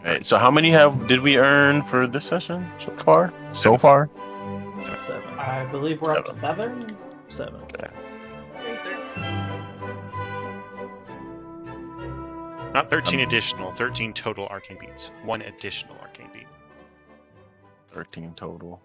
[0.06, 3.34] Right, so how many have did we earn for this session so far?
[3.54, 4.10] So far,
[5.08, 5.24] Seven.
[5.40, 6.96] I believe we're up to seven.
[7.28, 7.60] Seven.
[7.64, 7.88] Okay.
[12.74, 15.12] Not 13 Um, additional, 13 total arcane beats.
[15.24, 16.48] One additional arcane beat.
[17.88, 18.82] thirteen total.